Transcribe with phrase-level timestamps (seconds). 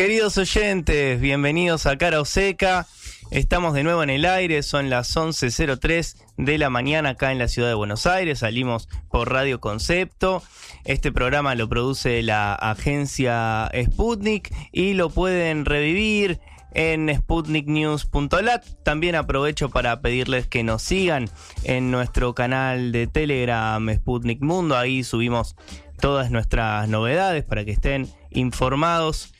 [0.00, 2.86] Queridos oyentes, bienvenidos a Cara o Seca.
[3.30, 7.48] Estamos de nuevo en el aire, son las 11.03 de la mañana acá en la
[7.48, 10.42] ciudad de Buenos Aires, salimos por Radio Concepto.
[10.86, 16.40] Este programa lo produce la agencia Sputnik y lo pueden revivir
[16.72, 18.64] en sputniknews.lat.
[18.82, 21.28] También aprovecho para pedirles que nos sigan
[21.64, 24.78] en nuestro canal de Telegram Sputnik Mundo.
[24.78, 25.56] Ahí subimos
[26.00, 29.34] todas nuestras novedades para que estén informados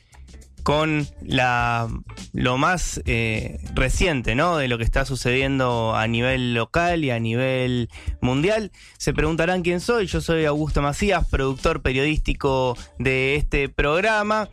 [0.63, 1.07] con
[2.33, 4.57] lo más eh, reciente ¿no?
[4.57, 7.89] de lo que está sucediendo a nivel local y a nivel
[8.21, 8.71] mundial.
[8.97, 10.07] Se preguntarán quién soy.
[10.07, 14.49] Yo soy Augusto Macías, productor periodístico de este programa.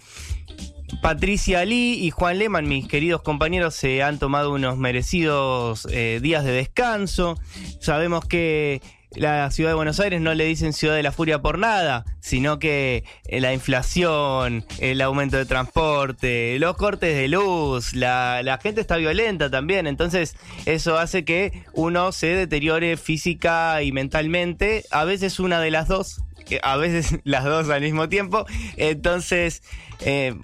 [1.02, 6.44] Patricia Lee y Juan Lehmann, mis queridos compañeros, se han tomado unos merecidos eh, días
[6.44, 7.38] de descanso.
[7.80, 8.80] Sabemos que
[9.18, 12.58] la ciudad de Buenos Aires no le dicen ciudad de la furia por nada, sino
[12.58, 18.96] que eh, la inflación, el aumento de transporte, los cortes de luz, la, gente está
[18.96, 25.60] violenta también, entonces eso hace que uno se deteriore física y mentalmente, a veces una
[25.60, 26.22] de las dos,
[26.62, 28.46] a veces las dos al mismo tiempo,
[28.76, 29.62] entonces...
[30.00, 30.34] Eh,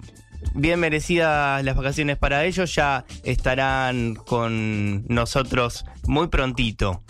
[0.53, 7.03] bien merecidas las vacaciones para ellos, ya estarán con nosotros muy prontito.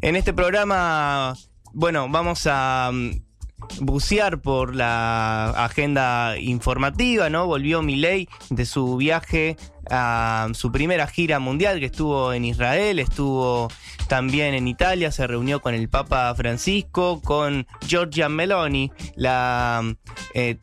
[0.00, 1.34] En este programa,
[1.72, 2.90] bueno, vamos a
[3.80, 7.46] bucear por la agenda informativa, ¿no?
[7.46, 9.56] Volvió Milei de su viaje
[9.90, 13.68] a su primera gira mundial que estuvo en Israel, estuvo
[14.08, 19.82] también en Italia, se reunió con el Papa Francisco, con Giorgia Meloni, la
[20.34, 20.58] eh,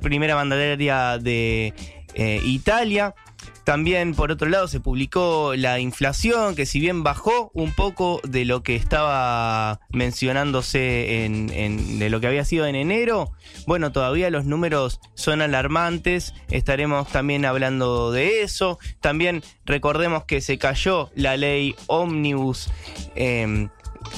[0.00, 1.74] primera mandataria de
[2.14, 3.14] eh, Italia.
[3.64, 8.44] También, por otro lado, se publicó la inflación, que si bien bajó un poco de
[8.44, 13.30] lo que estaba mencionándose en, de lo que había sido en enero,
[13.66, 16.34] bueno, todavía los números son alarmantes.
[16.48, 18.78] Estaremos también hablando de eso.
[19.00, 22.70] También recordemos que se cayó la ley Omnibus.
[23.14, 23.68] Eh,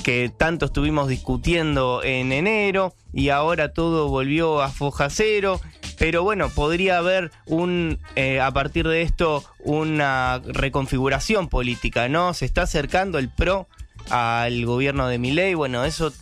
[0.05, 5.61] que tanto estuvimos discutiendo en enero y ahora todo volvió a foja cero.
[5.99, 12.35] Pero bueno, podría haber un, eh, a partir de esto, una reconfiguración política, ¿no?
[12.35, 13.69] Se está acercando el PRO
[14.11, 15.55] al gobierno de Milei.
[15.55, 16.13] Bueno, eso,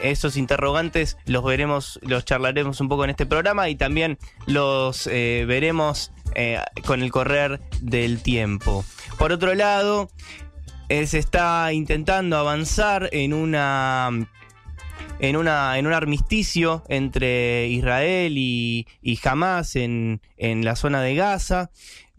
[0.00, 5.44] esos interrogantes los veremos, los charlaremos un poco en este programa y también los eh,
[5.46, 8.84] veremos eh, con el correr del tiempo.
[9.18, 10.10] Por otro lado,
[10.88, 14.26] se está intentando avanzar en una
[15.18, 21.14] en, una, en un armisticio entre Israel y, y Hamas en, en la zona de
[21.14, 21.70] Gaza.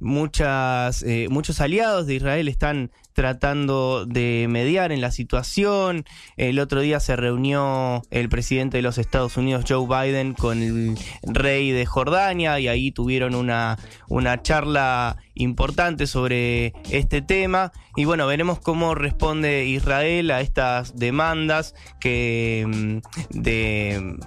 [0.01, 6.05] Muchas, eh, muchos aliados de Israel están tratando de mediar en la situación.
[6.37, 10.97] El otro día se reunió el presidente de los Estados Unidos, Joe Biden, con el
[11.23, 13.77] rey de Jordania y ahí tuvieron una,
[14.07, 17.73] una charla importante sobre este tema.
[17.95, 24.17] Y bueno, veremos cómo responde Israel a estas demandas que mm, de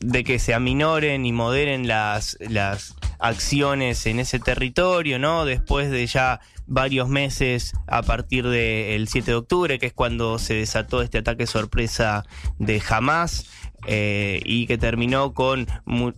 [0.00, 5.44] de que se aminoren y moderen las, las acciones en ese territorio, ¿no?
[5.44, 10.54] Después de ya varios meses a partir del 7 de octubre, que es cuando se
[10.54, 12.24] desató este ataque sorpresa
[12.58, 13.46] de Hamas.
[13.86, 15.66] Eh, y que terminó con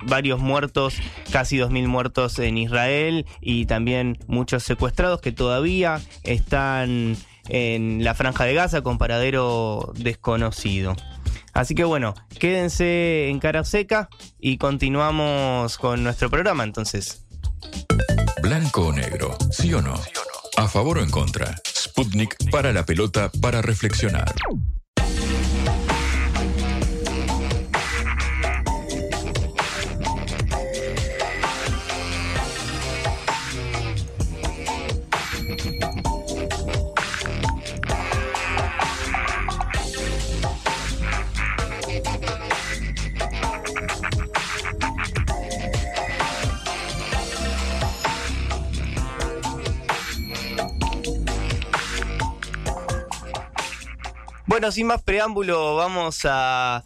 [0.05, 0.97] varios muertos,
[1.31, 7.17] casi 2.000 muertos en Israel y también muchos secuestrados que todavía están
[7.49, 10.97] en la franja de Gaza con paradero desconocido.
[11.53, 14.09] Así que bueno, quédense en cara seca
[14.39, 17.27] y continuamos con nuestro programa entonces.
[18.43, 19.95] Blanco o negro, sí o no.
[20.57, 21.55] A favor o en contra.
[21.67, 24.33] Sputnik para la pelota para reflexionar.
[54.53, 56.85] Bueno, sin más preámbulo, vamos a,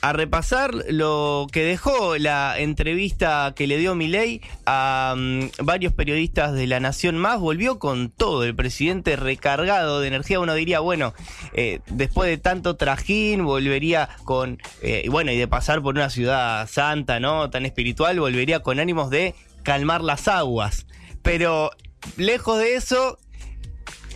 [0.00, 6.66] repasar lo que dejó la entrevista que le dio Milei a mm, varios periodistas de
[6.66, 7.38] La Nación Más.
[7.38, 10.40] Volvió con todo, el presidente recargado de energía.
[10.40, 11.12] Uno diría, bueno,
[11.52, 16.66] eh, después de tanto trajín, volvería con, eh, bueno, y de pasar por una ciudad
[16.66, 17.50] santa, ¿no?
[17.50, 19.34] Tan espiritual, volvería con ánimos de
[19.64, 20.86] calmar las aguas.
[21.20, 21.72] Pero
[22.16, 23.18] lejos de eso,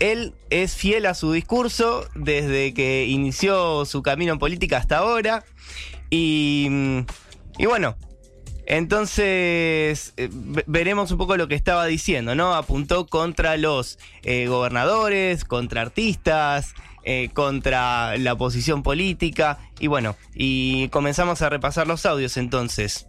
[0.00, 5.44] él es fiel a su discurso desde que inició su camino en política hasta ahora.
[6.10, 7.00] Y, mm,
[7.64, 7.96] bueno,
[8.66, 12.54] entonces eh, ve- veremos un poco lo que estaba diciendo, ¿no?
[12.54, 19.58] Apuntó contra los eh, gobernadores, contra artistas, eh, contra la oposición política.
[19.78, 23.06] Y bueno, y comenzamos a repasar los audios entonces.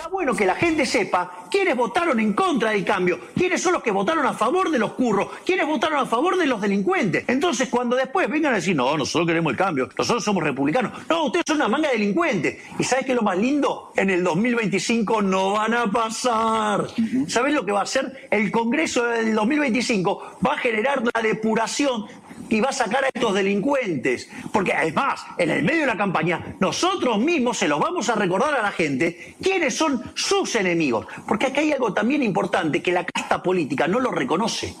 [0.00, 3.82] Está bueno que la gente sepa quiénes votaron en contra del cambio, quiénes son los
[3.82, 7.24] que votaron a favor de los curros, quiénes votaron a favor de los delincuentes.
[7.26, 11.26] Entonces, cuando después vengan a decir, no, nosotros queremos el cambio, nosotros somos republicanos, no,
[11.26, 12.56] ustedes son una manga de delincuentes.
[12.78, 13.92] ¿Y sabes qué es lo más lindo?
[13.94, 16.86] En el 2025 no van a pasar.
[17.26, 18.26] ¿Sabes lo que va a hacer?
[18.30, 22.06] El Congreso del 2025 va a generar la depuración
[22.50, 24.28] y va a sacar a estos delincuentes.
[24.52, 28.54] Porque además, en el medio de la campaña, nosotros mismos se los vamos a recordar
[28.54, 31.06] a la gente quiénes son sus enemigos.
[31.26, 34.74] Porque acá hay algo también importante que la casta política no lo reconoce.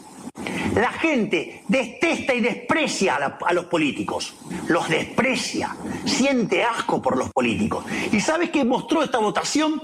[0.74, 4.34] La gente detesta y desprecia a, los políticos.
[4.68, 5.76] Los desprecia.
[6.04, 7.84] Siente asco por los políticos.
[8.12, 9.82] ¿Y sabes qué mostró esta votación?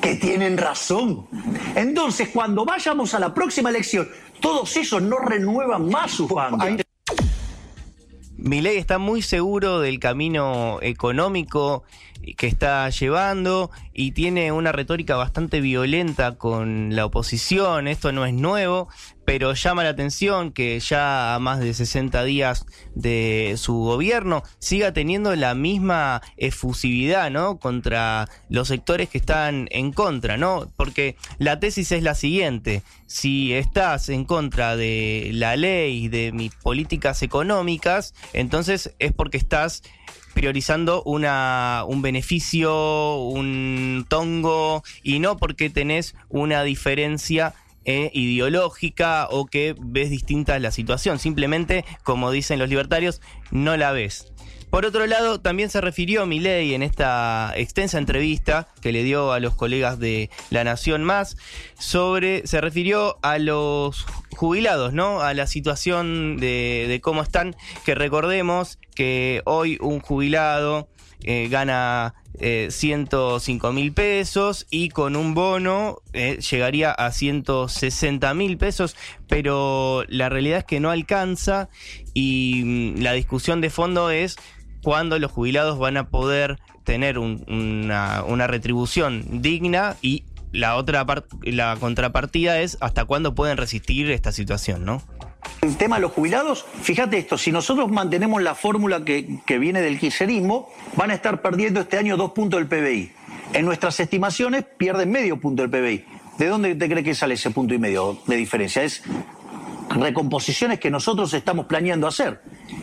[0.00, 1.26] Que tienen razón.
[1.74, 4.08] Entonces, cuando vayamos a la próxima elección,
[4.40, 6.84] todos esos no renuevan más sus bancas.
[8.36, 11.84] Milei está muy seguro del camino económico
[12.36, 17.86] que está llevando y tiene una retórica bastante violenta con la oposición.
[17.86, 18.88] Esto no es nuevo,
[19.24, 24.92] pero llama la atención que ya a más de 60 días de su gobierno siga
[24.92, 27.58] teniendo la misma efusividad, ¿no?
[27.58, 30.72] Contra los sectores que están en contra, ¿no?
[30.76, 36.52] Porque la tesis es la siguiente: si estás en contra de la ley, de mis
[36.56, 39.82] políticas económicas, entonces es porque estás
[40.34, 47.54] priorizando una, un beneficio, un tongo, y no porque tenés una diferencia
[47.84, 51.18] eh, ideológica o que ves distinta la situación.
[51.18, 53.20] Simplemente, como dicen los libertarios,
[53.50, 54.32] no la ves.
[54.74, 59.38] Por otro lado, también se refirió Milei en esta extensa entrevista que le dio a
[59.38, 61.36] los colegas de La Nación Más
[61.78, 64.04] sobre, se refirió a los
[64.34, 65.20] jubilados, ¿no?
[65.20, 67.54] A la situación de, de cómo están,
[67.84, 70.88] que recordemos que hoy un jubilado
[71.24, 78.56] eh, gana eh, 105 mil pesos y con un bono eh, llegaría a 160 mil
[78.58, 78.96] pesos,
[79.28, 81.68] pero la realidad es que no alcanza
[82.12, 84.36] y mm, la discusión de fondo es
[84.82, 91.04] cuándo los jubilados van a poder tener un- una, una retribución digna y la otra
[91.42, 95.02] la contrapartida es hasta cuándo pueden resistir esta situación, ¿no?
[95.62, 99.80] El tema de los jubilados, fíjate esto, si nosotros mantenemos la fórmula que, que viene
[99.80, 103.12] del kirchnerismo, van a estar perdiendo este año dos puntos del PBI.
[103.54, 106.04] En nuestras estimaciones pierden medio punto del PBI.
[106.38, 108.82] ¿De dónde te crees que sale ese punto y medio de diferencia?
[108.82, 109.02] Es
[109.90, 112.40] recomposiciones que nosotros estamos planeando hacer.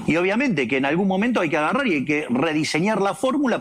[0.07, 3.59] Y obviamente que en algún momento hay que agarrar y hay que rediseñar la fórmula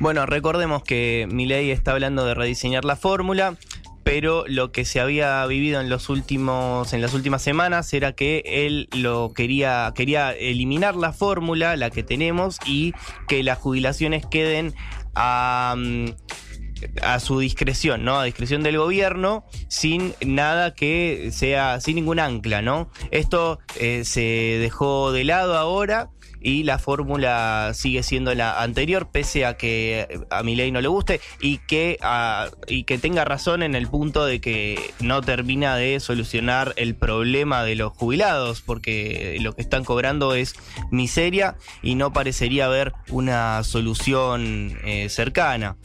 [0.00, 3.56] Bueno, recordemos que Milei está hablando de rediseñar la fórmula,
[4.10, 8.42] pero lo que se había vivido en los últimos en las últimas semanas era que
[8.46, 12.94] él lo quería quería eliminar la fórmula, la que tenemos y
[13.28, 14.72] que las jubilaciones queden
[15.14, 16.06] a mm,
[17.20, 18.18] su discreción, ¿no?
[18.18, 22.88] A discreción del gobierno, sin nada que sea, sin ningún ancla, ¿no?
[23.10, 24.22] Esto eh, se
[24.58, 26.08] dejó de lado ahora
[26.40, 30.88] y la fórmula sigue siendo la anterior, pese a que a mi ley no le
[30.88, 35.76] guste y que, ah, y que tenga razón en el punto de que no termina
[35.76, 40.54] de solucionar el problema de los jubilados, porque lo que están cobrando es
[40.90, 45.76] miseria y no parecería haber una solución eh, cercana.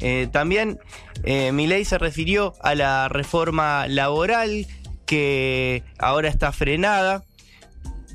[0.00, 0.78] Eh, también
[1.24, 4.66] eh, Milei se refirió a la reforma laboral
[5.06, 7.24] que ahora está frenada,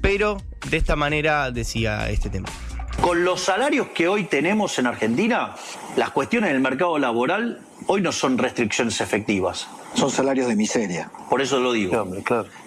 [0.01, 0.37] pero
[0.69, 2.47] de esta manera decía este tema.
[3.01, 5.55] Con los salarios que hoy tenemos en Argentina,
[5.95, 9.67] las cuestiones del mercado laboral hoy no son restricciones efectivas.
[9.93, 11.11] Son salarios de miseria.
[11.29, 12.07] Por eso lo digo.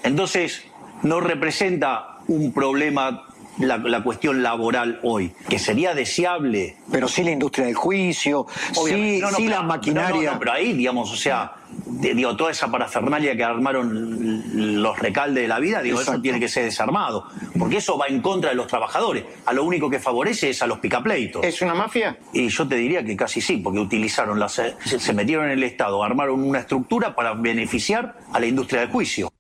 [0.03, 0.65] Entonces,
[1.03, 3.26] no representa un problema
[3.59, 6.77] la, la cuestión laboral hoy, que sería deseable.
[6.91, 9.21] Pero sí la industria del juicio, sí, Obviamente.
[9.21, 10.33] No, no, sí pero- la maquinaria.
[10.33, 11.53] no, pero ahí, digamos, o sea,
[11.87, 16.39] de- digo, toda esa parafernalia que armaron los recaldes de la vida, digo, eso tiene
[16.41, 19.25] que ser desarmado, porque eso va en contra de los trabajadores.
[19.47, 21.45] A lo único que favorece es a los picapleitos.
[21.45, 22.19] ¿Es una mafia?
[22.33, 25.63] Y yo te diría que casi sí, porque utilizaron las, se, se metieron en el
[25.63, 29.31] Estado, armaron una estructura para beneficiar a la industria del juicio.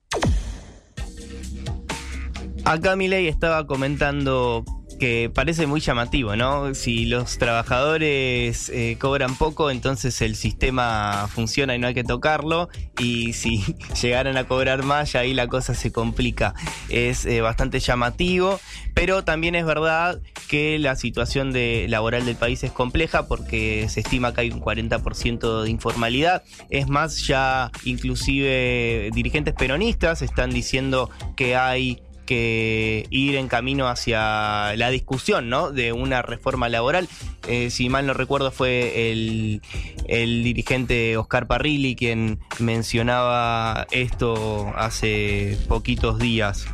[2.67, 4.65] Acá Milei estaba comentando
[4.99, 6.75] que parece muy llamativo, ¿no?
[6.75, 12.69] Si los trabajadores eh, cobran poco, entonces el sistema funciona y no hay que tocarlo.
[12.99, 13.63] Y si
[14.03, 16.55] llegaran a cobrar más, ya ahí la cosa se complica.
[16.89, 18.59] Es eh, bastante llamativo,
[18.95, 21.53] pero también es verdad que la situación
[21.89, 26.43] laboral del país es compleja porque se estima que hay un 40% de informalidad.
[26.71, 34.77] Es más, ya inclusive dirigentes peronistas están diciendo que hay que ir en camino hacia
[34.77, 35.71] la discusión ¿no?
[35.71, 37.09] de una reforma laboral.
[37.49, 39.63] Eh, si mal no recuerdo fue el,
[40.09, 46.67] el dirigente Oscar Parrilli quien mencionaba esto hace poquitos días.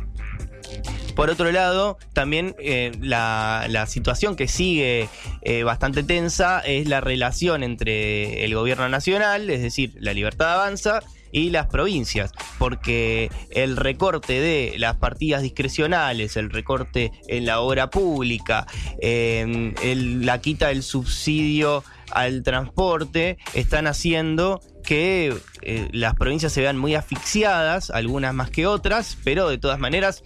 [1.15, 5.07] Por otro lado, también eh, la, la situación que sigue
[5.43, 11.01] eh, bastante tensa es la relación entre el gobierno nacional, es decir, la libertad avanza,
[11.33, 17.89] y las provincias, porque el recorte de las partidas discrecionales, el recorte en la obra
[17.89, 18.65] pública,
[19.01, 26.61] eh, el- la quita del subsidio al transporte, están haciendo que eh, las provincias se
[26.61, 30.23] vean muy asfixiadas, algunas más que otras, pero de todas maneras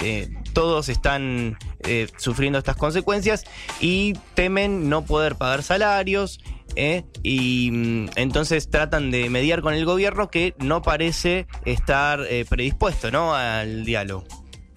[0.00, 3.44] eh, todos están eh, sufriendo estas consecuencias
[3.80, 6.38] y temen no poder pagar salarios.
[6.76, 12.44] Eh, y mm, entonces tratan de mediar con el gobierno que no parece estar eh,
[12.48, 13.34] predispuesto ¿no?
[13.34, 14.24] al diálogo.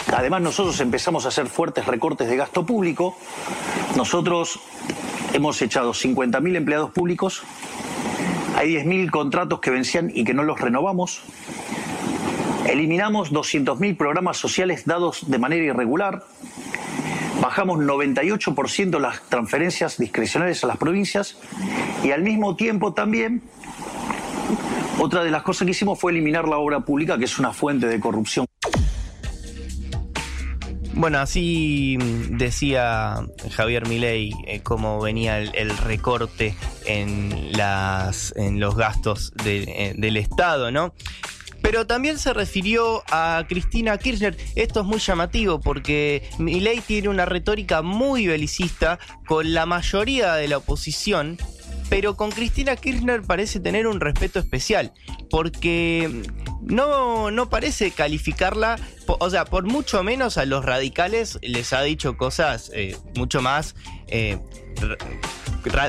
[0.07, 3.15] Además, nosotros empezamos a hacer fuertes recortes de gasto público.
[3.95, 4.59] Nosotros
[5.33, 7.43] hemos echado 50.000 empleados públicos.
[8.57, 11.21] Hay 10.000 contratos que vencían y que no los renovamos.
[12.67, 16.23] Eliminamos 200.000 programas sociales dados de manera irregular.
[17.41, 21.37] Bajamos 98% las transferencias discrecionales a las provincias
[22.03, 23.41] y al mismo tiempo también
[24.99, 27.87] otra de las cosas que hicimos fue eliminar la obra pública, que es una fuente
[27.87, 28.45] de corrupción.
[30.93, 31.97] Bueno, así
[32.29, 36.55] decía Javier Milei eh, cómo venía el, recorte
[36.85, 40.93] en, las, en los gastos eh, del Estado, ¿no?
[41.61, 44.37] Pero también se refirió a Cristina Kirchner.
[44.55, 50.47] Esto es muy llamativo porque Milei tiene una retórica muy belicista con la mayoría de
[50.47, 51.37] la oposición,
[51.89, 54.93] pero con Cristina Kirchner parece tener un respeto especial,
[55.29, 56.23] porque
[56.61, 62.17] no, no parece calificarla, o sea, por mucho menos a los radicales les ha dicho
[62.17, 63.75] cosas eh, mucho más,
[64.11, 64.37] eh,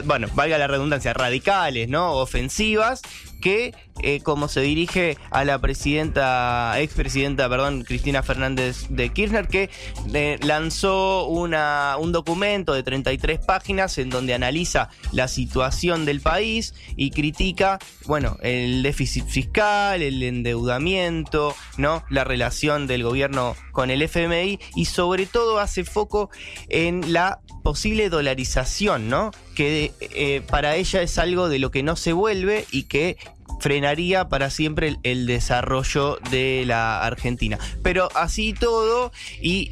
[0.05, 2.13] bueno, valga la redundancia, radicales, ¿no?
[2.13, 3.03] Ofensivas,
[3.41, 9.71] que eh, como se dirige a la presidenta, expresidenta, perdón, Cristina Fernández de Kirchner, que
[10.13, 16.75] eh, lanzó una, un documento de 33 páginas en donde analiza la situación del país
[16.97, 22.05] y critica, bueno, el déficit fiscal, el endeudamiento, ¿no?
[22.11, 26.31] La relación del gobierno con el FMI y sobre todo hace foco
[26.69, 29.31] en la posible dolarización, ¿no?
[29.55, 33.17] Que eh, para ella es algo de lo que no se vuelve y que
[33.61, 37.59] frenaría para siempre el, desarrollo de la Argentina.
[37.83, 39.71] Pero así todo, y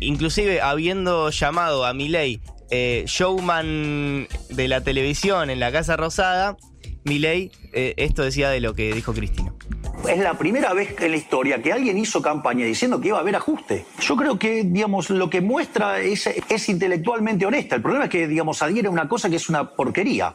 [0.00, 2.40] inclusive habiendo llamado a Milei
[2.70, 6.56] eh, showman de la televisión en la Casa Rosada,
[7.04, 9.52] Milei eh, esto decía de lo que dijo Cristina.
[10.08, 13.20] Es la primera vez en la historia que alguien hizo campaña diciendo que iba a
[13.22, 13.84] haber ajuste.
[14.00, 17.74] Yo creo que, digamos, lo que muestra es, es intelectualmente honesta.
[17.74, 20.32] El problema es que, digamos, adhiere a una cosa que es una porquería.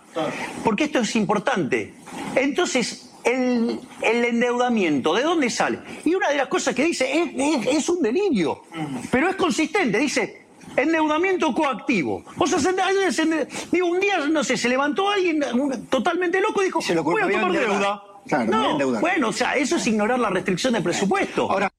[0.65, 1.93] Porque esto es importante.
[2.35, 5.79] Entonces, el, el endeudamiento, ¿de dónde sale?
[6.03, 8.63] Y una de las cosas que dice es, es- es un delirio,
[9.09, 9.97] pero es consistente.
[9.99, 12.25] Dice, endeudamiento coactivo.
[12.37, 16.41] O sea, se- alguien se- digo, un día, no sé, se levantó alguien un- totalmente
[16.41, 17.69] loco y dijo, se voy a tomar endeudar".
[17.79, 18.03] deuda.
[18.27, 19.01] Claro, voy a no, endeudar.
[19.01, 21.51] bueno, o sea, eso es ignorar la restricción de presupuesto.
[21.51, 21.69] Ahora,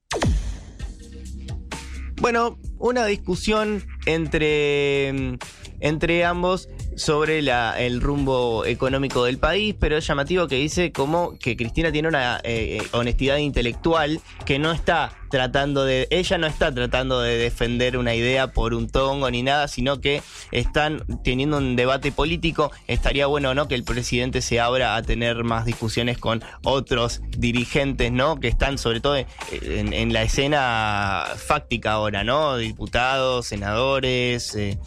[2.21, 5.37] Bueno, una discusión entre,
[5.83, 11.57] entre ambos sobre el rumbo económico del país, pero es llamativo que dice como que
[11.57, 16.73] Cristina tiene una eh, eh, honestidad intelectual que no está tratando de, ella no está
[16.73, 20.21] tratando de defender una idea por un tongo ni nada, sino que
[20.51, 22.71] están teniendo un debate político.
[22.87, 23.67] Estaría bueno, ¿no?
[23.67, 28.39] Que el presidente se abra a tener más discusiones con otros dirigentes, ¿no?
[28.39, 32.57] Que están sobre todo en la escena fáctica ahora, ¿no?
[32.57, 34.77] Diputados, senadores, eh,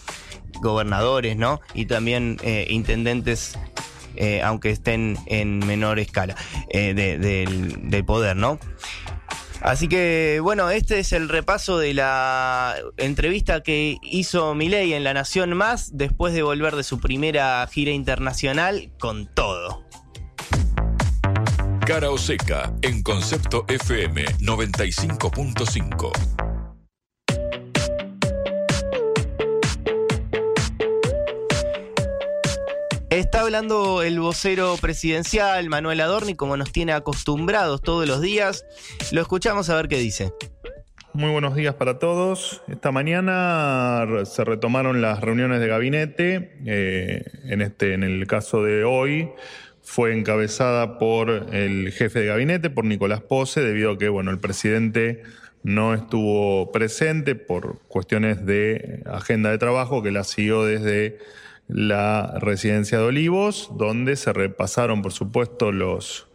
[0.62, 1.60] gobernadores, ¿no?
[1.74, 3.58] Y también eh, intendentes
[4.16, 6.34] eh, aunque estén en menor escala
[6.70, 8.58] eh, de- del, poder, ¿no?
[9.60, 15.12] Así que bueno, este es el repaso de la entrevista que hizo Milei en La
[15.12, 19.84] Nación Más después de volver de su primera gira internacional con todo.
[21.86, 26.35] Cara o seca en Concepto FM 95.5.
[33.16, 38.66] Está hablando el vocero presidencial Manuel Adorni como nos tiene acostumbrados todos los días.
[39.10, 40.34] Lo escuchamos a ver qué dice.
[41.14, 42.60] Muy buenos días para todos.
[42.68, 46.58] Esta mañana se retomaron las reuniones de gabinete.
[46.66, 49.30] Eh, en, este, en el caso de hoy
[49.80, 54.40] fue encabezada por el jefe de gabinete, por Nicolás Pose, debido a que bueno, el
[54.40, 55.22] presidente
[55.62, 61.18] no estuvo presente por cuestiones de agenda de trabajo que la siguió desde
[61.68, 66.28] la residencia de Olivos, donde se repasaron, por supuesto, los,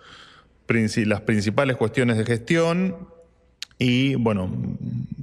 [0.68, 3.08] las principales cuestiones de gestión
[3.78, 4.52] y bueno,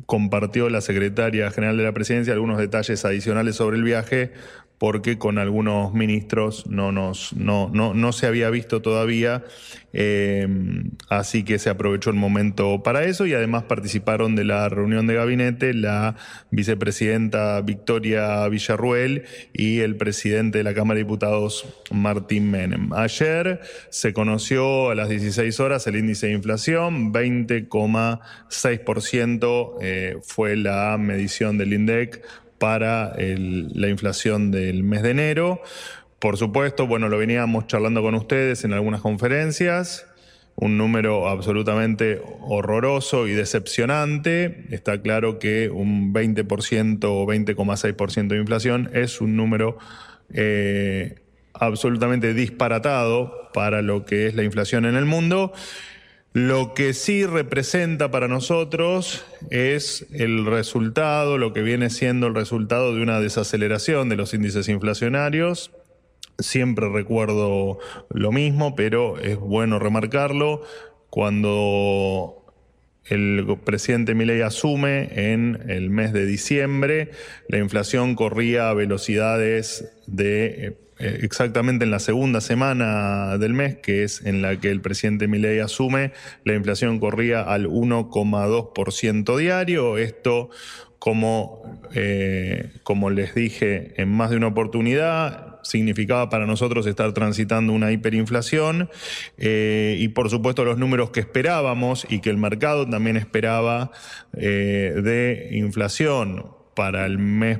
[0.07, 4.33] compartió la secretaria general de la presidencia algunos detalles adicionales sobre el viaje
[4.79, 9.43] porque con algunos ministros no, nos, no, no, no se había visto todavía,
[9.93, 10.47] eh,
[11.09, 15.15] así que se aprovechó el momento para eso y además participaron de la reunión de
[15.15, 16.15] gabinete la
[16.51, 22.93] vicepresidenta Victoria Villarruel y el presidente de la Cámara de Diputados Martín Menem.
[22.93, 30.97] Ayer se conoció a las 16 horas el índice de inflación, 20,6% eh, fue la
[30.99, 32.23] medición del INDEC
[32.59, 35.63] para el- la inflación del mes de enero.
[36.19, 40.07] Por supuesto, bueno, lo veníamos charlando con ustedes en algunas conferencias,
[40.57, 44.65] un número absolutamente horroroso y decepcionante.
[44.71, 49.79] Está claro que un 20% o 20,6% de inflación es un número
[50.35, 51.15] eh,
[51.55, 55.53] absolutamente disparatado para lo que es la inflación en el mundo.
[56.39, 62.95] Lo que sí representa para nosotros es el resultado, lo que viene siendo el resultado
[62.95, 65.73] de una desaceleración de los índices inflacionarios.
[66.39, 70.63] Siempre recuerdo lo mismo, pero es bueno remarcarlo.
[71.11, 72.47] Cuando
[73.07, 77.11] el presidente Milei asume en el mes de diciembre,
[77.49, 84.05] la inflación corría a velocidades de eh, exactamente en la segunda semana del mes, que
[84.05, 86.13] es en la que el presidente Milei asume,
[86.45, 89.99] la inflación corría al 1,2% diario.
[89.99, 90.51] Esto,
[90.99, 97.73] como, eh, como les dije en más de una oportunidad, significaba para nosotros estar transitando
[97.73, 98.89] una hiperinflación
[99.37, 103.91] eh, y por supuesto los números que esperábamos y que el mercado también esperaba
[104.35, 107.59] eh, de inflación para el mes,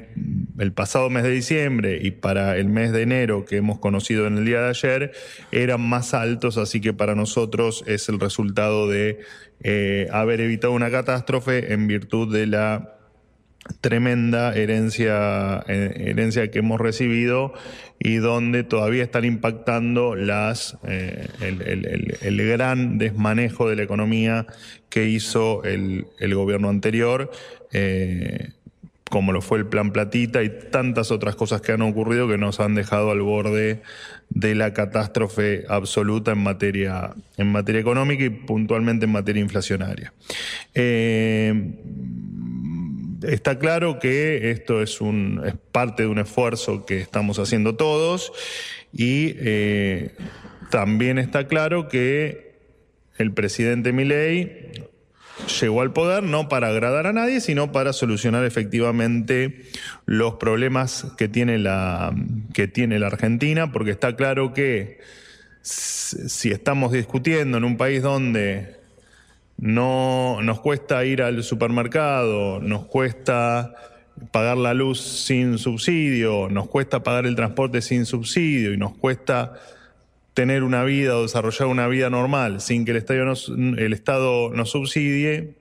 [0.61, 4.39] el pasado mes de diciembre y para el mes de enero que hemos conocido en
[4.39, 5.11] el día de ayer
[5.51, 9.19] eran más altos, así que para nosotros es el resultado de
[9.65, 12.95] eh, haber evitado una catástrofe en virtud de la
[13.81, 17.55] tremenda herencia, eh, herencia que hemos recibido
[17.99, 24.47] y donde todavía están impactando las, eh, el, el- el- gran desmanejo de la economía
[24.91, 27.33] que hizo el, gobierno anterior.
[29.11, 32.61] Como lo fue el plan Platita y tantas otras cosas que han ocurrido que nos
[32.61, 33.83] han dejado al borde
[34.31, 40.13] de la catástrofe absoluta en materia, en materia económica y puntualmente en materia inflacionaria.
[40.75, 41.75] Eh,
[43.23, 48.33] está claro que esto es, un, es parte de un esfuerzo que estamos haciendo todos
[48.93, 50.15] y eh,
[50.71, 52.49] también está claro que
[53.17, 54.89] el presidente Milei
[55.49, 59.63] llegó al poder no para agradar a nadie, sino para solucionar efectivamente
[60.07, 62.15] los problemas que tiene la,
[62.53, 65.01] que tiene la Argentina, porque está claro que
[65.63, 68.77] si estamos discutiendo en un país donde
[69.59, 73.75] no nos cuesta ir al supermercado, nos cuesta
[74.31, 79.55] pagar la luz sin subsidio, nos cuesta pagar el transporte sin subsidio y nos cuesta
[80.39, 84.51] tener una vida o desarrollar una vida normal sin que el Estado nos, el Estado
[84.51, 85.55] nos subsidie,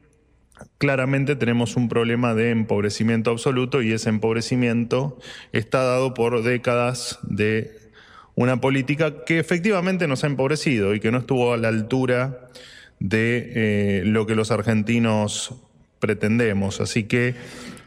[0.77, 5.17] claramente tenemos un problema de empobrecimiento absoluto y ese empobrecimiento
[5.51, 7.75] está dado por décadas de
[8.35, 12.51] una política que efectivamente nos ha empobrecido y que no estuvo a la altura
[12.99, 15.55] de eh, lo que los argentinos
[15.97, 16.81] pretendemos.
[16.81, 17.33] Así que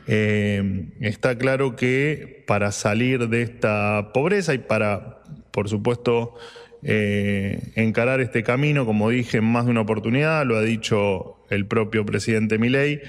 [0.08, 5.20] eh, está claro que para salir de esta pobreza y para,
[5.52, 6.34] por supuesto,
[6.82, 11.66] eh, encarar este camino, como dije en más de una oportunidad, lo ha dicho el
[11.66, 13.00] propio presidente Milei,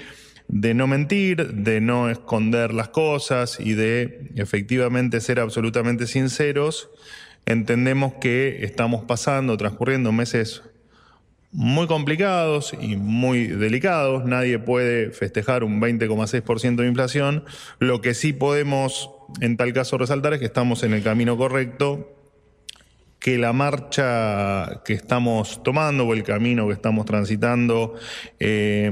[0.48, 6.90] de no mentir, de no esconder las cosas y de efectivamente ser absolutamente sinceros.
[7.46, 10.62] entendemos que estamos pasando, transcurriendo meses
[11.52, 14.24] muy complicados y muy delicados.
[14.24, 17.44] Nadie puede festejar un 20,6% de inflación.
[17.78, 22.21] Lo que sí podemos, en tal caso, resaltar es que estamos en el camino correcto,
[23.22, 27.94] que la marcha que estamos tomando o el camino que estamos transitando
[28.40, 28.90] eh,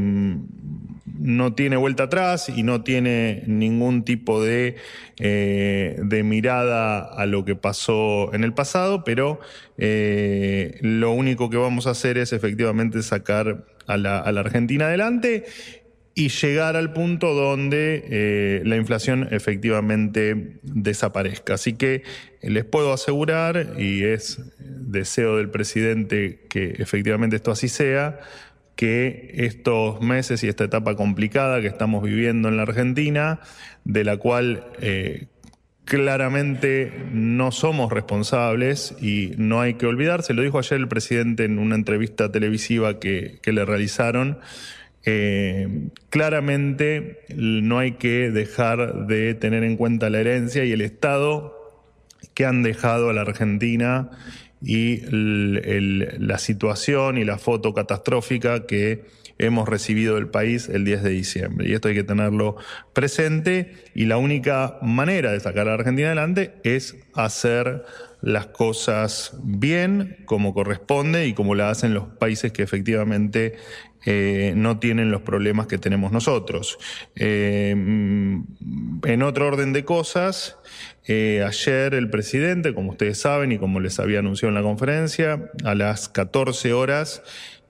[1.20, 4.76] no tiene vuelta atrás y no tiene ningún tipo de,
[5.18, 9.40] eh, de mirada a lo que pasó en el pasado, pero
[9.76, 15.44] eh, lo único que vamos a hacer es efectivamente sacar a la, Argentina adelante
[16.14, 21.54] y llegar al punto donde eh, la inflación efectivamente desaparezca.
[21.54, 22.02] Así que
[22.42, 28.18] les puedo asegurar, y es deseo del presidente que efectivamente esto así sea,
[28.76, 33.40] que estos meses y esta etapa complicada que estamos viviendo en la Argentina,
[33.84, 35.26] de la cual eh,
[35.84, 41.58] claramente no somos responsables y no hay que olvidarse, lo dijo ayer el presidente en
[41.58, 44.38] una entrevista televisiva que, le realizaron,
[45.04, 51.56] eh, claramente no hay que dejar de tener en cuenta la herencia y el Estado
[52.34, 54.10] que han dejado a la Argentina
[54.62, 59.04] y la situación y la foto catastrófica que
[59.38, 61.68] hemos recibido del país el 10 de diciembre.
[61.68, 62.56] Y esto hay que tenerlo
[62.92, 67.84] presente y la única manera de sacar a la Argentina adelante es hacer
[68.20, 73.54] las cosas bien, como corresponde y como la hacen los países que efectivamente
[74.04, 76.78] eh, no tienen los problemas que tenemos nosotros.
[77.16, 80.56] Eh, en otro orden de cosas,
[81.06, 85.50] eh, ayer el presidente, como ustedes saben y como les había anunciado en la conferencia,
[85.64, 87.22] a las 14 horas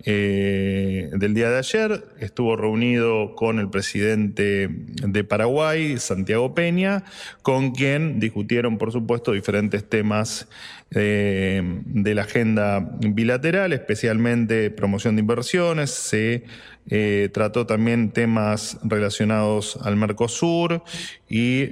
[0.03, 7.05] del día de ayer estuvo reunido con el presidente de Paraguay, Santiago Peña,
[7.43, 10.49] con quien discutieron, por supuesto, diferentes temas
[10.93, 15.91] eh, de la agenda bilateral, especialmente promoción de inversiones.
[15.91, 16.45] Se
[16.89, 20.83] eh, trató también temas relacionados al Mercosur
[21.29, 21.69] y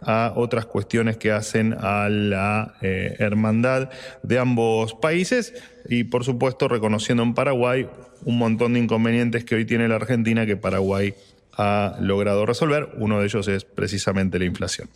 [0.00, 3.90] a otras cuestiones que hacen a la hermandad
[4.22, 5.54] de ambos países
[5.88, 7.88] y por supuesto reconociendo en Paraguay
[8.24, 11.14] un montón de inconvenientes que hoy tiene la Argentina que Paraguay
[11.56, 12.90] ha logrado resolver.
[12.96, 14.88] Uno de ellos es precisamente la inflación.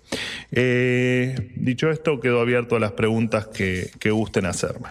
[0.52, 4.88] Eh, dicho esto, quedo abierto a las preguntas que, que gusten hacerme.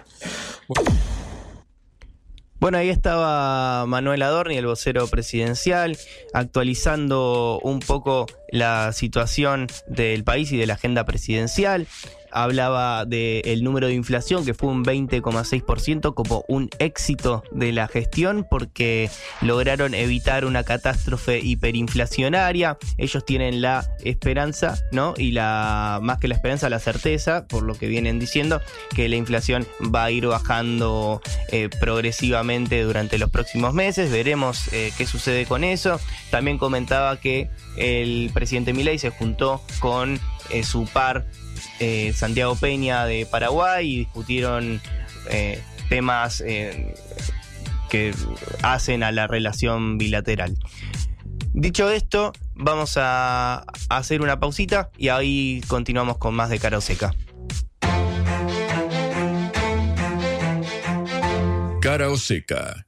[2.59, 5.97] Bueno, ahí estaba Manuel Adorni, el vocero presidencial,
[6.33, 11.87] actualizando un poco la situación del país y de la agenda presidencial
[12.31, 18.45] hablaba del número de inflación que fue un 20,6% como un éxito de la gestión
[18.49, 19.09] porque
[19.41, 22.77] lograron evitar una catástrofe hiperinflacionaria.
[22.97, 25.13] Ellos tienen la esperanza, ¿no?
[25.17, 28.61] Y la más que la esperanza, la certeza, por lo que vienen diciendo,
[28.95, 34.11] que la inflación va a ir bajando eh, progresivamente durante los próximos meses.
[34.11, 35.99] Veremos eh, qué sucede con eso.
[36.31, 41.25] También comentaba que el presidente Milei se juntó con eh, su par
[41.79, 44.81] eh, Santiago Peña de Paraguay y discutieron
[45.29, 46.93] eh, temas eh,
[47.89, 48.13] que
[48.61, 50.57] hacen a la relación bilateral.
[51.53, 57.13] Dicho esto, vamos a hacer una pausita y ahí continuamos con más de Cara Seca.
[61.81, 62.85] Cara Seca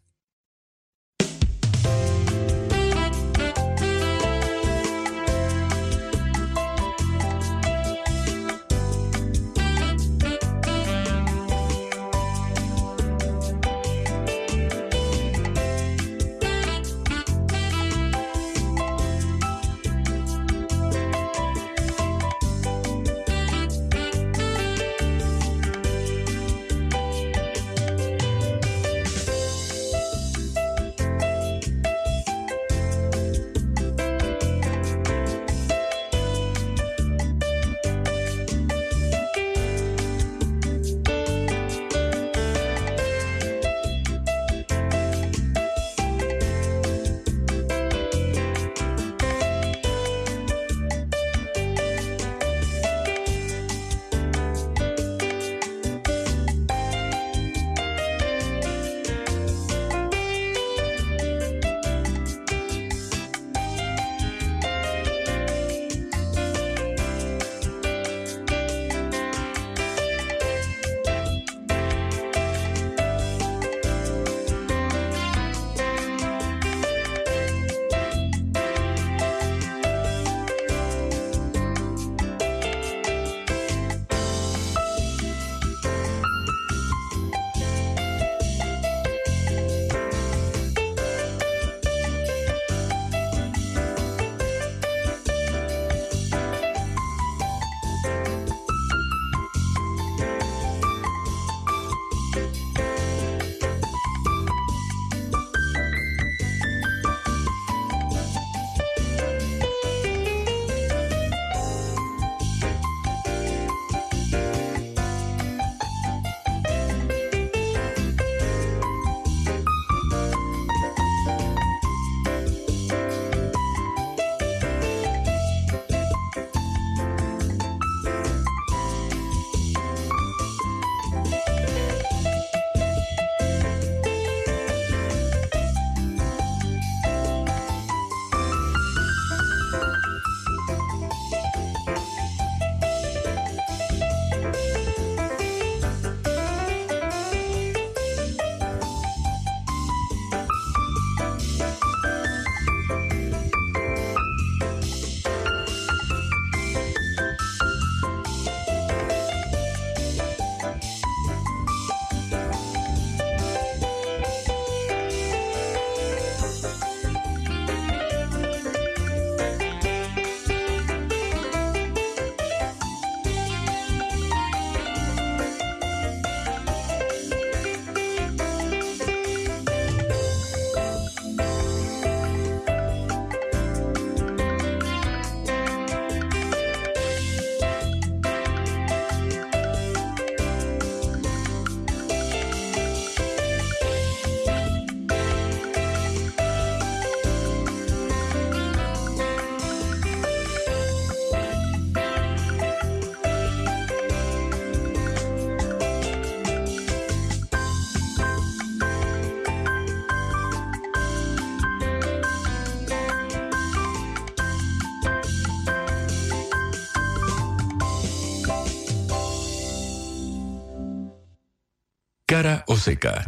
[222.81, 223.23] seca.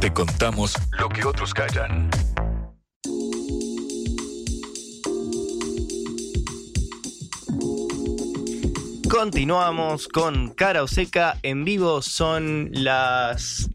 [0.00, 2.10] Te contamos lo que otros callan.
[9.08, 12.02] Continuamos con Cara o Seca en vivo.
[12.02, 13.70] Son las.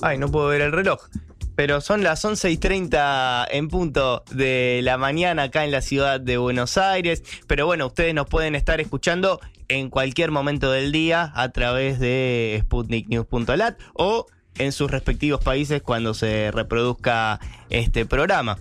[0.00, 1.08] Ay, no puedo ver el reloj.
[1.56, 6.20] Pero son las 11 y 30 en punto de la mañana acá en la ciudad
[6.20, 7.24] de Buenos Aires.
[7.48, 12.58] Pero bueno, ustedes nos pueden estar escuchando en cualquier momento del día a través de
[12.62, 14.26] sputniknews.lat o
[14.58, 18.58] en sus respectivos países cuando se reproduzca este programa.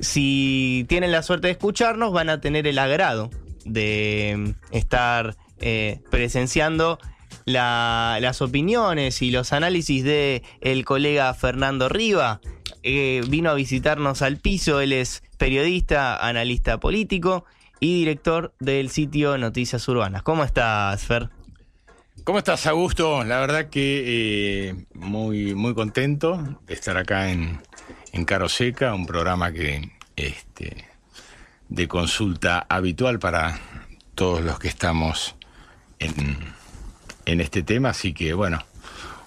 [0.00, 3.30] Si tienen la suerte de escucharnos, van a tener el agrado
[3.64, 6.98] de estar eh, presenciando
[7.44, 12.40] la- las opiniones y los análisis de el colega Fernando Riva.
[12.82, 17.44] Eh, vino a visitarnos al piso, él es periodista, analista político
[17.82, 20.22] y director del sitio Noticias Urbanas.
[20.22, 21.30] ¿Cómo estás, Fer?
[22.22, 23.24] ¿Cómo estás, Augusto?
[23.24, 27.60] La verdad que eh, muy, muy contento de estar acá en,
[28.12, 30.84] en Caro Seca, un programa que este,
[31.70, 33.58] de consulta habitual para
[34.14, 35.34] todos los que estamos
[35.98, 36.38] en,
[37.24, 37.88] en este tema.
[37.88, 38.60] Así que, bueno,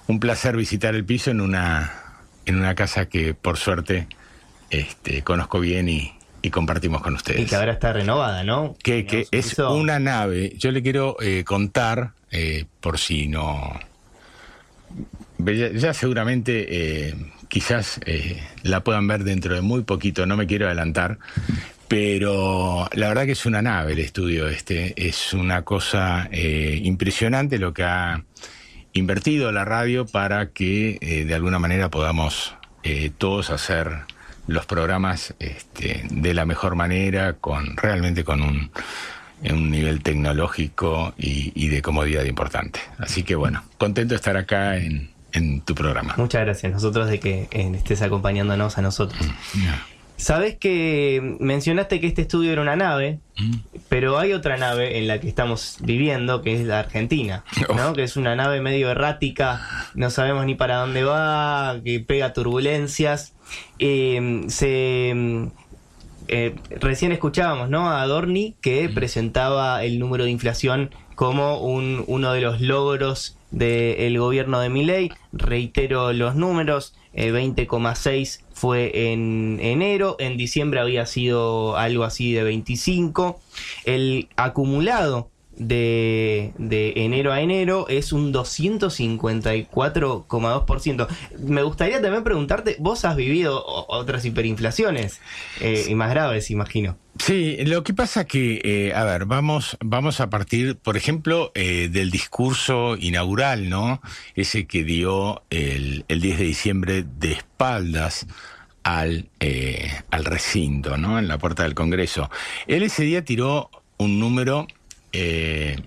[0.07, 1.91] un placer visitar el piso en una,
[2.45, 4.07] en una casa que por suerte
[4.69, 6.14] este, conozco bien y,
[6.45, 7.41] y compartimos con ustedes.
[7.41, 8.75] Y que ahora está renovada, ¿no?
[8.83, 10.53] Que, que es una nave.
[10.57, 13.79] Yo le quiero eh, contar, eh, por si no.
[15.39, 17.15] Ya, ya seguramente, eh,
[17.47, 17.99] quizás
[18.61, 21.17] la puedan ver dentro de muy poquito, no me quiero adelantar.
[21.87, 24.93] Pero la verdad que es una nave el estudio este.
[25.07, 28.23] Es una cosa impresionante lo que ha
[28.93, 32.55] invertido la radio para que de alguna manera podamos
[33.19, 34.05] todos hacer
[34.47, 38.71] los programas este, de la mejor manera, con realmente con un,
[39.49, 42.79] un nivel tecnológico y, y de comodidad importante.
[42.97, 46.13] Así que bueno, contento de estar acá en, en tu programa.
[46.17, 46.71] Muchas gracias.
[46.71, 49.19] Nosotros de que eh, estés acompañándonos a nosotros.
[50.17, 53.19] Sabes que mencionaste que este estudio era una nave,
[53.89, 57.43] pero hay otra nave en la que estamos viviendo, que es la Argentina,
[57.75, 57.93] ¿no?
[57.93, 59.61] Que es una nave medio errática,
[59.93, 63.33] no sabemos ni para dónde va, que pega turbulencias.
[63.77, 65.13] Eh, se
[66.27, 67.89] eh, recién escuchábamos, ¿no?
[67.89, 74.17] A Adorni que presentaba el número de inflación como un, uno de los logros del
[74.17, 75.11] gobierno de Milei.
[75.31, 82.43] Reitero los números, eh, 20,6 fue en enero, en diciembre había sido algo así de
[82.43, 83.39] 25.
[83.85, 91.07] El acumulado de, de enero a enero es un 254,2%.
[91.39, 95.21] Me gustaría también preguntarte, vos has vivido otras hiperinflaciones
[95.61, 96.97] eh, y más graves, imagino.
[97.17, 101.87] Sí, lo que pasa que, eh, a ver, vamos, vamos a partir, por ejemplo, eh,
[101.89, 104.01] del discurso inaugural, ¿no?
[104.35, 108.27] Ese que dio el, el 10 de diciembre de espaldas
[108.83, 109.29] al,
[110.11, 111.17] al recinto, ¿no?
[111.17, 112.29] En la puerta del Congreso.
[112.67, 114.67] Él ese día tiró un número
[115.17, 115.77] eh,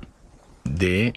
[0.64, 1.12] de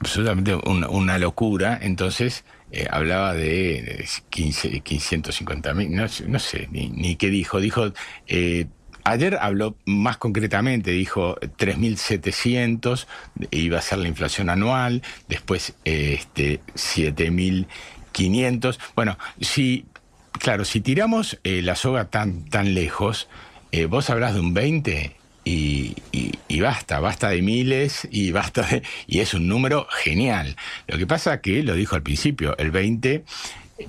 [0.00, 1.78] absolutamente una, locura.
[1.80, 7.60] Entonces eh, hablaba de, de 15, 550 mil, no, sé- ni, qué dijo.
[7.60, 7.92] Dijo,
[8.26, 8.66] eh,
[9.04, 13.06] ayer habló más concretamente, dijo 3.700,
[13.50, 18.78] iba a ser la inflación anual, después eh, este, 7.500.
[18.96, 19.86] Bueno, si,
[20.32, 23.28] claro, si tiramos eh, la soga tan, tan lejos,
[23.70, 25.17] eh, vos hablas de un 20
[25.48, 30.56] y, y- y basta, basta de miles y basta de, y es un número genial.
[30.86, 33.24] Lo que pasa que, lo dijo al principio, el 20,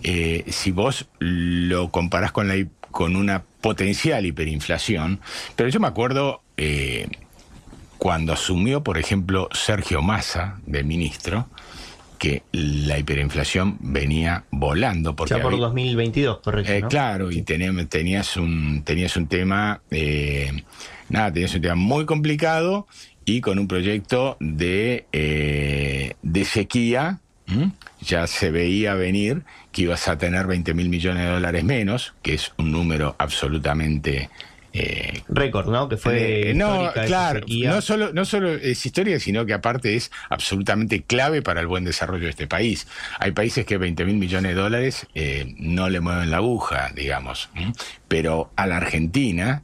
[0.03, 2.55] eh, si vos lo comparás con, la,
[2.91, 5.19] con una potencial hiperinflación,
[5.55, 7.07] pero yo me acuerdo eh,
[7.97, 11.47] cuando asumió, por ejemplo, Sergio Massa de ministro,
[12.17, 15.15] que la hiperinflación venía volando.
[15.15, 16.71] Porque ya por había- 2022, correcto.
[16.71, 16.87] eh, ¿no?
[16.89, 20.51] Claro, y tenías, tenías un tenías un tema, eh,
[21.09, 22.87] nada, tenías un tema muy complicado
[23.25, 27.19] y con un proyecto de, eh, de sequía.
[28.01, 29.41] Ya se veía venir
[29.71, 34.29] que ibas a tener 20 mil millones de dólares menos, que es un número absolutamente
[34.73, 35.89] eh, Récord, ¿no?
[35.89, 40.11] Que fue eh, no, claro, no solo, no solo es historia, sino que aparte es
[40.29, 42.87] absolutamente clave para el buen desarrollo de este país.
[43.19, 47.49] Hay países que 20 mil millones de dólares eh, no le mueven la aguja, digamos,
[48.07, 49.63] pero a la Argentina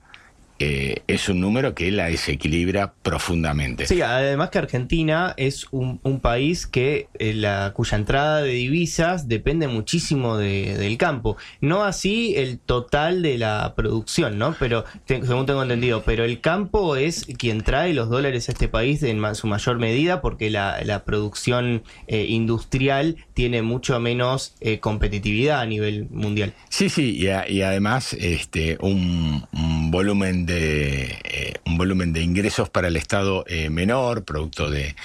[0.67, 3.85] eh, es un número que la desequilibra profundamente.
[3.85, 9.27] Sí, además que Argentina es un, un país que eh, la, cuya entrada de divisas
[9.27, 11.37] depende muchísimo de- del campo.
[11.61, 14.55] No así el total de la producción, ¿no?
[14.59, 18.67] Pero te- según tengo entendido, pero el campo es quien trae los dólares a este
[18.67, 24.55] país en ma- su mayor medida porque la, la producción eh, industrial tiene mucho menos
[24.81, 26.53] competitividad a nivel mundial.
[26.69, 32.21] Sí, sí, y, a- y además este, un, un volumen de eh, un volumen de
[32.21, 34.95] ingresos para el Estado eh, menor, producto de,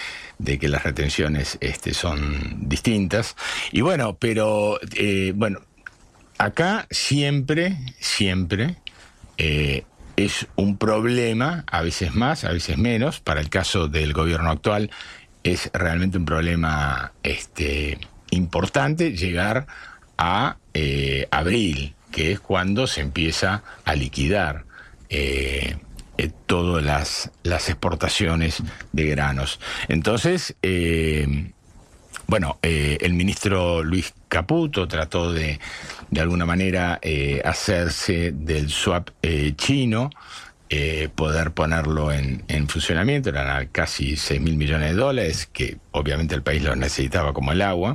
[0.58, 3.36] que las retenciones este, son distintas.
[3.72, 5.60] Y bueno, pero eh, bueno,
[6.38, 8.76] acá siempre, siempre
[9.36, 9.84] eh,
[10.16, 13.20] es un problema, a veces más, a veces menos.
[13.20, 14.90] Para el caso del gobierno actual
[15.42, 17.98] es realmente un problema este,
[18.30, 19.66] importante llegar
[20.18, 24.64] a eh, abril, que es cuando se empieza a liquidar
[25.10, 25.76] eh,
[26.20, 29.58] eh, todas las, las exportaciones de granos.
[29.88, 31.50] Entonces, eh,
[32.26, 35.58] bueno, eh, el ministro Luis Caputo trató de,
[36.10, 37.00] de alguna manera,
[37.42, 39.08] hacerse del swap
[39.56, 40.10] chino,
[41.14, 46.42] poder ponerlo en, en funcionamiento, eran casi 6 mil millones de dólares, que obviamente el
[46.42, 47.94] país lo necesitaba como el agua.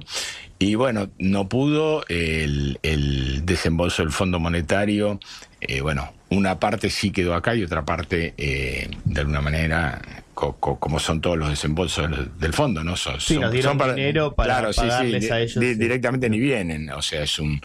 [0.58, 5.20] Y bueno, no pudo el, el desembolso del Fondo Monetario,
[5.82, 10.02] bueno, una parte sí quedó acá y otra parte, eh, de alguna manera,
[10.34, 12.96] co- co- como son todos los desembolsos del, fondo, ¿no?
[12.96, 15.80] Son, Sí, nos dieron dinero para pagarles di- a ellos, di- sí.
[15.80, 17.62] directamente ni vienen, o sea, es un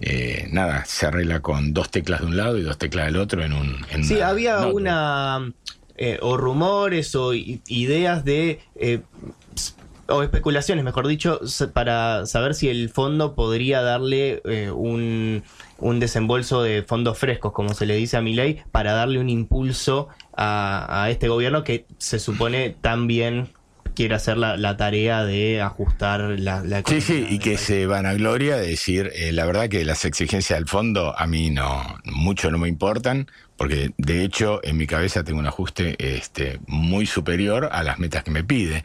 [0.00, 3.42] eh, nada, se arregla con dos teclas de un lado y dos teclas del otro
[3.42, 5.52] en un en Sí, una había una
[5.96, 8.60] eh, o rumores o ideas de
[10.08, 11.40] o especulaciones, mejor dicho,
[11.72, 15.42] para saber si el fondo podría darle eh, un,
[15.78, 20.08] un desembolso de fondos frescos, como se le dice a Milei, para darle un impulso
[20.36, 23.48] a, a este gobierno que se supone también
[23.96, 27.60] quiere hacer la, la tarea de ajustar la, la Sí, sí, y que país.
[27.62, 31.26] se van a gloria de decir, eh, la verdad que las exigencias del fondo a
[31.26, 35.96] mí no, mucho no me importan, porque de hecho en mi cabeza tengo un ajuste
[35.98, 38.84] este, muy superior a las metas que me pide.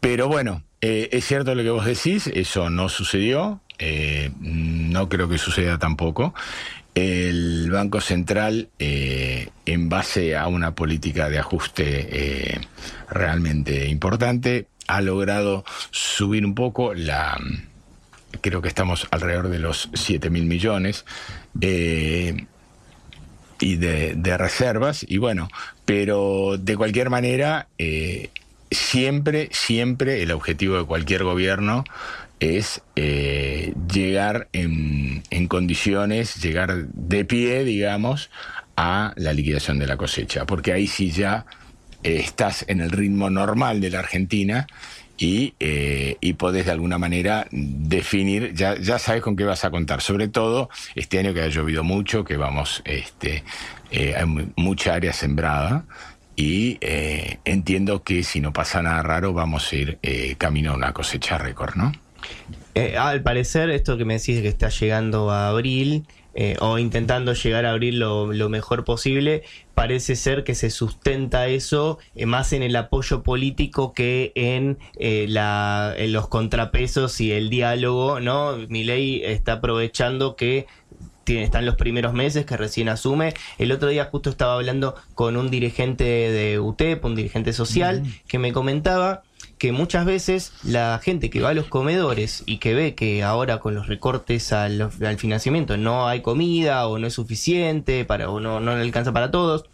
[0.00, 5.28] Pero bueno, eh, es cierto lo que vos decís, eso no sucedió, eh, no creo
[5.28, 6.34] que suceda tampoco.
[7.00, 12.60] El Banco Central, eh, en base a una política de ajuste eh,
[13.08, 17.38] realmente importante, ha logrado subir un poco la,
[18.40, 21.04] creo que estamos alrededor de los 7 mil millones
[21.60, 22.46] eh,
[23.60, 25.48] y de, de reservas y bueno
[25.84, 28.30] pero de cualquier manera eh,
[28.70, 31.84] siempre siempre el objetivo de cualquier gobierno
[32.40, 38.30] es eh, llegar en, condiciones llegar de pie digamos
[38.76, 41.44] a la liquidación de la cosecha porque ahí sí ya
[42.02, 44.66] eh, estás en el ritmo normal de la Argentina
[45.18, 49.70] y, eh, y podés de alguna manera definir, ya, ya sabes con qué vas a
[49.70, 53.44] contar, sobre todo este año que ha llovido mucho, que vamos, este,
[53.90, 55.84] eh, hay mu- mucha área sembrada
[56.36, 56.78] y
[57.44, 59.98] entiendo que si no pasa nada raro vamos a ir
[60.38, 61.92] camino a una cosecha récord, ¿no?
[62.74, 66.78] Eh, al parecer, esto que me decís de que está llegando a abril, eh, o
[66.78, 69.42] intentando llegar a abril lo, lo mejor posible,
[69.74, 75.26] parece ser que se sustenta eso eh, más en el apoyo político que en, eh,
[75.28, 78.56] la, en los contrapesos y el diálogo, ¿no?
[78.68, 80.66] Milei está aprovechando que
[81.24, 83.34] tiene, están los primeros meses que recién asume.
[83.58, 88.38] El otro día justo estaba hablando con un dirigente de UTEP, un dirigente social, que
[88.38, 89.24] me comentaba
[89.60, 93.60] que muchas veces la gente que va a los comedores y que ve que ahora
[93.60, 98.58] con los recortes al, financiamiento no hay comida o no es suficiente para, o no,
[98.58, 99.66] no le alcanza para todos,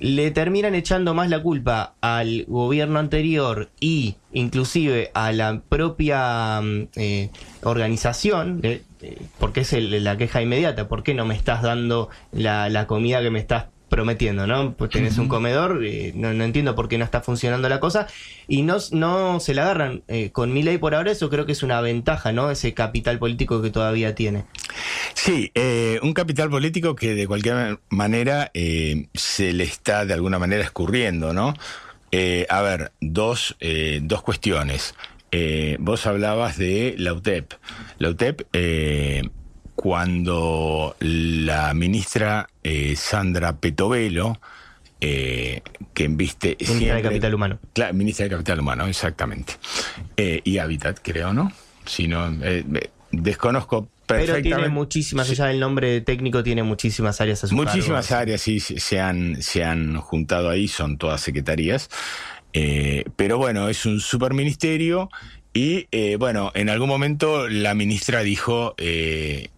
[0.00, 6.88] le terminan echando más la culpa al gobierno anterior y inclusive a la propia mm,
[6.96, 7.30] eh,
[7.62, 12.68] organización, eh, eh, porque es la queja inmediata, ¿por qué no me estás dando la,
[12.70, 14.74] la comida que me estás prometiendo, ¿no?
[14.74, 18.08] Pues tenés un comedor, eh, no, no entiendo por qué no está funcionando la cosa,
[18.48, 20.02] y no, no se la agarran.
[20.08, 22.50] Eh, con mi ley por ahora eso creo que es una ventaja, ¿no?
[22.50, 24.44] Ese capital político que todavía tiene.
[25.14, 30.62] Sí, eh, un capital político que de cualquier manera se le está de alguna manera
[30.62, 31.54] escurriendo, ¿no?
[32.48, 34.94] A ver, dos, eh, dos cuestiones.
[35.78, 37.52] Vos hablabas de la UTEP.
[37.98, 39.22] La UTEP, eh,
[39.86, 44.40] cuando la ministra eh, Sandra Petovelo,
[45.00, 45.62] eh,
[45.94, 47.60] que enviste Ministra de Capital Humano.
[47.72, 49.52] Claro, ministra de Capital Humano, exactamente.
[50.16, 51.52] Eh, y Hábitat, creo, ¿no?
[51.84, 52.64] Si no, eh,
[53.12, 58.22] desconozco Pero tiene muchísimas, allá del nombre técnico, tiene muchísimas áreas a su Muchísimas cargo.
[58.22, 61.88] áreas sí se se han, se han juntado ahí, son todas secretarías.
[62.58, 65.10] Eh, pero bueno, es un superministerio
[65.56, 69.48] y eh, bueno, en algún momento la ministra dijo, eh,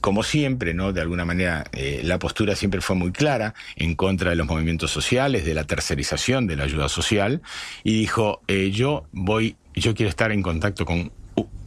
[0.00, 0.92] como siempre, ¿no?
[0.92, 4.92] De alguna manera, eh, la postura siempre fue muy clara en contra de los movimientos
[4.92, 7.42] sociales, de la tercerización de la ayuda social,
[7.82, 11.10] y dijo, yo voy, yo quiero estar en contacto con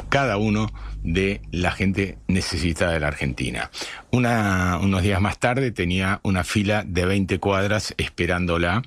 [0.07, 0.71] cada uno
[1.03, 3.69] de la gente necesitada de la Argentina.
[4.11, 8.81] Una, unos días más tarde tenía una fila de 20 cuadras esperándola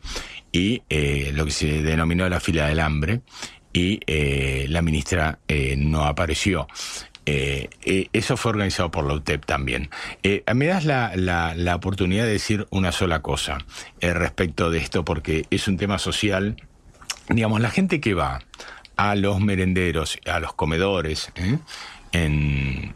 [0.52, 0.80] y
[1.34, 3.20] lo que se denominó la fila del hambre
[3.74, 6.66] y eh, la ministra eh, no apareció.
[7.26, 9.90] Eh, eh, eso fue organizado por la UTEP también.
[10.22, 13.58] Eh, me das la, la- la oportunidad de decir una sola cosa
[14.00, 16.56] respecto de esto, porque es un tema social.
[17.28, 18.42] Digamos, la gente que va
[18.96, 21.32] a los merenderos, a los comedores,
[22.12, 22.94] en,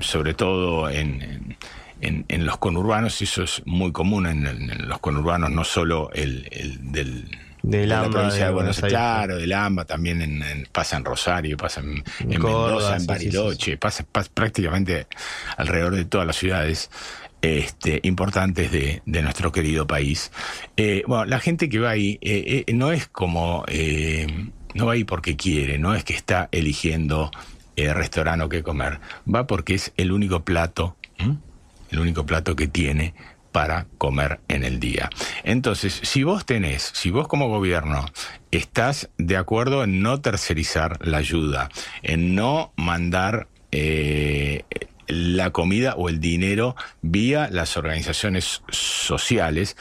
[0.00, 1.56] sobre todo en,
[2.00, 6.48] en- en- los conurbanos, eso es muy común en- en los conurbanos, no solo el,
[6.50, 10.42] el del, Del de la provincia de de Buenos Aires, claro, del AMBA, también en,
[10.42, 14.30] en- pasa en Rosario, pasa en, en Córdoba, Mendoza, en sí, sí, Bariloche, Pasa, pasa
[14.34, 15.06] prácticamente
[15.56, 16.90] alrededor de todas las ciudades
[17.40, 20.32] este, importantes de, de nuestro querido país.
[20.76, 24.26] Eh, bueno, la gente que va ahí eh, eh, no es como, eh,
[24.74, 27.30] no va ahí porque quiere, no es que está eligiendo
[27.76, 28.98] eh, restaurante o qué comer,
[29.32, 31.36] va porque es el único plato, ¿m?
[31.90, 33.14] el único plato que tiene
[33.52, 35.10] para comer en el día.
[35.44, 38.06] Entonces, si vos tenés, si vos como gobierno
[38.50, 41.68] estás de acuerdo en no tercerizar la ayuda,
[42.02, 44.64] en no mandar eh,
[45.06, 49.76] la comida o el dinero vía las organizaciones sociales,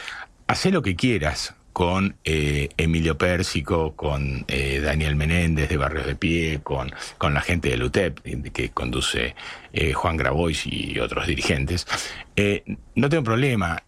[0.47, 6.15] hacé lo que quieras con eh, Emilio Pérsico, con eh, Daniel Menéndez de Barrios de
[6.15, 8.19] Pie, con, con la gente del UTEP
[8.51, 9.35] que conduce
[9.73, 11.87] eh, Juan Grabois y otros dirigentes.
[12.35, 12.63] Eh,
[12.95, 13.83] no tengo problema.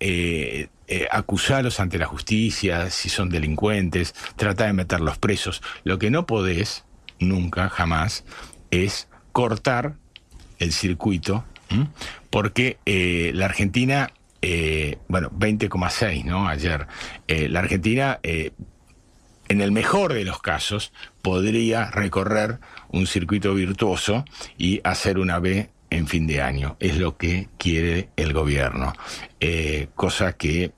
[1.11, 5.61] Acusarlos ante la justicia, si son delincuentes, tratar de meterlos presos.
[5.83, 6.85] Lo que no podés,
[7.19, 8.25] nunca, jamás,
[8.69, 9.95] es cortar
[10.59, 11.45] el circuito,
[12.29, 12.77] porque
[13.33, 14.11] la Argentina,
[14.45, 16.49] eh, bueno, 20,6, ¿no?
[16.49, 16.85] Ayer,
[17.29, 18.51] eh, la Argentina, eh,
[19.47, 20.91] en el mejor de los casos,
[21.21, 24.25] podría recorrer un circuito virtuoso
[24.57, 26.75] y hacer una B en fin de año.
[26.81, 28.93] Es lo que quiere el gobierno.
[29.95, 30.73] Cosa que...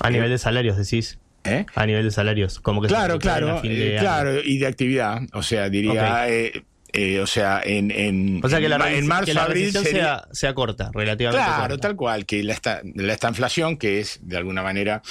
[0.00, 1.20] A nivel de salarios, decís.
[1.44, 1.66] ¿Eh?
[1.76, 4.40] A nivel de salarios, como que se Claro, recuperen claro, a fin de eh, claro,
[4.42, 8.68] y de actividad, o sea, diría, eh, eh, o sea, en, en, O sea que
[8.68, 11.88] la, en marzo, que la abril sería- sea, sea corta, relativamente Claro, corta.
[11.88, 15.02] tal cual, que la esta, la esta inflación, que es de alguna manera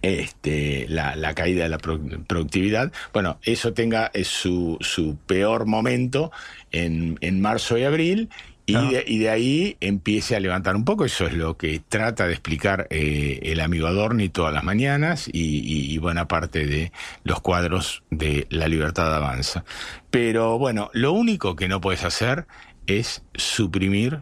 [0.00, 5.66] este, la, la caída de la pro- productividad, bueno, eso tenga eh, su, su peor
[5.66, 6.32] momento
[6.70, 8.30] en, en marzo y abril.
[8.64, 12.26] Y, de, y de ahí empiece a levantar un poco, eso es lo que trata
[12.26, 16.92] de explicar eh, el amigo Adorni todas las mañanas y, y- y buena parte de
[17.24, 19.64] los cuadros de La Libertad Avanza.
[20.10, 22.46] Pero bueno, lo único que no puedes hacer
[22.86, 24.20] es suprimir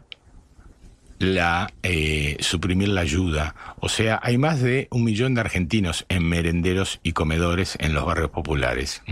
[1.20, 3.54] la eh, suprimir la ayuda.
[3.78, 8.06] O sea, hay más de un millón de argentinos en merenderos y comedores en los
[8.06, 9.02] barrios populares.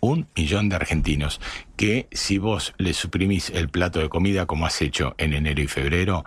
[0.00, 1.40] Un millón de argentinos
[1.76, 5.66] que si vos le suprimís el plato de comida como has hecho en enero y
[5.66, 6.24] febrero,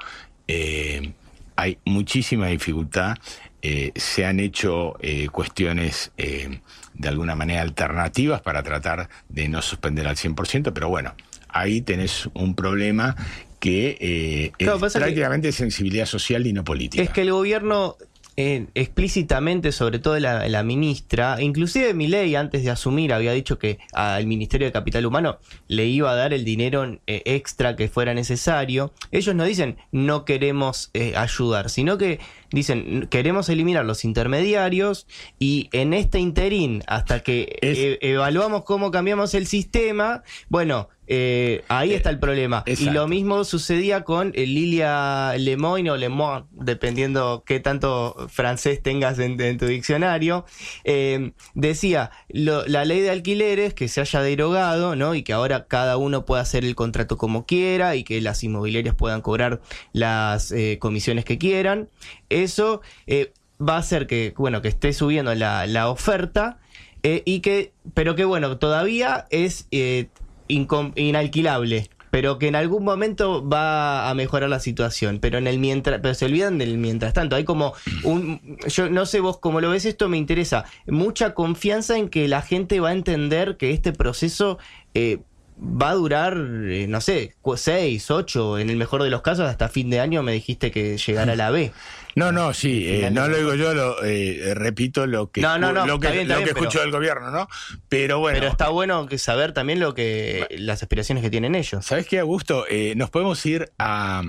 [0.47, 1.13] eh,
[1.55, 3.15] hay muchísima dificultad.
[3.61, 4.97] Eh, se han hecho
[5.31, 11.13] cuestiones de alguna manera alternativas para tratar de no suspender al 100%, pero bueno,
[11.49, 13.15] ahí tenés un problema
[13.59, 17.03] que eh, Claro, es que- prácticamente sensibilidad social y no política.
[17.03, 17.95] Es que el gobierno
[18.41, 23.79] eh, explícitamente, sobre todo la, la ministra, inclusive Milei antes de asumir había dicho que
[23.91, 28.13] al Ministerio de Capital Humano le iba a dar el dinero eh, extra que fuera
[28.13, 28.93] necesario.
[29.11, 32.19] Ellos no dicen no queremos eh, ayudar, sino que
[32.51, 35.05] dicen queremos eliminar los intermediarios
[35.37, 41.93] y en este interín, hasta que e- evaluamos cómo cambiamos el sistema, bueno, eh, ahí
[41.93, 42.63] está el problema.
[42.83, 49.17] Y lo mismo sucedía con eh, Lilia Lemoyne o Lemoine, dependiendo qué tanto francés tengas
[49.17, 50.45] en, en tu diccionario.
[50.83, 55.15] Eh, decía, lo- la ley de alquileres que se haya derogado, ¿no?
[55.15, 58.93] Y que ahora cada uno pueda hacer el contrato como quiera y que las inmobiliarias
[58.93, 59.61] puedan cobrar
[59.93, 61.89] las eh, comisiones que quieran.
[62.29, 66.59] Eso eh, va a hacer que, bueno, que esté subiendo la, la oferta.
[67.01, 70.07] eh, y que, pero que bueno, todavía es eh,
[70.49, 75.99] inalquilable, pero que en algún momento va a mejorar la situación, pero en el mientras,
[76.01, 77.73] pero se olvidan del mientras tanto, hay como
[78.03, 80.65] un, yo no sé vos cómo lo ves esto, me interesa.
[80.87, 84.57] Mucha confianza en que la gente va a entender que este proceso
[84.93, 85.19] eh,
[85.59, 89.69] va a durar, eh, no sé, 6, 8, en el mejor de los casos, hasta
[89.69, 91.71] fin de año me dijiste que llegará a la B.
[92.15, 95.71] No, no, sí, eh, no lo digo yo, lo, eh, repito lo que, No, no,
[95.71, 97.47] no, lo que, está bien, está lo bien, que pero- escucho del gobierno, ¿no?
[97.87, 98.39] Pero bueno.
[98.39, 101.85] Pero está bueno que saber también lo que las aspiraciones que tienen ellos.
[101.85, 102.65] ¿Sabes qué, Augusto?
[102.69, 104.23] Eh, nos podemos ir a,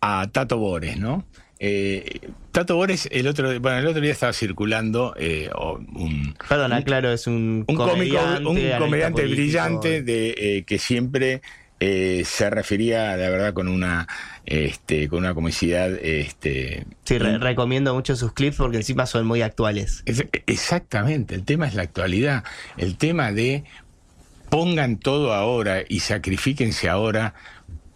[0.00, 1.24] a Tato Bores, ¿no?
[2.52, 5.14] Tato Bores, el otro, bueno, el otro día estaba circulando
[5.94, 9.42] un, Perdona, claro, es un, un cómico, comediante, un comediante político.
[9.42, 11.42] brillante de que siempre
[11.78, 14.06] se refería, la verdad, con una,
[14.50, 19.40] este, con una comicidad, este, Sí, re- recomiendo mucho sus clips porque encima son muy
[19.42, 20.02] actuales.
[20.04, 22.44] Es- exactamente, el tema es la actualidad,
[22.76, 23.64] el tema de
[24.50, 27.34] pongan todo ahora y sacrifíquense ahora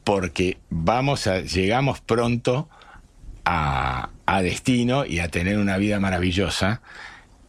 [0.04, 2.68] porque vamos a, llegamos pronto
[3.44, 6.80] a, a destino y a tener una vida maravillosa.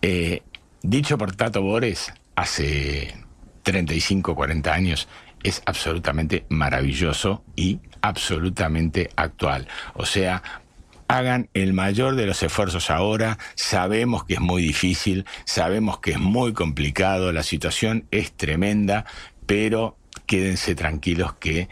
[0.02, 0.42] Eh,
[0.82, 3.16] dicho por Tato Bores hace
[3.64, 5.08] 35, 40 años,
[5.44, 9.68] es absolutamente maravilloso y absolutamente actual.
[9.94, 10.42] O sea,
[11.08, 13.38] hagan el mayor de los esfuerzos ahora.
[13.56, 19.06] Sabemos que es muy difícil, sabemos que es muy complicado, la situación es tremenda,
[19.46, 21.68] pero quédense tranquilos que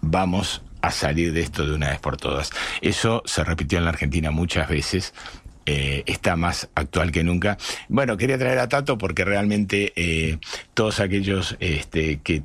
[0.00, 2.50] vamos a salir de esto de una vez por todas.
[2.80, 5.14] Eso se repitió en la Argentina muchas veces.
[5.66, 7.58] eh, está más actual que nunca.
[7.88, 10.38] Bueno, quería traer a Tato porque realmente eh,
[10.74, 12.44] todos aquellos este, que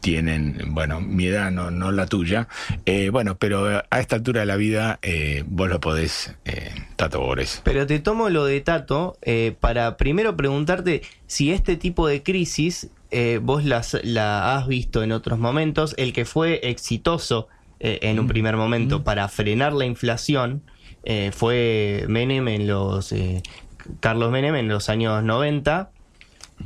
[0.00, 2.48] tienen, bueno, mi edad, no, no la tuya,
[2.86, 7.20] eh, bueno, pero a esta altura de la vida eh, vos lo podés, eh, Tato
[7.20, 7.60] Bores.
[7.64, 12.88] Pero te tomo lo de Tato eh, para primero preguntarte si este tipo de crisis
[13.42, 15.94] vos las, la has visto en otros momentos.
[15.98, 17.48] El que fue exitoso
[17.80, 20.62] en un primer momento para frenar la inflación
[21.32, 23.10] fue Menem en los...
[23.10, 23.42] eh,
[24.00, 25.90] Carlos Menem en los años 90,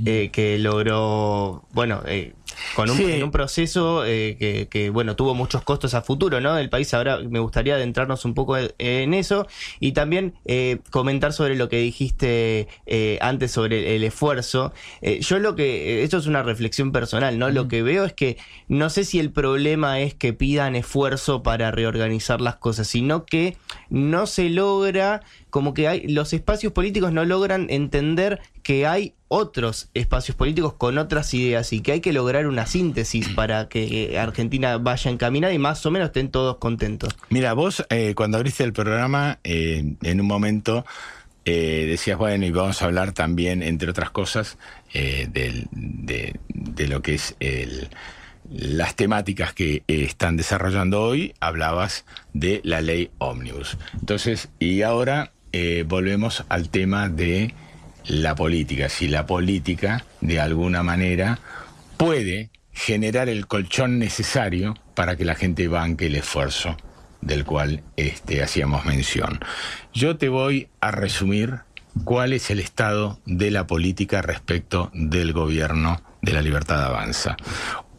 [0.05, 2.35] eh, que logró, bueno, eh,
[2.75, 3.11] con un, Sí.
[3.11, 6.55] en un proceso eh, que, que, bueno, tuvo muchos costos a futuro, ¿no?
[6.55, 6.93] Del país.
[6.95, 9.47] Ahora me gustaría adentrarnos un poco en, eso
[9.81, 14.73] y también eh, comentar sobre lo que dijiste eh, antes sobre el, esfuerzo.
[15.03, 17.51] Eh, yo lo que, esto es una reflexión personal, ¿no?
[17.51, 18.37] Lo que veo es que
[18.69, 23.57] no sé si el problema es que pidan esfuerzo para reorganizar las cosas, sino que
[23.91, 25.23] no se logra,
[25.55, 30.99] como que hay, los espacios políticos no logran entender que hay otros espacios políticos con
[30.99, 35.61] otras ideas y que hay que lograr una síntesis para que Argentina vaya encaminada y
[35.61, 37.15] más o menos estén todos contentos.
[37.31, 40.85] Mira, vos eh, cuando abriste el programa, eh, en un momento
[41.45, 44.59] eh, decías, bueno, y vamos a hablar también, entre otras cosas,
[44.93, 47.91] del- de, de lo que es el,
[48.51, 53.79] las temáticas que están desarrollando hoy, hablabas de la ley Omnibus.
[54.01, 57.55] Entonces, y ahora eh, volvemos al tema de
[58.09, 61.39] la política, si la política de alguna manera
[61.97, 66.77] puede generar el colchón necesario para que la gente banque el esfuerzo
[67.21, 69.39] del cual este, hacíamos mención.
[69.93, 71.61] Yo te voy a resumir
[72.03, 77.37] cuál es el estado de la política respecto del gobierno de la libertad avanza.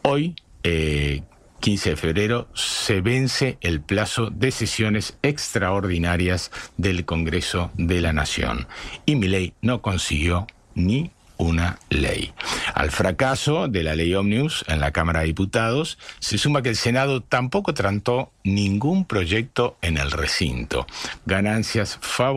[0.02, 1.24] Hoy, eh,
[1.66, 8.68] 15 de febrero, se vence el plazo de sesiones extraordinarias del Congreso de la Nación
[9.08, 10.46] y mi ley no consiguió
[10.76, 12.32] ni una ley.
[12.76, 16.76] Al fracaso de la ley Omnibus en la Cámara de Diputados se suma que el
[16.76, 20.86] Senado tampoco trató ningún proyecto en el recinto.
[21.26, 22.28] Ganancias fue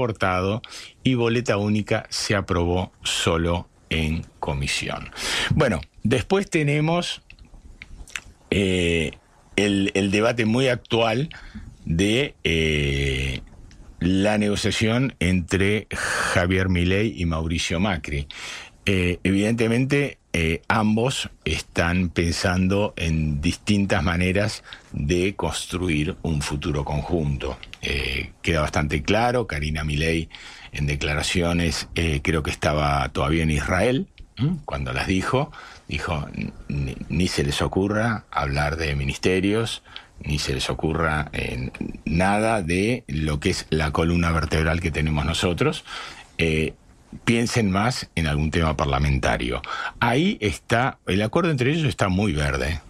[1.03, 5.11] y boleta única se aprobó solo en comisión.
[5.51, 7.21] Bueno, después tenemos
[8.51, 9.13] eh,
[9.57, 11.29] el, debate muy actual
[11.85, 13.41] de eh,
[14.01, 18.29] la negociación entre Javier Milei y Mauricio Macri.
[18.87, 20.19] Eh, evidentemente,
[20.69, 27.59] ambos están pensando en distintas maneras de construir un futuro conjunto.
[28.41, 30.29] Queda bastante claro, Karina Milei
[30.71, 31.89] en declaraciones
[32.23, 34.07] creo que estaba todavía en Israel,
[34.65, 35.51] cuando las dijo,
[35.89, 36.29] dijo,
[36.69, 39.83] ni, ni se les ocurra hablar de ministerios,
[40.21, 41.71] ni se les ocurra eh,
[42.05, 45.85] nada de lo que es la columna vertebral que tenemos nosotros.
[46.39, 46.75] Eh,
[47.25, 49.63] piensen más en algún tema parlamentario.
[50.01, 52.81] Ahí está, el acuerdo entre ellos está muy verde.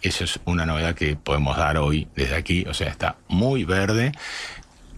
[0.00, 4.12] Eso es una novedad que podemos dar hoy desde aquí, o sea, está muy verde.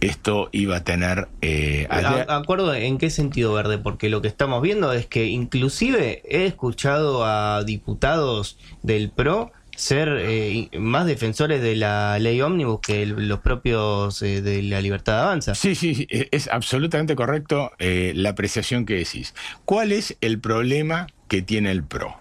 [0.01, 1.27] Esto iba a tener...
[1.41, 3.77] eh, A- ¿Acuerdo en qué sentido verde?
[3.77, 10.09] Porque lo que estamos viendo es que inclusive he escuchado a diputados del PRO ser
[10.19, 15.21] eh, más defensores de la ley ómnibus que los propios eh, de la libertad de
[15.21, 15.55] avanza.
[15.55, 19.33] Sí, sí, sí, e- es absolutamente correcto eh, la apreciación que decís.
[19.65, 22.17] ¿Cuál es el problema que tiene el PRO?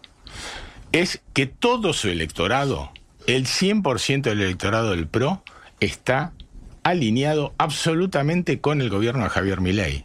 [0.93, 2.91] es que todo su electorado,
[3.29, 5.43] el 100% del electorado del PRO,
[5.79, 6.33] está
[6.83, 10.05] alineado absolutamente con el gobierno de Javier Milei.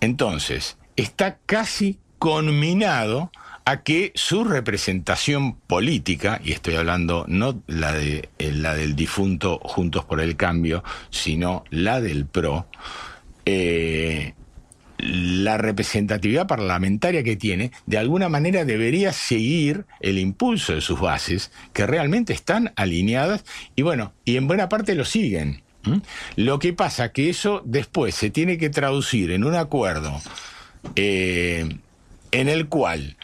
[0.00, 3.30] Entonces, está casi conminado
[3.64, 9.60] a que su representación política, y estoy hablando no la, de, eh, la del difunto
[9.62, 12.66] Juntos por el Cambio, sino la del PRO,
[13.44, 14.34] eh,
[15.02, 21.50] la representatividad parlamentaria que tiene, de alguna manera debería seguir el impulso de sus bases,
[21.72, 23.44] que realmente están alineadas
[23.74, 25.62] y bueno, y en buena parte lo siguen.
[26.36, 30.20] Lo que pasa que eso después se tiene que traducir en un acuerdo
[30.94, 31.76] eh,
[32.30, 33.16] en el cual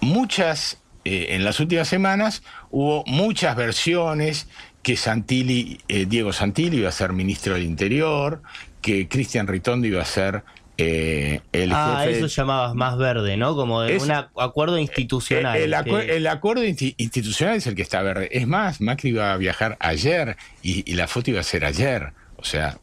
[0.00, 4.48] muchas, eh, en las últimas semanas hubo muchas versiones
[4.82, 8.42] que Santilli, eh, Diego Santilli iba a ser ministro del Interior,
[8.80, 10.44] que Cristian Ritondo iba a ser
[10.78, 12.18] eh, el ah, jefe.
[12.18, 13.56] eso llamabas más verde, ¿no?
[13.56, 15.56] Como de Es- un ac- acuerdo institucional.
[15.58, 18.28] El, acu- que- el acuerdo insti- institucional es el que está verde.
[18.32, 22.12] Es más, Macri iba a viajar ayer y, y la foto iba a ser ayer.
[22.36, 22.78] O sea,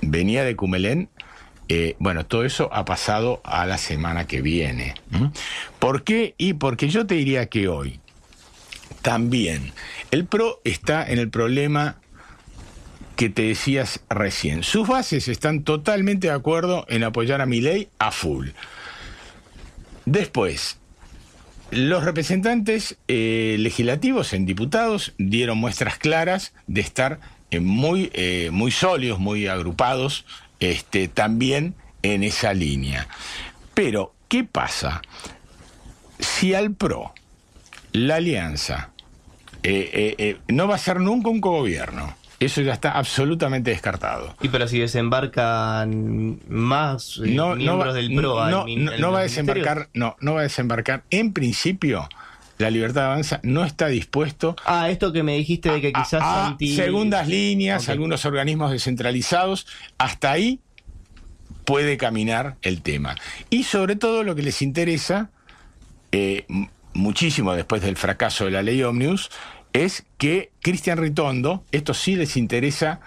[0.00, 1.10] venía de Cumelén.
[1.68, 4.94] Eh, bueno, todo eso ha pasado a la semana que viene.
[5.78, 6.34] ¿Por qué?
[6.38, 8.00] Y porque yo te diría que hoy
[9.00, 9.72] también
[10.10, 11.96] el PRO está en el problema
[13.16, 14.62] que te decías recién.
[14.62, 18.48] Sus bases están totalmente de acuerdo en apoyar a Milei a full.
[20.04, 20.78] Después,
[21.70, 28.70] los representantes eh, legislativos en diputados dieron muestras claras de estar eh, muy, eh, muy
[28.70, 30.24] sólidos, muy agrupados
[30.60, 33.08] este, también en esa línea.
[33.74, 35.02] Pero, ¿qué pasa?
[36.18, 37.14] Si al PRO,
[37.92, 38.92] la alianza,
[39.62, 44.34] eh, eh, no va a ser nunca un cogobierno, eso ya está absolutamente descartado.
[44.42, 49.00] Y pero si desembarcan más eh, no, no miembros va, del PRO no, no- al
[49.00, 51.04] no va a desembarcar, no, no va a desembarcar.
[51.10, 52.08] En principio,
[52.58, 56.56] la libertad avanza no está dispuesto Ah, esto que me dijiste de que quizás a
[56.58, 59.66] segundas líneas, algunos organismos descentralizados,
[59.98, 60.60] hasta ahí
[61.64, 63.16] puede caminar el tema.
[63.50, 65.30] Y sobre todo lo que les interesa,
[66.10, 66.44] eh,
[66.92, 69.30] muchísimo después del fracaso de la ley Omnibus,
[69.72, 73.00] es que Cristian Ritondo, esto sí les interesa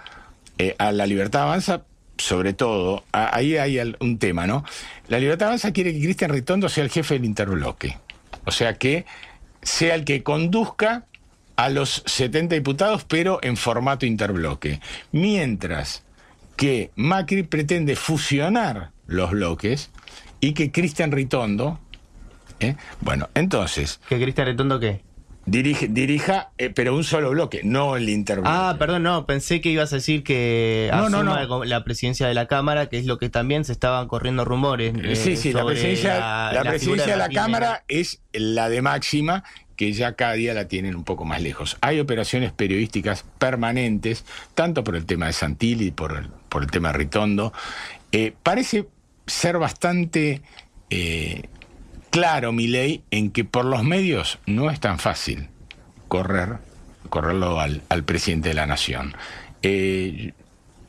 [0.58, 1.84] eh, a la libertad avanza,
[2.18, 4.64] sobre todo, ahí hay un tema, ¿no?
[5.08, 7.98] La libertad avanza quiere que Cristian Ritondo sea el jefe del interbloque.
[8.44, 9.04] O sea que
[9.62, 11.04] sea el que conduzca
[11.56, 14.80] a los 70 diputados, pero en formato interbloque.
[15.12, 16.04] Mientras
[16.56, 19.90] que Macri pretende fusionar los bloques
[20.40, 21.80] y que Cristian Ritondo,
[22.60, 22.76] ¿eh?
[23.00, 25.05] bueno, entonces, ¿Que Cristian Retondo qué?
[25.46, 28.50] Dirige, dirija, eh, pero un solo bloque, no el interbloque.
[28.52, 31.64] Ah, perdón, no, pensé que ibas a decir que No, no, asuma no.
[31.64, 34.94] la presidencia de la Cámara, que es lo que también se estaban corriendo rumores.
[35.02, 38.68] eh, sí, sí, la presidencia, la- la la presidencia figura de la Cámara es la
[38.68, 39.44] de máxima,
[39.76, 41.76] que ya cada día la tienen un poco más lejos.
[41.82, 44.24] Hay operaciones periodísticas permanentes,
[44.54, 47.52] tanto por el tema de Santilli, por el, por el tema de Ritondo.
[48.10, 48.86] Eh, parece
[49.26, 50.40] ser bastante
[50.88, 51.42] eh,
[52.16, 55.50] claro mi ley en que por los medios no es tan fácil
[56.08, 56.56] correr,
[57.10, 59.14] correrlo al, al presidente de la nación.
[59.60, 60.32] Eh,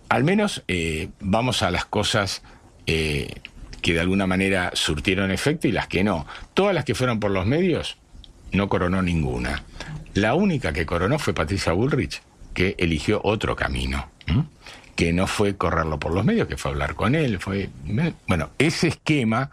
[0.07, 2.43] al menos eh, vamos a las cosas
[2.85, 3.41] eh,
[3.81, 6.25] que de alguna manera surtieron efecto y las que no.
[6.53, 7.97] Todas las que fueron por los medios,
[8.53, 9.65] no coronó ninguna.
[10.13, 12.21] La única que coronó fue Patricia Bullrich,
[12.53, 14.09] que eligió otro camino,
[14.95, 17.37] que no fue correrlo por los medios, que fue hablar con él.
[17.39, 17.69] Fue,
[18.27, 19.51] bueno, ese esquema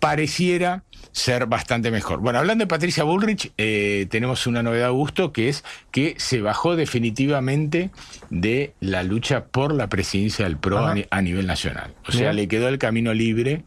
[0.00, 0.84] pareciera
[1.18, 2.20] ser bastante mejor.
[2.20, 6.76] Bueno, hablando de Patricia Bullrich, eh, tenemos una novedad, Augusto, que es que se bajó
[6.76, 7.90] definitivamente
[8.30, 11.00] de la lucha por la presidencia del PRO a, Ajá.
[11.10, 11.92] a nivel nacional.
[12.06, 12.36] O sea, Bien.
[12.36, 13.64] le quedó el camino libre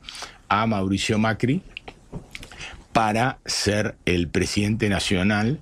[0.49, 1.61] a Mauricio Macri
[2.93, 5.59] para ser el presidente nacional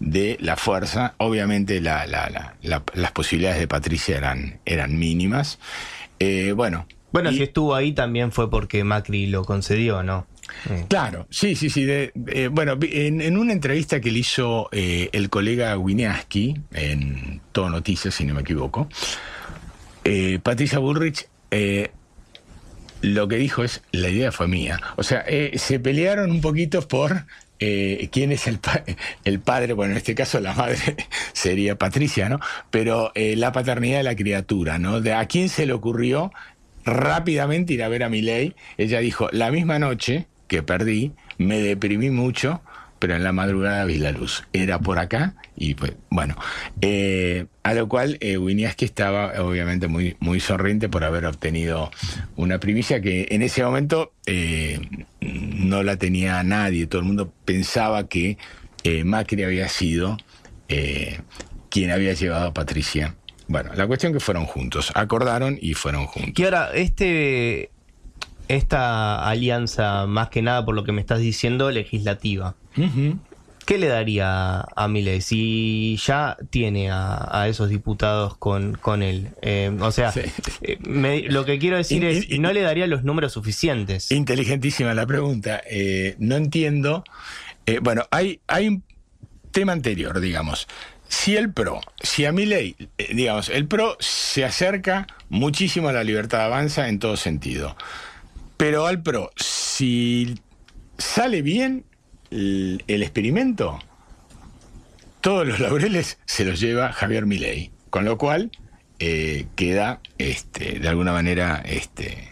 [0.00, 1.14] de la fuerza.
[1.18, 5.58] Obviamente la- la- la- la- las posibilidades de Patricia eran, eran mínimas.
[6.18, 6.86] Eh, bueno.
[7.12, 10.26] Bueno, y- si estuvo ahí también fue porque Macri lo concedió, ¿no?
[10.70, 11.86] Eh, Claro, sí, sí, sí.
[11.88, 12.10] eh,
[12.50, 18.24] bueno, en, una entrevista que le hizo eh, el colega Winiaski en Todo Noticias, si
[18.24, 18.88] no me equivoco,
[20.04, 21.28] eh, Patricia Bullrich
[23.02, 24.80] lo que dijo es, la idea fue mía.
[24.96, 25.24] O sea,
[25.56, 27.26] se pelearon un poquito por
[27.58, 28.58] quién es el,
[29.24, 30.78] el padre, bueno, en este caso la madre
[31.32, 32.38] sería Patricia, ¿no?
[32.70, 35.00] Pero la paternidad de la criatura, ¿no?
[35.00, 36.32] De a quién se le ocurrió
[36.84, 38.54] rápidamente ir a ver a Milei.
[38.76, 42.60] Ella dijo, la misma noche que perdí, me deprimí mucho
[43.02, 44.44] pero en la madrugada vi la luz.
[44.52, 46.36] Era por acá y pues, bueno.
[46.82, 51.90] Eh, a lo cual eh, Winiaski estaba obviamente muy, muy sonriente por haber obtenido
[52.36, 54.78] una primicia que en ese momento eh,
[55.20, 56.86] no la tenía nadie.
[56.86, 58.38] Todo el mundo pensaba que
[58.84, 60.16] eh, Macri había sido
[61.70, 63.16] quien había llevado a Patricia.
[63.48, 66.34] Bueno, la cuestión que fueron juntos, acordaron y fueron juntos.
[66.36, 67.72] Y ahora, este,
[68.54, 72.54] esta alianza, más que nada por lo que me estás diciendo, legislativa,
[73.66, 79.28] ¿qué le daría a Milei si ya tiene a, a esos diputados con, con él?
[79.42, 80.12] Eh, o sea,
[80.62, 84.10] eh, me- lo que quiero decir In- es, in- no le daría los números suficientes.
[84.10, 85.60] Inteligentísima la pregunta.
[85.70, 87.04] Eh, no entiendo.
[87.66, 88.82] Eh, bueno, hay, hay un
[89.52, 90.66] tema anterior, digamos.
[91.08, 92.74] Si el PRO, si a mi ley,
[93.12, 97.76] digamos, el PRO se acerca muchísimo a la libertad de avanza en todo sentido.
[98.62, 100.36] Pero al PRO, si
[100.96, 101.84] sale bien
[102.30, 103.80] el, experimento,
[105.20, 107.72] todos los laureles se los lleva Javier Milei.
[107.90, 108.52] Con lo cual
[109.00, 112.30] eh, queda, este, de alguna manera, este,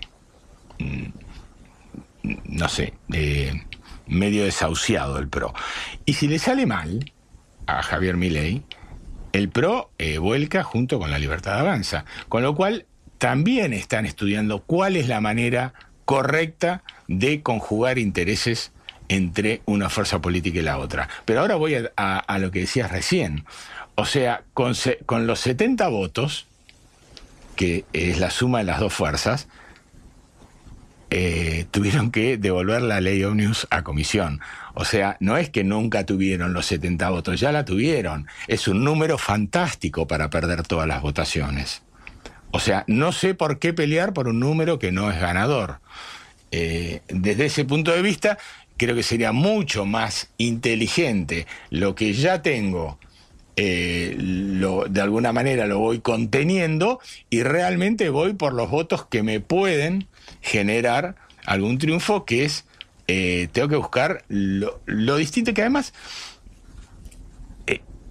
[0.78, 1.06] mm,
[2.44, 3.64] no sé, eh,
[4.06, 5.52] medio desahuciado el PRO.
[6.04, 7.12] Y si le sale mal
[7.66, 8.62] a Javier Milei,
[9.32, 12.04] el PRO eh, vuelca junto con la Libertad Avanza.
[12.28, 12.86] Con lo cual
[13.18, 15.74] también están estudiando cuál es la manera
[16.10, 18.72] correcta de conjugar intereses
[19.08, 21.08] entre una fuerza política y la otra.
[21.24, 23.44] Pero ahora voy a, lo que decías recién.
[23.94, 24.74] O sea, con,
[25.28, 26.48] los 70 votos,
[27.54, 29.46] que es la suma de las dos fuerzas,
[31.10, 34.40] eh, tuvieron que devolver la ley Omnibus a comisión.
[34.74, 38.26] O sea, no es que nunca tuvieron los 70 votos, ya la tuvieron.
[38.48, 41.82] Es un número fantástico para perder todas las votaciones.
[42.52, 45.78] O sea, no sé por qué pelear por un número que no es ganador.
[46.50, 48.38] Eh, desde ese punto de vista,
[48.76, 52.98] creo que sería mucho más inteligente lo que ya tengo.
[53.56, 56.98] eh, lo- de alguna manera lo voy conteniendo
[57.28, 60.06] y realmente voy por los votos que me pueden
[60.40, 62.64] generar algún triunfo que es
[63.08, 65.92] eh, tengo que buscar lo, lo distinto que además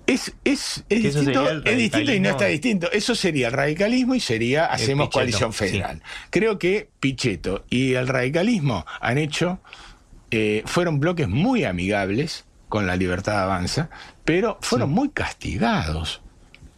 [0.09, 2.91] es, es, es distinto, es distinto y no está distinto.
[2.91, 5.59] Eso sería el radicalismo y sería hacemos Pichetto, coalición sí.
[5.59, 6.01] federal.
[6.31, 9.59] Creo que Pichetto y el radicalismo han hecho,
[10.31, 13.89] eh, fueron bloques muy amigables con la libertad de avanza,
[14.25, 16.21] pero fueron muy castigados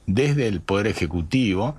[0.08, 1.76] desde el Poder Ejecutivo,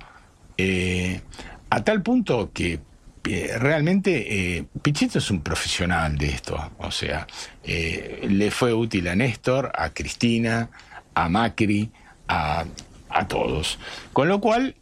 [0.57, 1.21] eh,
[1.69, 2.79] a tal punto que
[3.25, 7.27] eh, realmente eh, Pichetto es un profesional de esto, o sea,
[7.63, 10.69] le fue útil a Néstor, a Cristina,
[11.13, 11.91] a Macri,
[12.27, 12.65] a,
[13.09, 13.79] a todos.
[14.11, 14.75] Con lo cual,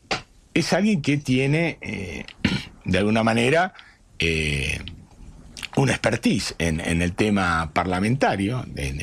[0.54, 2.26] es alguien que tiene, eh,
[2.86, 3.74] de alguna manera,
[4.20, 4.80] eh,
[5.76, 9.00] una expertise en, en el tema parlamentario, en,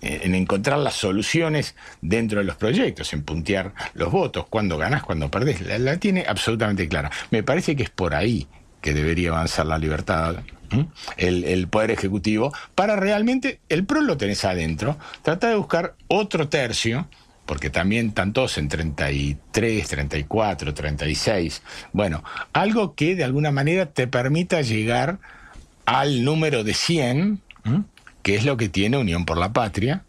[0.00, 5.30] en encontrar las soluciones dentro de los proyectos, en puntear los votos, cuando ganás, cuando
[5.30, 7.10] perdés, la, la tiene absolutamente clara.
[7.30, 8.46] Me parece que es por ahí
[8.80, 10.36] que debería avanzar la libertad.
[11.16, 17.08] El, Poder Ejecutivo, para realmente, el PRO lo tenés adentro, trata de buscar otro tercio,
[17.44, 21.62] porque también están todos en 33, 34, 36.
[21.92, 25.18] Bueno, algo que de alguna manera te permita llegar
[25.84, 27.82] al número de 100, ¿m?
[28.22, 30.02] que es lo que tiene Unión por la Patria,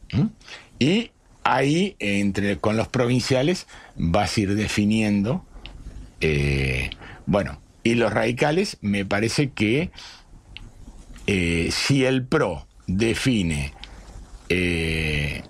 [0.80, 1.12] y
[1.44, 5.46] ahí, entre, con los provinciales, vas a ir definiendo,
[6.20, 6.90] eh,
[7.26, 9.92] bueno, y los radicales, me parece que
[11.28, 13.74] eh, si el PRO define...
[14.50, 15.44] eh,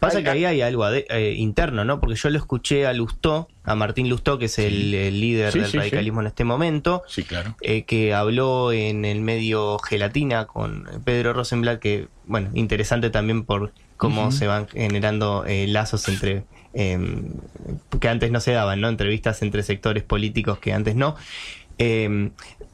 [0.00, 1.98] Pasa que ahí hay algo eh, interno, ¿no?
[1.98, 5.60] Porque yo lo escuché a Lustó, a Martín Lustó, que es el, el líder Sí,
[5.60, 7.56] del sí, radicalismo en este momento, Sí, claro.
[7.62, 13.72] eh, que habló en el medio Gelatina con Pedro Rosenblatt, que, bueno, interesante también por
[13.96, 16.44] cómo se van generando eh, lazos entre...
[16.74, 16.98] eh,
[17.98, 18.90] que antes no se daban, ¿no?
[18.90, 21.16] Entrevistas entre sectores políticos que antes no.
[21.78, 22.28] Eh,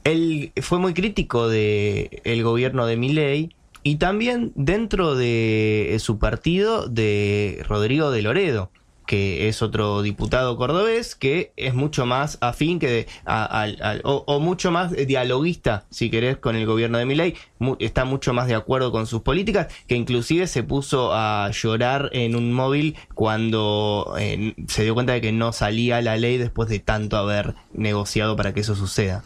[0.05, 6.87] él fue muy crítico de el gobierno de Milei y también dentro de su partido
[6.87, 8.71] de Rodrigo de Loredo,
[9.07, 14.23] que es otro diputado cordobés que es mucho más afín que de- a- al- o,
[14.27, 17.35] o mucho más dialoguista, si querés, con el gobierno de Milei,
[17.81, 22.37] está mucho más de acuerdo con sus políticas, que inclusive se puso a llorar en
[22.37, 26.79] un móvil cuando eh, se dio cuenta de que no salía la ley después de
[26.79, 29.23] tanto haber negociado para que eso suceda.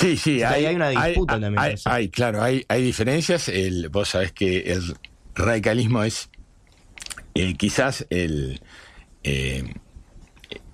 [0.00, 2.82] Sí, sí, O sea, ahí hay una disputa hay- también, hay- hay, claro, hay, hay
[2.82, 3.48] diferencias.
[3.48, 4.94] El, vos sabés que el
[5.34, 6.30] radicalismo es
[7.34, 8.60] eh, quizás el
[9.24, 9.64] eh,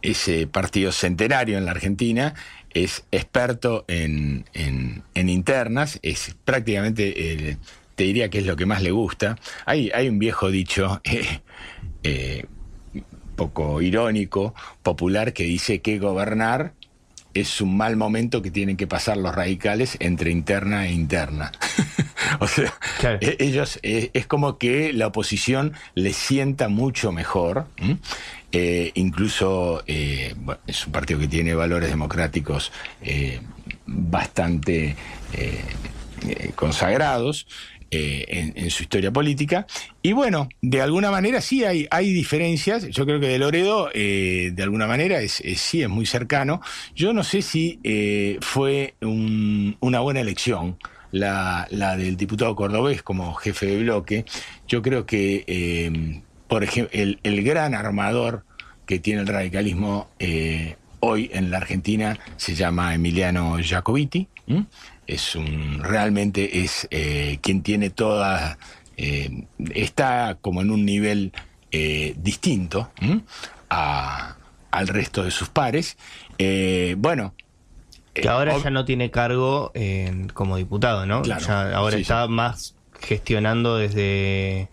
[0.03, 2.35] ese partido centenario en la Argentina
[2.75, 7.59] es experto en, en- en internas, es prácticamente el,
[7.95, 9.39] te diría que es lo que más le gusta.
[9.65, 11.41] Hay, hay un viejo dicho, eh,
[12.03, 12.45] eh,
[13.37, 16.75] poco irónico, popular, que dice que gobernar
[17.35, 21.53] es un mal momento que tienen que pasar los radicales entre interna e interna.
[22.41, 22.73] o sea,
[23.21, 27.67] e- ellos eh, es como que la oposición les sienta mucho mejor.
[28.53, 30.35] Eh, incluso eh,
[30.67, 32.73] es un partido que tiene valores democráticos
[33.87, 34.97] bastante
[36.55, 37.47] consagrados.
[37.95, 39.67] En, su historia política.
[40.03, 42.89] Y bueno, de alguna manera sí hay, hay diferencias.
[42.89, 46.61] Yo creo que de Loredo, de alguna manera, es, sí es muy cercano.
[46.95, 47.79] Yo no sé si
[48.41, 50.77] fue una buena elección
[51.15, 54.25] la, del diputado cordobés como jefe de bloque,
[54.67, 58.45] yo creo que, eh, por ejemplo, el, gran armador
[58.87, 64.29] que tiene el radicalismo eh, hoy en la Argentina se llama Emiliano Jacobiti.
[65.07, 68.59] Es un, realmente es eh, quien tiene toda,
[68.97, 71.33] está como en un nivel
[72.17, 72.93] distinto
[73.69, 75.97] al resto de sus pares.
[76.97, 77.35] bueno,
[78.13, 79.73] que ahora ya no tiene cargo
[80.33, 81.23] como diputado, ¿no?
[81.23, 84.69] Claro, ahora está más gestionando desde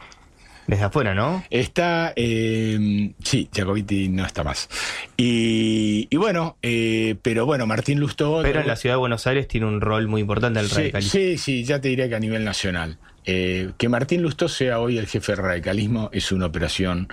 [0.68, 1.44] desde afuera, ¿no?
[1.50, 4.70] Está, eh, sí, Jacobiti no está más.
[5.18, 8.42] Y, bueno, eh, pero bueno, Martín Lustó...
[8.42, 11.12] Pero en la ciudad de Buenos Aires tiene un rol muy importante el radicalismo.
[11.12, 12.98] Sí, sí, ya te diría que a nivel nacional.
[13.26, 17.08] Eh, que Martín Lustó sea hoy el jefe del radicalismo es una operación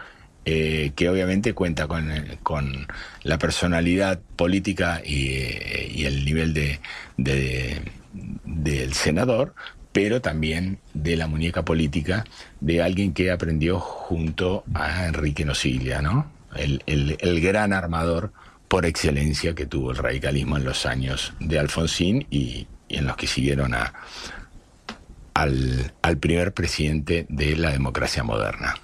[0.50, 2.86] eh, que obviamente cuenta con, eh, con
[3.22, 6.80] la personalidad política y, eh, el nivel de,
[7.18, 9.54] del senador,
[9.92, 12.24] pero también de la muñeca política
[12.60, 16.30] de alguien que aprendió junto a Enrique Nocilia, ¿no?
[16.54, 18.32] El, el, gran armador
[18.68, 23.26] por excelencia que tuvo el radicalismo en los años de Alfonsín y, en los que
[23.26, 23.92] siguieron a,
[25.34, 28.74] al, al primer presidente de la democracia moderna.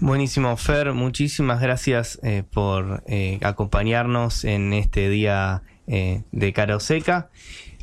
[0.00, 7.30] Buenísimo, Fer, muchísimas gracias eh, por eh, acompañarnos en este día eh, de Cara Seca.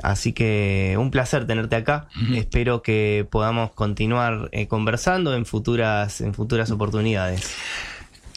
[0.03, 2.07] Así que un placer tenerte acá.
[2.33, 7.55] Espero que podamos continuar conversando en futuras, en futuras oportunidades.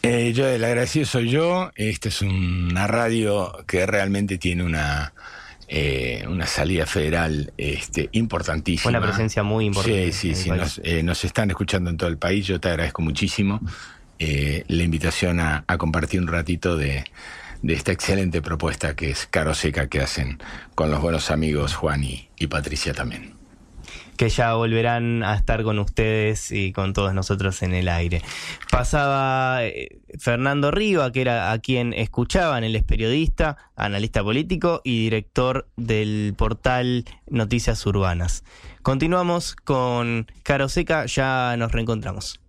[0.02, 1.70] yo el agradecido soy yo.
[1.74, 5.12] Esta es una radio que realmente tiene una,
[5.70, 8.88] eh, una salida federal este, importantísima.
[8.88, 10.12] Una presencia muy importante.
[10.12, 10.50] Sí, sí, sí.
[10.82, 12.46] Eh, nos, están escuchando en todo el país.
[12.46, 13.60] Yo te agradezco muchísimo
[14.18, 17.04] eh, la invitación a, compartir un ratito de,
[17.66, 20.38] esta excelente propuesta que es Caro Seca que hacen
[20.74, 23.38] con los buenos amigos Juan y Patricia también
[24.18, 28.20] que ya volverán a estar con ustedes y con todos nosotros en el aire.
[28.68, 35.04] Pasaba eh, Fernando Riva, que era a quien escuchaban, él es periodista, analista político y
[35.04, 38.42] director del portal Noticias Urbanas.
[38.82, 42.40] Continuamos con Caro Seca, ya nos reencontramos.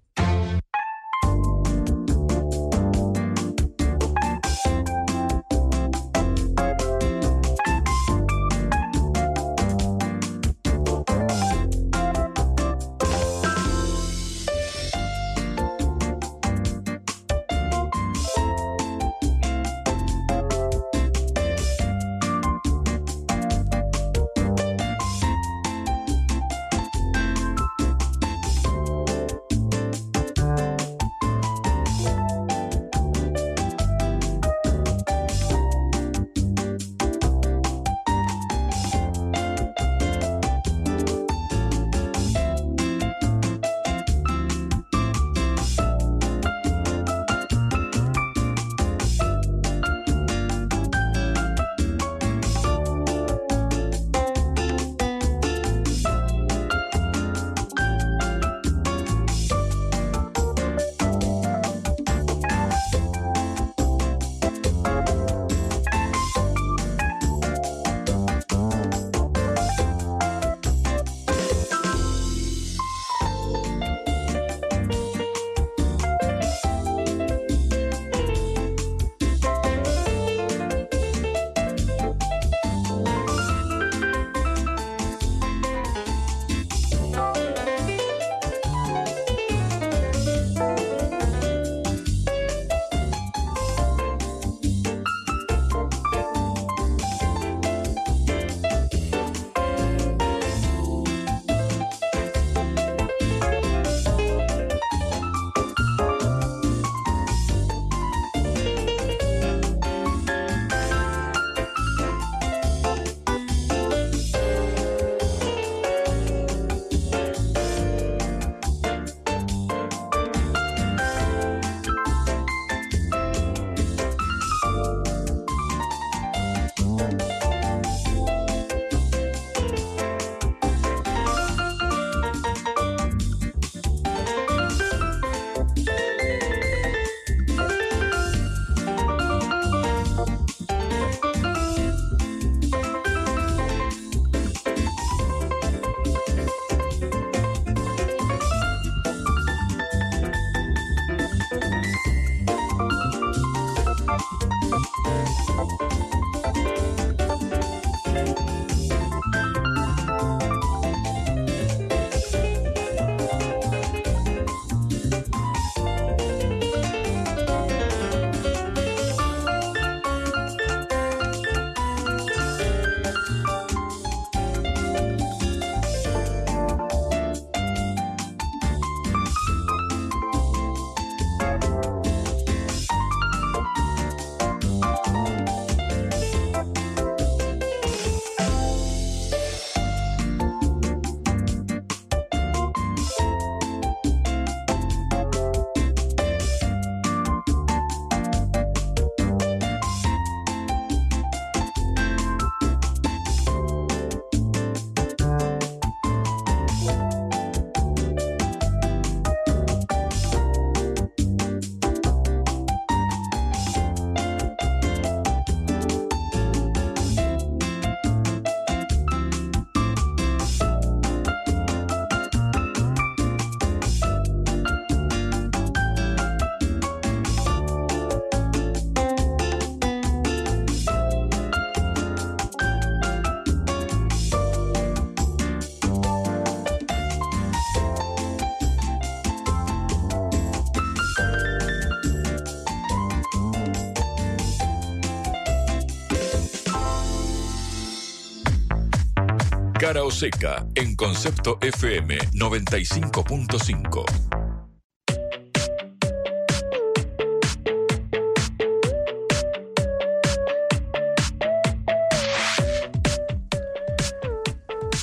[249.79, 254.03] Cara o seca en Concepto FM 95.5.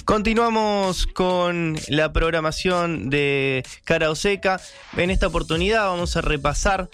[0.04, 4.60] Continuamos con la programación de Cara o Seca.
[4.98, 6.90] En esta oportunidad vamos a repasar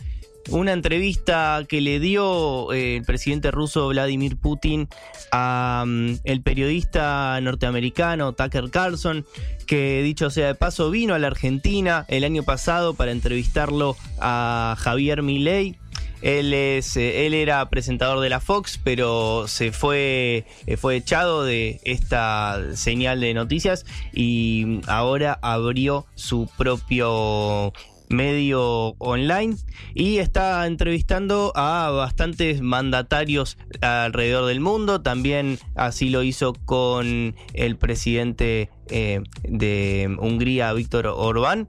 [0.51, 4.89] una entrevista que le dio eh, el presidente ruso Vladimir Putin
[5.31, 9.25] a mm, periodista norteamericano Tucker Carlson,
[9.67, 14.77] que dicho sea de paso vino a la Argentina el año pasado para entrevistarlo a
[14.79, 15.79] Javier Milei.
[16.23, 21.45] Él, es, eh, él era presentador de la Fox, pero se fue, eh, fue echado
[21.45, 27.73] de esta señal de noticias y ahora abrió su propio
[28.13, 29.57] medio online
[29.95, 35.01] y está entrevistando a bastantes mandatarios alrededor del mundo.
[35.01, 41.69] También así lo hizo con el presidente eh, de Hungría, Víctor Orbán.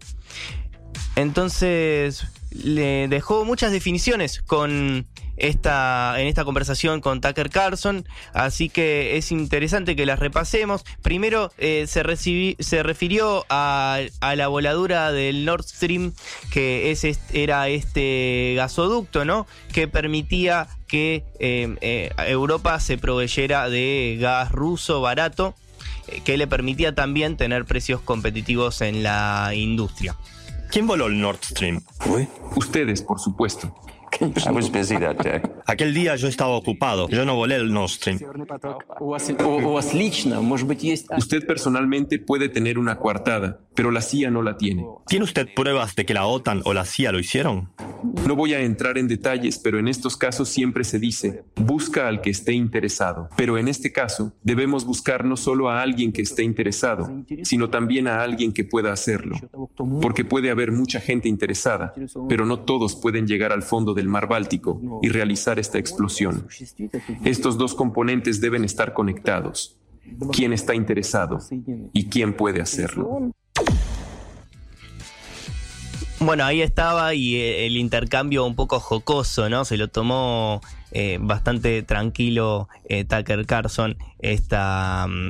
[1.15, 5.07] Entonces le dejó muchas definiciones con
[5.43, 10.85] esta, en esta conversación con Tucker Carlson, así que es interesante que las repasemos.
[11.01, 16.13] Primero eh, se, se refirió a, la voladura del Nord Stream,
[16.49, 19.45] que es, era este gasoducto, ¿no?
[19.73, 25.55] Que permitía que eh, eh, Europa se proveyera de gas ruso barato,
[26.23, 30.15] que le permitía también tener precios competitivos en la industria.
[30.71, 31.81] ¿Quién voló el Nord Stream?
[32.55, 33.75] Ustedes, por supuesto.
[35.65, 38.19] Aquel día yo estaba ocupado, yo no volé el Nord Stream.
[41.17, 44.85] Usted personalmente puede tener una coartada, pero la CIA no la tiene.
[45.07, 47.69] ¿Tiene usted pruebas de que la OTAN o la CIA lo hicieron?
[48.27, 52.21] No voy a entrar en detalles, pero en estos casos siempre se dice, busca al
[52.21, 53.29] que esté interesado.
[53.35, 57.09] Pero en este caso, debemos buscar no solo a alguien que esté interesado,
[57.43, 59.37] sino también a alguien que pueda hacerlo.
[60.01, 61.93] Porque puede haber mucha gente interesada,
[62.29, 66.45] pero no todos pueden llegar al fondo del mar Báltico y realizar esta explosión.
[67.23, 69.77] Estos dos componentes deben estar conectados.
[70.33, 71.39] ¿Quién está interesado
[71.93, 73.31] y quién puede hacerlo?
[76.19, 79.65] Bueno, ahí estaba y eh, el intercambio un poco jocoso, ¿no?
[79.65, 85.29] Se lo tomó eh, bastante tranquilo eh, Tucker Carlson esta, mm,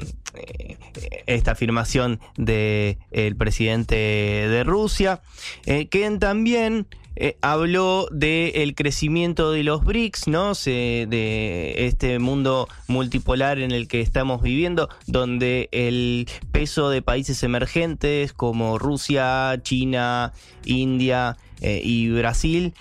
[1.26, 5.22] esta afirmación del presidente de Rusia,
[5.66, 10.54] que también eh, habló del crecimiento de los BRICS, ¿no?
[10.54, 18.34] de este mundo multipolar en el que estamos viviendo, donde el peso de países emergentes
[18.34, 20.34] como Rusia, China,
[20.66, 22.74] India eh, y Brasil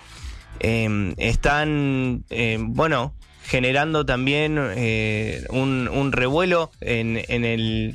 [0.61, 3.14] em, están, em, bueno,
[3.45, 7.95] generando también eh, un, revuelo en, en el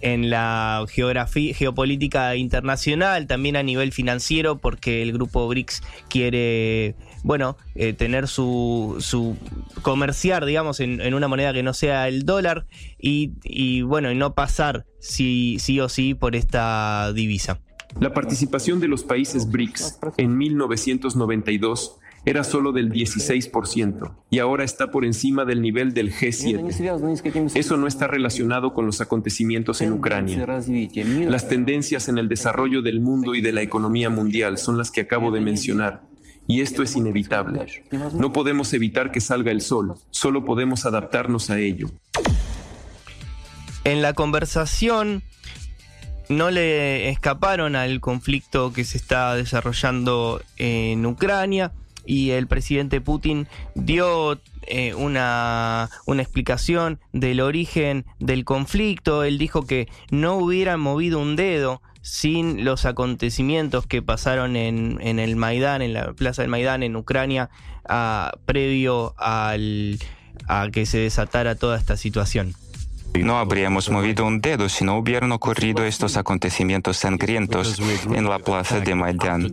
[0.00, 7.56] en la geografía, geopolítica internacional, también a nivel financiero, porque el grupo BRICS quiere, bueno,
[7.74, 9.36] eh, tener su, su
[9.82, 12.66] comerciar, digamos, en, una moneda que no sea el dólar
[12.98, 17.60] y, y bueno, y no pasar sí, sí o sí por esta divisa.
[17.98, 24.90] La participación de los países BRICS en 1992 era solo del 16% y ahora está
[24.90, 27.50] por encima del nivel del G7.
[27.54, 30.46] Eso no está relacionado con los acontecimientos en Ucrania.
[31.28, 35.02] Las tendencias en el desarrollo del mundo y de la economía mundial son las que
[35.02, 36.02] acabo de mencionar.
[36.46, 37.84] Y esto es inevitable.
[38.14, 41.90] No podemos evitar que salga el sol, solo podemos adaptarnos a ello.
[43.84, 45.22] En la conversación
[46.28, 51.72] no le escaparon al conflicto que se está desarrollando en Ucrania
[52.06, 59.24] y el presidente Putin dio eh, una, una explicación del origen del conflicto.
[59.24, 65.18] Él dijo que no hubieran movido un dedo sin los acontecimientos que pasaron en, en
[65.18, 67.50] el Maidán, en la plaza del Maidán en Ucrania,
[68.46, 69.98] previo al,
[70.48, 72.54] a que se desatara toda esta situación.
[73.18, 77.80] No habríamos movido un dedo si no hubieran ocurrido estos acontecimientos sangrientos
[78.12, 79.50] en la plaza de Maidán.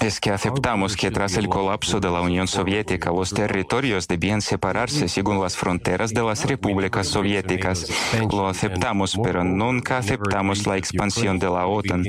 [0.00, 5.08] Es que aceptamos que tras el colapso de la Unión Soviética los territorios debían separarse
[5.08, 7.86] según las fronteras de las repúblicas soviéticas.
[8.30, 12.04] Lo aceptamos, pero nunca aceptamos la expansión de la OTAN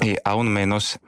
[0.00, 0.98] y aún menos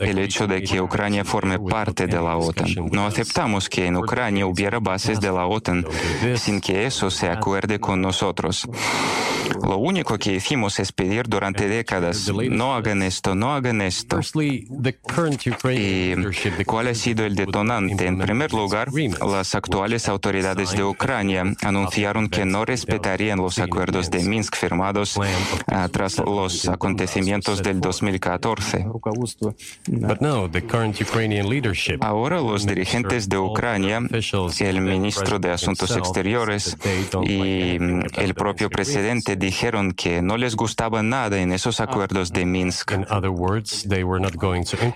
[0.00, 2.68] el hecho de que Ucrania forme parte de la OTAN.
[2.90, 5.86] No aceptamos que en Ucrania hubiera bases de la OTAN
[6.36, 8.68] sin que eso se acuerde con nosotros.
[9.62, 14.18] Lo único que hicimos es pedir durante décadas, no hagan esto, no hagan esto.
[15.70, 18.06] ¿Y cuál ha sido el detonante?
[18.06, 24.24] En primer lugar, las actuales autoridades de Ucrania anunciaron que no respetarían los acuerdos de
[24.24, 25.16] Minsk firmados
[25.90, 28.86] tras los acontecimientos del 2014.
[32.00, 34.00] Ahora los dirigentes de Ucrania,
[34.60, 36.76] el ministro de Asuntos Exteriores
[37.22, 37.76] y
[38.16, 42.92] el propio presidente dijeron que no les gustaba nada en esos acuerdos de Minsk.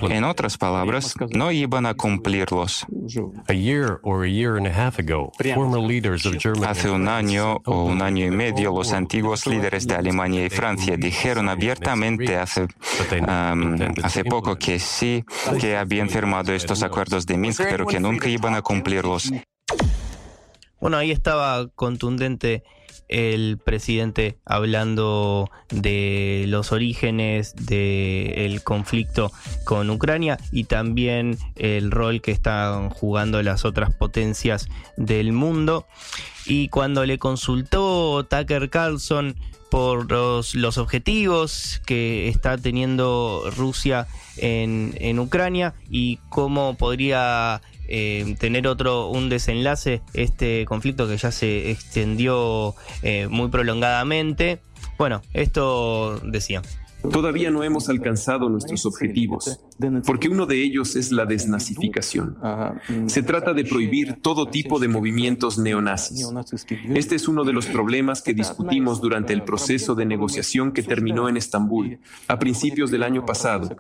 [0.03, 2.87] En otras palabras, no iban a cumplirlos.
[6.67, 10.70] Hace un año o un año y medio, los antiguos líderes de Alemania y Francia
[10.77, 12.67] dijeron abiertamente hace,
[14.03, 15.25] hace poco que sí,
[15.61, 19.33] que habían firmado estos acuerdos de Minsk, pero que nunca iban a cumplirlos.
[20.81, 22.65] Bueno, ahí estaba contundente
[23.11, 29.33] el presidente hablando de los orígenes del conflicto
[29.65, 35.87] con Ucrania y también el rol que están jugando las otras potencias del mundo.
[36.47, 39.37] Y cuando le consultó Tucker Carlson
[39.71, 44.07] por los, los objetivos que está teniendo Rusia
[44.37, 47.61] en, en Ucrania y cómo podría
[47.91, 54.63] eh, tener otro un desenlace este conflicto que ya se extendió eh, muy prolongadamente.
[54.97, 56.63] Bueno, esto decía.
[57.03, 59.61] Todavía no hemos alcanzado nuestros objetivos,
[60.07, 62.37] porque uno de ellos es la desnazificación.
[63.07, 66.29] Se trata de prohibir todo tipo de movimientos neonazis.
[66.95, 71.29] Este es uno de los problemas que discutimos durante el proceso de negociación que terminó
[71.29, 71.99] en Estambul
[72.29, 73.75] a principios del año pasado,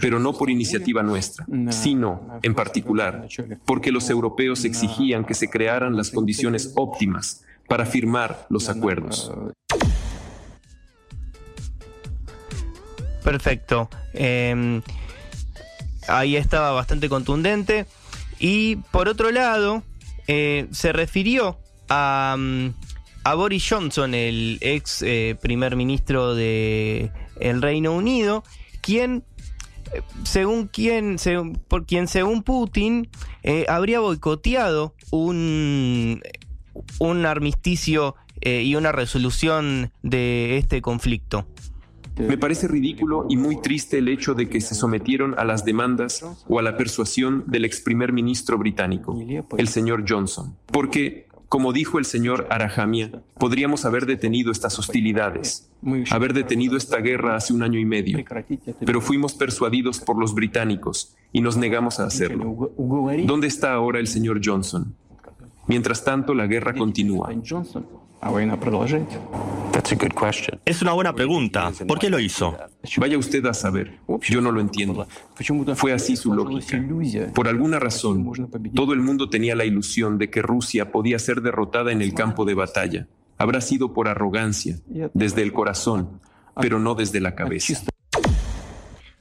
[0.00, 3.28] pero no por iniciativa nuestra, sino, en particular,
[3.64, 9.32] porque los europeos exigían que se crearan las condiciones óptimas para firmar los acuerdos.
[13.24, 13.88] Perfecto.
[14.14, 14.82] Em,
[16.08, 17.86] ahí estaba bastante contundente.
[18.38, 19.82] Y por otro lado,
[20.26, 21.58] eh, se refirió
[21.88, 22.68] a, mm,
[23.24, 28.42] a, Boris Johnson, el ex eh, primer ministro de el Reino Unido,
[28.80, 29.24] quien
[29.92, 31.16] eh, según quien,
[31.68, 33.08] por quien según Putin
[33.68, 36.20] habría boicoteado un,
[36.98, 41.46] un armisticio y una resolución de este conflicto.
[42.18, 46.24] Me parece ridículo y muy triste el hecho de que se sometieron a las demandas
[46.48, 49.18] o a la persuasión del ex primer ministro británico,
[49.56, 55.70] el señor Johnson, porque, como dijo el señor Arahamia, podríamos haber detenido estas hostilidades,
[56.10, 58.18] haber detenido esta guerra hace un año y medio,
[58.84, 62.72] pero fuimos persuadidos por los británicos y nos negamos a hacerlo.
[63.24, 64.94] ¿Dónde está ahora el señor Johnson?
[65.66, 67.32] Mientras tanto, la guerra continúa.
[70.64, 71.72] Es una buena pregunta.
[71.88, 72.56] ¿Por qué lo hizo?
[72.98, 73.98] Vaya usted a saber.
[74.22, 75.08] Yo no lo entiendo.
[75.74, 76.80] Fue así su lógica.
[77.34, 78.30] Por alguna razón,
[78.74, 82.44] todo el mundo tenía la ilusión de que Rusia podía ser derrotada en el campo
[82.44, 83.08] de batalla.
[83.38, 84.78] Habrá sido por arrogancia,
[85.14, 86.20] desde el corazón,
[86.60, 87.82] pero no desde la cabeza.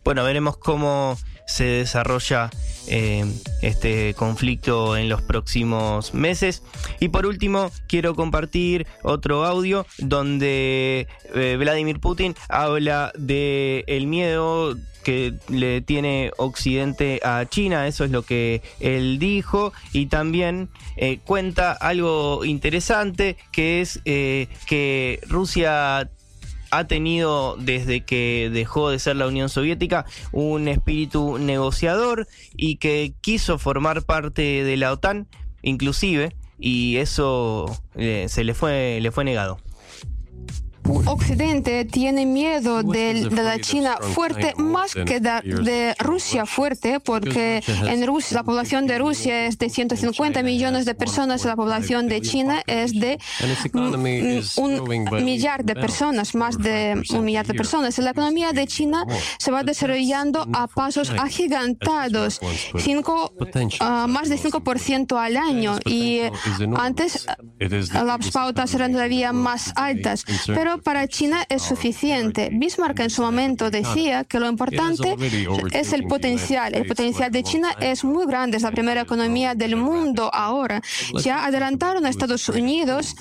[0.03, 2.49] Bueno, veremos cómo se desarrolla
[2.87, 3.23] eh,
[3.61, 6.63] este conflicto en los próximos meses.
[6.99, 14.75] Y por último, quiero compartir otro audio donde eh, Vladimir Putin habla de el miedo
[15.03, 21.19] que le tiene Occidente a China, eso es lo que él dijo, y también eh,
[21.23, 26.09] cuenta algo interesante que es que Rusia
[26.71, 33.13] ha tenido desde que dejó de ser la Unión Soviética un espíritu negociador y que
[33.21, 35.27] quiso formar parte de la OTAN,
[35.61, 37.65] inclusive, y eso
[37.95, 39.59] eh, se le fue, le fue negado.
[40.83, 47.63] Occidente tiene miedo de, de la China fuerte más que de, de, Rusia fuerte, porque
[47.67, 52.21] en Rusia la población de Rusia es de 150 millones de personas, la población de
[52.21, 53.19] China es de
[54.57, 57.97] un millar de personas, más de un millar de personas.
[57.99, 59.05] La economía de China
[59.37, 62.39] se va desarrollando a pasos agigantados,
[62.77, 66.21] cinco, uh, más de 5% al año, y
[66.75, 67.27] antes
[67.59, 72.49] las pautas eran todavía más altas, pero para China es suficiente.
[72.51, 75.15] Bismarck en su momento decía que lo importante
[75.71, 76.73] es el potencial.
[76.75, 80.81] El potencial de China es muy grande, es la primera economía del mundo ahora.
[81.15, 83.15] Ya adelantaron a Estados Unidos.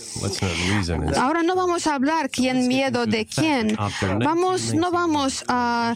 [1.16, 3.76] Ahora no vamos a hablar quién miedo de quién.
[4.24, 5.94] Vamos, no vamos a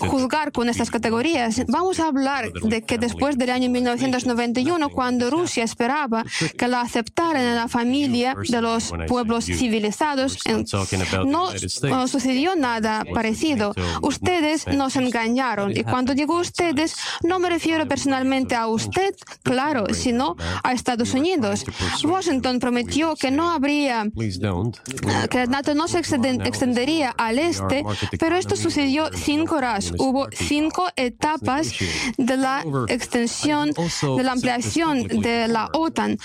[0.00, 1.62] juzgar con estas categorías.
[1.68, 6.24] Vamos a hablar de que después del año 1991, cuando Rusia esperaba
[6.56, 10.66] que la aceptaran en la familia de los pueblos civilizados, en
[11.26, 13.74] no, sucedió nada parecido.
[14.02, 15.72] Ustedes nos engañaron.
[15.76, 21.64] Y cuando digo ustedes, no me refiero personalmente a usted, claro, sino a Estados Unidos.
[22.04, 24.06] Washington prometió que no habría,
[25.30, 27.84] que NATO no se extendería al este,
[28.18, 29.92] pero esto sucedió cinco horas.
[29.98, 31.72] Hubo cinco etapas
[32.16, 36.18] de la extensión, de la ampliación de la OTAN.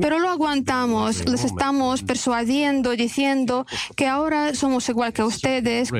[0.00, 3.66] Pero lo aguantamos, les estamos persuadiendo, diciendo
[3.98, 5.90] que ahora somos igual que ustedes,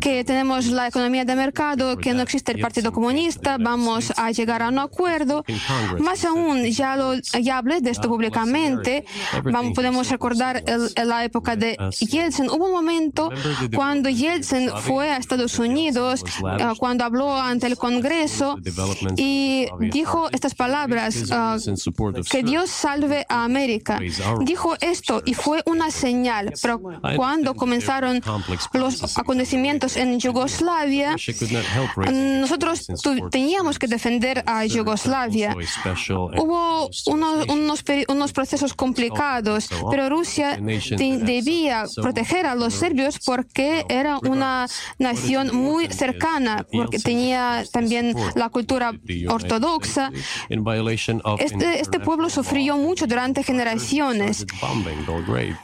[0.00, 4.62] que tenemos la economía de mercado, que no existe el Partido Comunista, vamos a llegar
[4.62, 5.44] a un acuerdo.
[5.98, 9.04] Más aún, ya, lo, ya hablé de esto públicamente,
[9.42, 12.48] vamos, podemos recordar el, la época de Yeltsin.
[12.48, 13.28] Hubo un momento
[13.74, 18.56] cuando Yeltsin fue a Estados Unidos, uh, cuando habló ante el Congreso
[19.16, 21.58] y dijo estas palabras, uh,
[22.30, 23.98] que Dios salve a América.
[24.42, 26.80] Dijo esto y fue una señal, pero
[27.16, 28.20] cuando comenzaron
[28.72, 31.16] los acontecimientos en Yugoslavia,
[32.12, 32.86] nosotros
[33.30, 35.56] teníamos que defender a Yugoslavia.
[36.38, 44.18] Hubo unos, unos, unos procesos complicados, pero Rusia debía proteger a los serbios porque era
[44.18, 44.66] una
[44.98, 48.92] nación muy cercana, porque tenía también la cultura
[49.28, 50.10] ortodoxa.
[51.38, 54.46] Este, este pueblo sufrió mucho durante generaciones.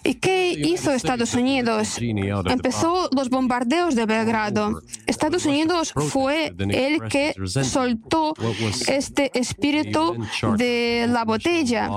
[0.05, 1.58] ¿Y qué hizo Estados Unidos?
[2.47, 4.83] Empezó los bombardeos de Belgrado.
[5.07, 8.35] Estados Unidos fue el que soltó
[8.89, 10.17] este espíritu
[10.57, 11.91] de la botella.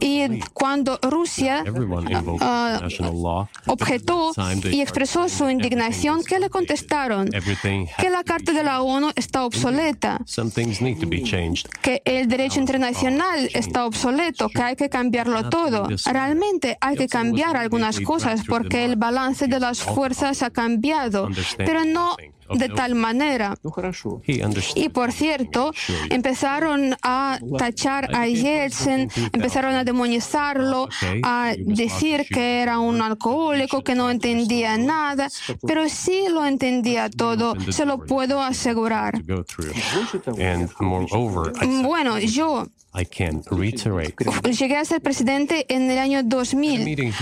[0.00, 4.32] Y cuando Rusia uh, objetó
[4.70, 7.28] y expresó su indignación, ¿qué le contestaron?
[7.28, 10.18] Que la Carta de la ONU está obsoleta,
[11.82, 15.88] que el derecho internacional está obsoleto, que hay que cambiarlo todo.
[16.06, 21.84] Realmente hay que cambiar algunas cosas porque el balance de las fuerzas ha cambiado, pero
[21.84, 22.16] no
[22.54, 23.54] de tal manera.
[24.74, 25.72] Y por cierto,
[26.10, 30.88] empezaron a tachar a Yeltsin, empezaron a demonizarlo,
[31.22, 35.28] a decir que era un alcohólico, que no entendía nada,
[35.66, 39.22] pero sí lo entendía todo, se lo puedo asegurar.
[41.82, 42.66] Bueno, yo
[44.58, 47.12] Llegué a ser presidente en el año 2000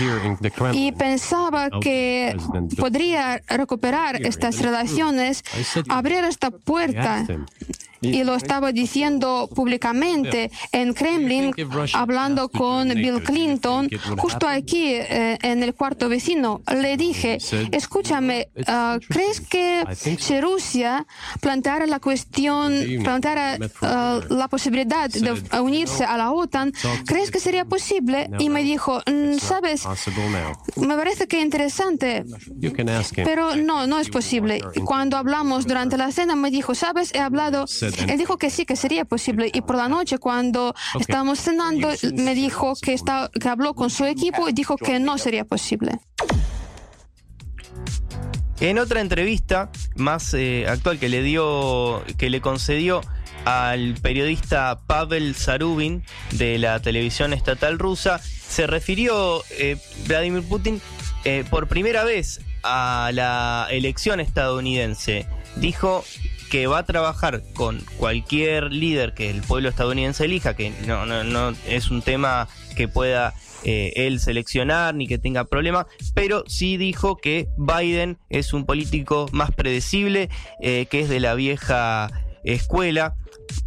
[0.73, 2.35] y pensaba que
[2.77, 5.43] podría recuperar estas relaciones,
[5.87, 7.25] abrir esta puerta
[8.01, 11.53] y lo estaba diciendo públicamente en Kremlin,
[11.93, 16.61] hablando con Bill Clinton, justo aquí eh, en el cuarto vecino.
[16.73, 17.37] Le dije,
[17.71, 19.83] escúchame, uh, ¿crees que
[20.19, 21.05] si Rusia
[21.39, 22.73] planteara la cuestión,
[23.03, 26.73] planteara uh, la posibilidad de unirse a la OTAN,
[27.05, 28.29] ¿crees que sería posible?
[28.39, 29.85] Y me dijo, "Mm, sabes,
[30.75, 32.23] me parece que interesante,
[33.23, 34.61] pero no, no es posible.
[34.85, 37.65] Cuando hablamos durante la cena, me dijo, sabes, he hablado
[38.07, 39.49] él dijo que sí, que sería posible.
[39.53, 44.05] Y por la noche, cuando estábamos cenando, me dijo que, está, que habló con su
[44.05, 45.99] equipo y dijo que no sería posible.
[48.59, 53.01] En otra entrevista más eh, actual que le dio, que le concedió
[53.45, 56.03] al periodista Pavel Zarubin
[56.33, 60.79] de la televisión estatal rusa, se refirió eh, Vladimir Putin
[61.23, 65.25] eh, por primera vez a la elección estadounidense.
[65.55, 66.05] Dijo
[66.51, 71.23] que va a trabajar con cualquier líder que el pueblo estadounidense elija, que no, no,
[71.23, 73.33] no es un tema que pueda
[73.63, 79.27] eh, él seleccionar ni que tenga problema, pero sí dijo que Biden es un político
[79.31, 80.29] más predecible,
[80.61, 82.09] eh, que es de la vieja
[82.43, 83.15] escuela,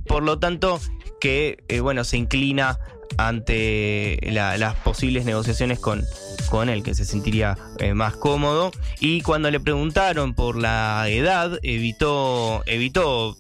[0.06, 0.78] por lo tanto
[1.22, 2.78] que eh, bueno se inclina
[3.16, 6.04] ante las posibles negociaciones con,
[6.50, 7.56] con él, que se sentiría
[7.94, 8.70] más cómodo.
[9.00, 13.36] Y cuando le preguntaron por la edad, evitó, evitó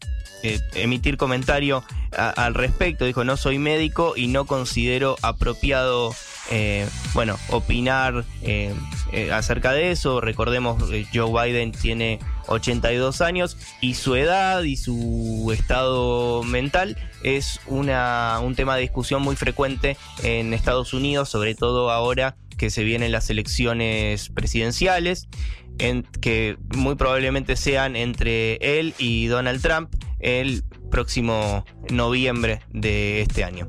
[0.74, 1.84] emitir comentario
[2.16, 3.04] al respecto.
[3.04, 6.14] Dijo, no soy médico y no considero apropiado
[6.50, 8.74] eh, bueno, opinar eh,
[9.12, 10.20] eh, acerca de eso.
[10.20, 17.86] Recordemos, Joe Biden tiene 82 años y su edad y su estado mental es un
[18.54, 23.30] tema de discusión muy frecuente en Estados Unidos, sobre todo ahora que se vienen las
[23.30, 25.28] elecciones presidenciales,
[25.78, 29.90] en, que muy probablemente sean entre él y Donald Trump
[30.20, 33.68] el próximo noviembre de este año.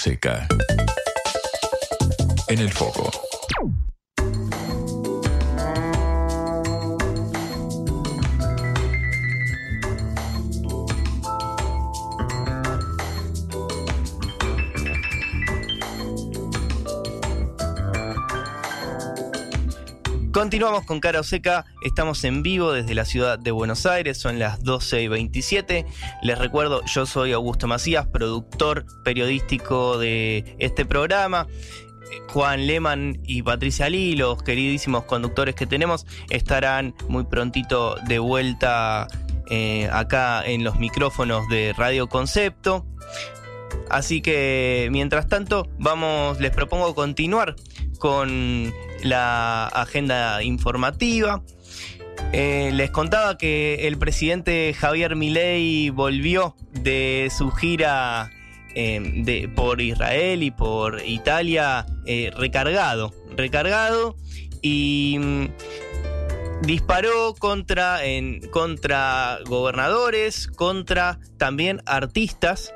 [0.00, 0.48] Cara o seca.
[2.48, 3.29] En el foco.
[20.40, 24.64] Continuamos con Cara Seca, estamos en vivo desde la ciudad de Buenos Aires, son las
[24.64, 25.84] 12 y 27.
[26.22, 31.46] Les recuerdo, yo soy Augusto Macías, productor periodístico de este programa.
[32.30, 39.08] Juan Lehmann y Patricia Lee, los queridísimos conductores que tenemos, estarán muy prontito de vuelta
[39.50, 42.86] eh, acá en los micrófonos de Radio Concepto.
[43.90, 47.56] Así que mientras tanto, vamos, les propongo continuar
[48.00, 48.74] con
[49.04, 51.42] la agenda informativa.
[52.32, 58.30] Eh, les contaba que el presidente Javier Milei volvió de su gira
[58.74, 64.16] eh, de, por Israel y por Italia eh, recargado, recargado
[64.62, 65.46] y mm,
[66.62, 72.72] disparó contra, en, contra gobernadores, contra también artistas.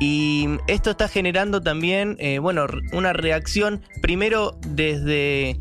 [0.00, 5.60] Y esto está generando también, eh, bueno, una reacción primero desde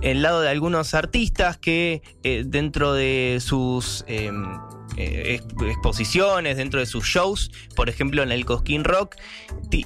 [0.00, 4.46] el lado de algunos artistas que eh, dentro de sus em,
[5.00, 9.16] eh, exposiciones, dentro de sus shows, por ejemplo en el Cosquín Rock,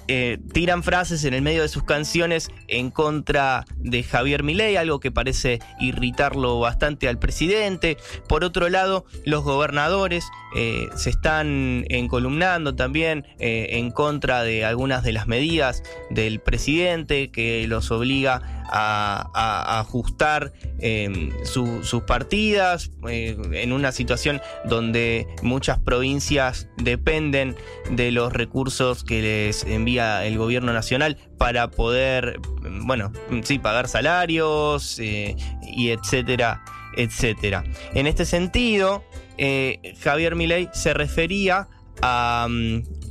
[0.08, 5.00] eh, tiran frases en el medio de sus canciones en contra de Javier Milei, algo
[5.00, 7.96] que parece irritarlo bastante al presidente.
[8.28, 10.26] Por otro lado, los gobernadores
[10.56, 17.66] eh, se están encolumnando también en contra de algunas de las medidas del presidente que
[17.68, 27.56] los obliga a, ajustar em, sus partidas en una situación donde muchas provincias dependen
[27.90, 32.40] de los recursos que les envía el gobierno nacional para poder,
[32.82, 33.12] bueno,
[33.42, 36.64] sí, pagar salarios eh, y etcétera,
[36.96, 37.64] etcétera.
[37.94, 39.04] En este sentido,
[39.38, 41.68] eh, Javier Milei se refería
[42.02, 42.48] a,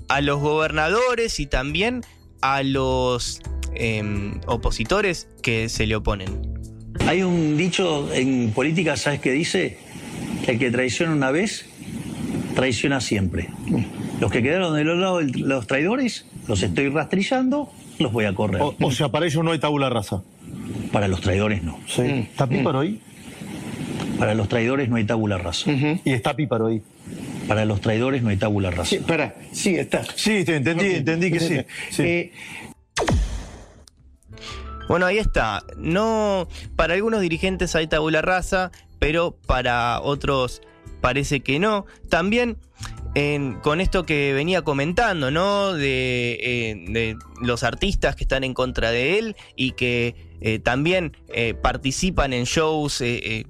[0.10, 2.04] a los gobernadores y también
[2.42, 3.42] a los
[3.76, 6.54] em, opositores que se le oponen.
[7.08, 9.78] Hay un dicho en política, ¿sabes qué dice?
[10.46, 11.66] Que el que traiciona una vez,
[12.56, 13.50] traiciona siempre.
[14.20, 18.34] Los que quedaron del otro lado de los traidores, los estoy rastrillando, los voy a
[18.34, 18.62] correr.
[18.62, 20.24] O, o sea, para ellos no hay tabula rasa.
[20.92, 21.80] Para los traidores no.
[21.88, 22.02] Sí.
[22.04, 23.02] ¿Está Píparo ahí?
[24.20, 25.72] Para los traidores no hay tabula rasa.
[25.72, 26.82] Y está Píparo ahí.
[27.48, 28.92] Para los traidores no hay tabula rasa.
[28.92, 30.04] Sí, para, sí, está.
[30.16, 31.58] Sí, te entendí, entendí que sí.
[31.90, 32.04] sí.
[32.04, 32.32] Eh,
[34.88, 35.64] Bueno, ahí está.
[35.78, 40.62] No, para algunos dirigentes hay tabula rasa, pero para otros
[41.02, 41.86] parece que no.
[42.10, 42.58] También
[43.16, 45.74] en- con esto que venía comentando, ¿no?
[45.74, 50.16] De, eh, de los artistas que están en contra de él y que
[50.46, 53.02] eh, también eh, participan en shows,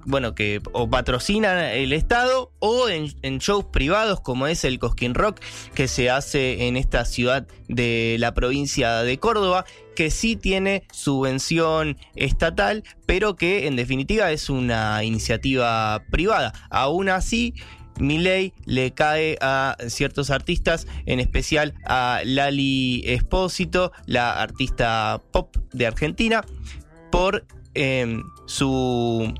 [0.04, 5.14] bueno, que o patrocinan el Estado o en, en shows privados como es el Cosquín
[5.14, 5.40] Rock
[5.74, 9.64] que se hace en esta ciudad de la provincia de Córdoba,
[9.96, 16.52] que sí tiene subvención estatal, pero que en definitiva es una iniciativa privada.
[16.70, 17.54] Aún así,
[17.98, 25.86] Milei le cae a ciertos artistas, en especial a Lali Espósito, la artista pop de
[25.86, 26.44] Argentina,
[27.10, 29.32] por eh, su,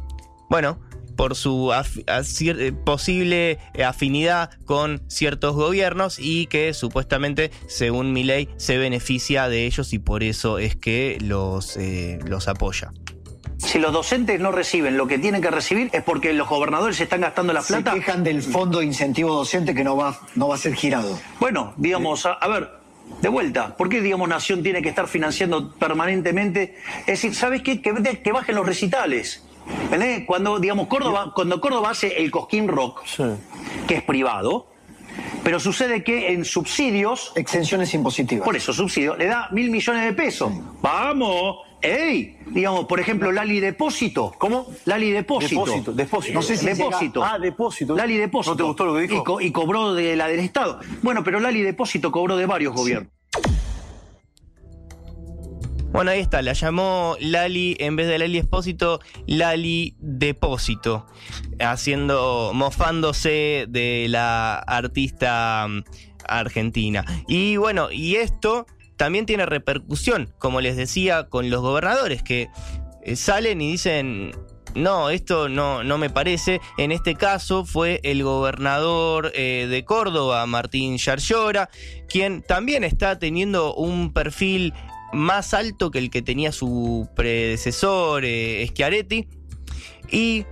[0.48, 0.78] bueno,
[1.16, 9.48] por su eh, posible afinidad con ciertos gobiernos y que supuestamente, según Milei, se beneficia
[9.48, 12.92] de ellos y por eso es que los, eh, los apoya.
[13.74, 17.22] Si los docentes no reciben lo que tienen que recibir es porque los gobernadores están
[17.22, 17.90] gastando la plata.
[17.90, 21.18] Se quejan del fondo de incentivo docente que no va, no va a ser girado.
[21.40, 22.70] Bueno, digamos, a, a ver,
[23.20, 26.76] de vuelta, ¿por qué, digamos, Nación tiene que estar financiando permanentemente?
[27.00, 27.82] Es decir, ¿sabes qué?
[27.82, 29.44] Que, que bajen los recitales.
[29.82, 30.22] ¿Entendés?
[30.24, 33.02] Cuando, digamos, Córdoba, cuando Córdoba hace el Cosquín Rock,
[33.88, 34.68] que es privado,
[35.42, 37.32] pero sucede que en subsidios.
[37.34, 38.44] Exenciones impositivas.
[38.44, 40.52] Por eso, subsidio, le da mil millones de pesos.
[40.80, 41.56] ¡Vamos!
[41.84, 42.38] ¡Ey!
[42.50, 44.32] Digamos, por ejemplo, Lali Depósito.
[44.38, 44.66] ¿Cómo?
[44.86, 45.64] Lali Depósito.
[45.64, 46.34] Depósito, depósito.
[46.34, 47.20] No sé si depósito.
[47.20, 47.94] llega- Ah, depósito.
[47.96, 48.52] Lali Depósito.
[48.52, 49.14] ¿No te gustó lo que dijo?
[49.14, 50.80] Y, co- y cobró de la del Estado.
[51.02, 53.12] Bueno, pero Lali Depósito cobró de varios gobiernos.
[55.92, 58.98] Bueno, ahí está, la llamó Lali, en vez de Lali Espósito,
[59.28, 61.06] Lali Depósito,
[61.60, 65.84] haciendo, mofándose de la artista mm,
[66.26, 67.04] argentina.
[67.28, 68.66] Y bueno, y esto
[68.96, 72.48] también tiene repercusión, como les decía, con los gobernadores que
[73.02, 74.32] eh, salen y dicen,
[74.74, 76.60] no, esto no, no me parece.
[76.78, 81.70] En este caso fue el gobernador eh, de Córdoba, Martín Yarlora,
[82.08, 84.72] quien también está teniendo un perfil
[85.12, 89.28] más alto que el que tenía su predecesor, eh, Schiaretti.
[90.10, 90.44] Y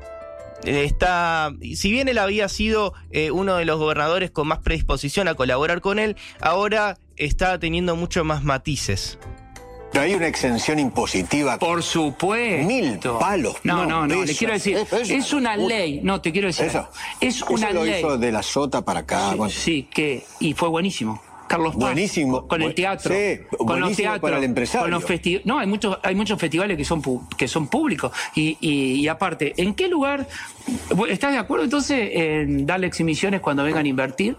[0.64, 5.34] está, si bien él había sido eh, uno de los gobernadores con más predisposición a
[5.34, 9.18] colaborar con él, ahora está teniendo mucho más matices.
[9.92, 11.58] Pero hay una exención impositiva.
[11.58, 12.66] Por supuesto.
[12.66, 13.56] Mil palos.
[13.62, 14.24] No, no, no.
[14.24, 15.14] Le quiero decir, Eso, eso.
[15.14, 16.00] es una ley.
[16.02, 16.64] No, te quiero decir.
[16.64, 16.88] Eso.
[17.20, 17.98] Es una Eso lo ley.
[17.98, 19.30] hizo de la sota para acá.
[19.32, 19.52] Sí, bueno.
[19.54, 21.22] sí, que y fue buenísimo.
[21.52, 22.48] Carlos Paz, Buenísimo.
[22.48, 24.84] con el teatro, sí, con los teatros, para el empresario.
[24.84, 28.10] con los festi- no hay muchos hay muchos festivales que son pu- que son públicos
[28.34, 30.26] y, y- y aparte, ¿en qué lugar
[31.10, 34.36] estás de acuerdo entonces en darle exhibiciones cuando vengan a invertir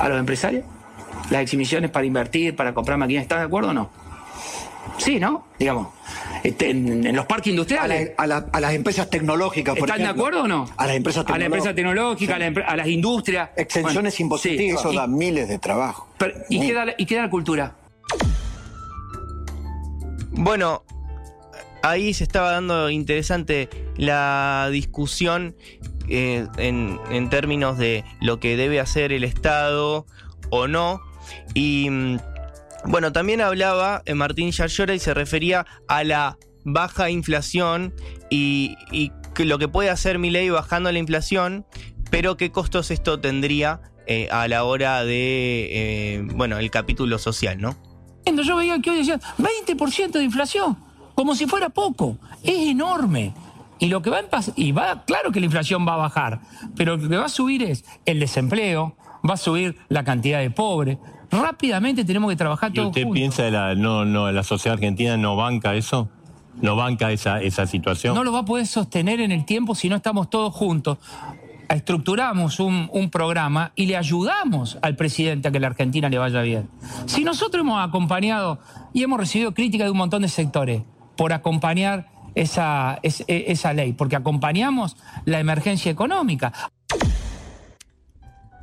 [0.00, 0.64] a los empresarios?
[1.30, 3.90] Las exhibiciones para invertir, para comprar máquinas, ¿estás de acuerdo o no?
[4.98, 5.46] Sí, ¿no?
[5.58, 5.88] Digamos,
[6.42, 8.12] este, en, en los parques A, industriales.
[8.16, 10.66] la- a la- a las empresas tecnológicas, por ¿Están de acuerdo o no?
[10.76, 13.50] A las empresas A la empresa tecnológica, a, la empre- a las industrias.
[13.56, 14.88] Exenciones Bueno, impositivas, sí.
[14.88, 16.08] eso da miles de trabajo.
[16.18, 17.76] Pero, ¿y, qué da, la- ¿Y qué da la cultura?
[20.30, 20.82] Bueno,
[21.82, 25.56] ahí se estaba dando interesante la discusión
[26.08, 30.06] eh, en, en términos de lo que debe hacer el Estado
[30.50, 31.00] o no.
[31.54, 32.18] Y mm,
[32.88, 37.94] bueno, también hablaba eh, Martín Yarlora y se refería a la baja inflación
[38.30, 38.76] y,
[39.38, 41.66] lo que puede hacer mi ley bajando la inflación,
[42.10, 47.60] pero qué costos esto tendría eh, a la hora de, eh, bueno, el capítulo social,
[47.60, 47.76] ¿no?
[48.24, 50.78] Yo veía que hoy decían 20% de inflación,
[51.14, 52.18] como si fuera poco.
[52.42, 53.34] Es enorme.
[53.78, 56.40] Y lo que va a y va, claro que la inflación va a bajar,
[56.76, 58.96] pero lo que va a subir es el desempleo,
[59.28, 60.98] va a subir la cantidad de pobres.
[61.30, 63.14] Rápidamente tenemos que trabajar ¿Y usted juntos.
[63.14, 66.08] piensa que la, no, no, la sociedad argentina no banca eso?
[66.60, 68.14] ¿No banca esa, esa situación?
[68.14, 70.98] No lo va a poder sostener en el tiempo si no estamos todos juntos.
[71.68, 76.40] Estructuramos un, un programa y le ayudamos al presidente a que la Argentina le vaya
[76.42, 76.68] bien.
[77.06, 78.60] Si nosotros hemos acompañado
[78.94, 80.82] y hemos recibido críticas de un montón de sectores
[81.16, 86.52] por acompañar esa, es- e- esa ley, porque acompañamos la emergencia económica.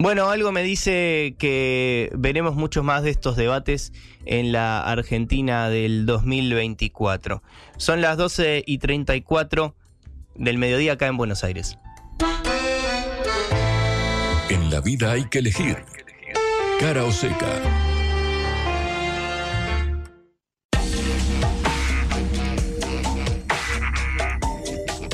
[0.04, 3.94] Bueno, algo me dice que veremos muchos más de estos debates
[4.26, 7.42] en la Argentina del 2024.
[7.78, 9.78] Son las 12 y 34
[10.36, 11.78] del mediodía acá en Buenos Aires.
[14.50, 15.78] En la vida hay que elegir.
[16.82, 17.62] Cara o seca.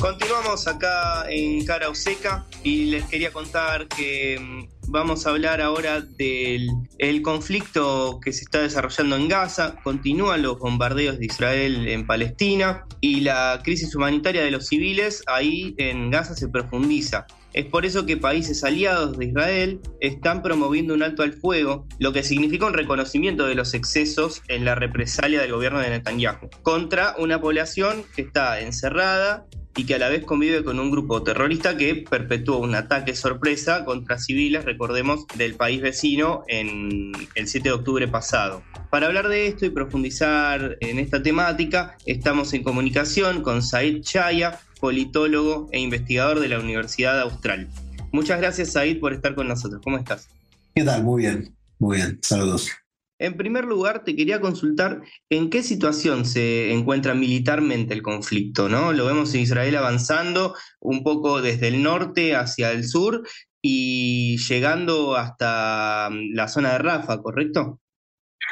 [0.00, 5.60] Continuamos acá en Cara o Seca y les quería contar que mm, vamos a hablar
[5.60, 6.68] ahora del
[6.98, 9.76] el conflicto que se está desarrollando en Gaza.
[9.82, 15.74] Continúan los bombardeos de Israel en Palestina y la crisis humanitaria de los civiles ahí
[15.78, 17.26] en Gaza se profundiza.
[17.52, 22.12] Es por eso que países aliados de Israel están promoviendo un alto al fuego, lo
[22.12, 27.16] que significa un reconocimiento de los excesos en la represalia del gobierno de Netanyahu contra
[27.18, 31.76] una población que está encerrada y que a la vez convive con un grupo terrorista
[31.76, 37.74] que perpetuó un ataque sorpresa contra civiles, recordemos, del país vecino en el 7 de
[37.74, 38.62] octubre pasado.
[38.90, 44.60] Para hablar de esto y profundizar en esta temática, estamos en comunicación con Said Chaya,
[44.80, 47.68] politólogo e investigador de la Universidad Austral.
[48.12, 49.80] Muchas gracias, Said, por estar con nosotros.
[49.84, 50.28] ¿Cómo estás?
[50.74, 51.04] ¿Qué tal?
[51.04, 52.18] Muy bien, muy bien.
[52.22, 52.79] Saludos.
[53.20, 58.94] En primer lugar, te quería consultar en qué situación se encuentra militarmente el conflicto, ¿no?
[58.94, 63.22] Lo vemos en Israel avanzando un poco desde el norte hacia el sur
[63.60, 67.78] y llegando hasta mm, la zona de Rafa, ¿correcto?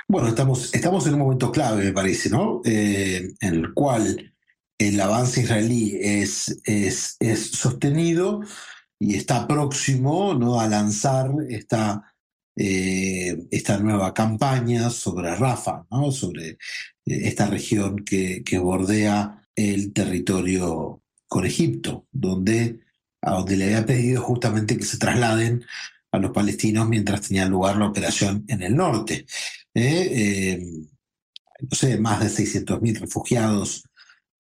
[0.07, 2.61] Bueno, estamos, estamos en un momento clave, me parece, ¿no?
[2.67, 4.35] Eh, en el cual
[4.77, 8.43] el avance israelí es, es, es sostenido
[9.01, 10.61] y está próximo ¿no?
[10.61, 12.15] a lanzar esta,
[12.61, 16.57] eh, esta nueva campaña sobre Rafa, sobre eh,
[17.05, 22.81] esta región que, bordea el territorio con Egipto, donde,
[23.23, 25.65] a donde le había pedido justamente que se trasladen
[26.11, 29.27] a los palestinos mientras tenía lugar la operación en el norte.
[29.75, 30.59] Eh, eh,
[31.61, 33.85] no sé, más de 600.000 refugiados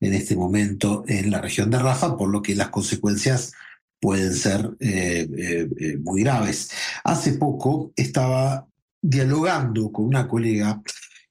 [0.01, 3.53] en este momento en la región de Rafa, por lo que las consecuencias
[4.01, 6.71] pueden ser eh, eh, eh, muy graves.
[7.05, 8.67] Hace poco estaba
[9.01, 10.81] dialogando con una colega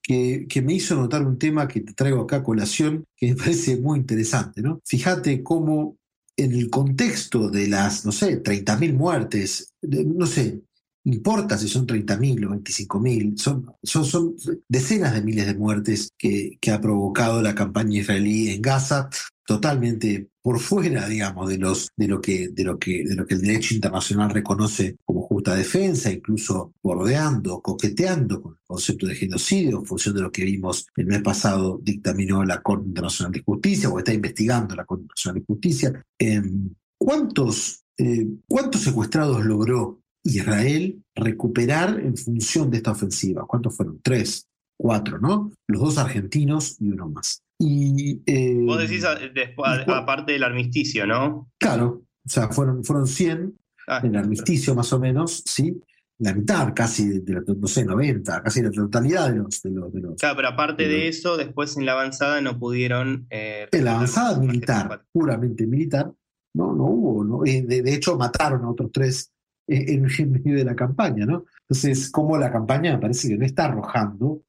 [0.01, 3.35] que, que, me hizo notar un tema que te traigo acá a colación, que me
[3.37, 4.61] parece muy interesante.
[4.61, 4.81] ¿no?
[4.85, 5.97] Fíjate cómo
[6.37, 10.61] en el contexto de las, no sé, 30.000 muertes, no sé,
[11.03, 14.35] importa si son 30.000 o 25.000, son, son, son
[14.67, 19.09] decenas de miles de muertes que, que ha provocado la campaña israelí en Gaza,
[19.47, 26.71] totalmente por fuera, digamos, de, lo que el derecho internacional reconoce como justa defensa, incluso
[26.81, 31.21] bordeando, coqueteando con el concepto de genocidio, en función de lo que vimos el mes
[31.21, 36.05] pasado, dictaminó la Corte Internacional de Justicia, o está investigando la Corte Internacional de Justicia.
[36.17, 43.45] Em, ¿cuántos, eh, ¿Cuántos secuestrados logró Israel recuperar en función de esta ofensiva?
[43.45, 43.99] ¿Cuántos fueron?
[44.01, 44.47] Tres,
[44.77, 45.51] cuatro, ¿no?
[45.67, 47.43] Los dos argentinos y uno más.
[47.59, 51.49] Y, eh, Vos decís a- después, aparte del armisticio, ¿no?
[51.59, 53.55] Claro, o sea, fueron, fueron 100
[53.89, 55.81] Ah, en el armisticio más o menos, ¿sí?
[56.19, 59.61] La mitad casi de, la, no sé, 90, casi la totalidad de los...
[59.61, 63.27] De los, de los- Claro, pero aparte de eso, después en la avanzada no pudieron...
[63.29, 66.11] eh, en la avanzada militar, puramente militar,
[66.53, 67.45] no, no hubo, ¿no?
[67.45, 69.31] Eh, De, de hecho, mataron a otros tres
[69.69, 71.45] eh, en, en medio de la campaña, ¿no?
[71.61, 74.41] Entonces, como la campaña me parece que no está arrojando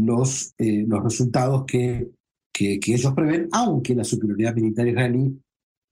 [0.00, 2.10] los, eh, los resultados que,
[2.54, 5.36] que, que ellos prevén, aunque la superioridad militar israelí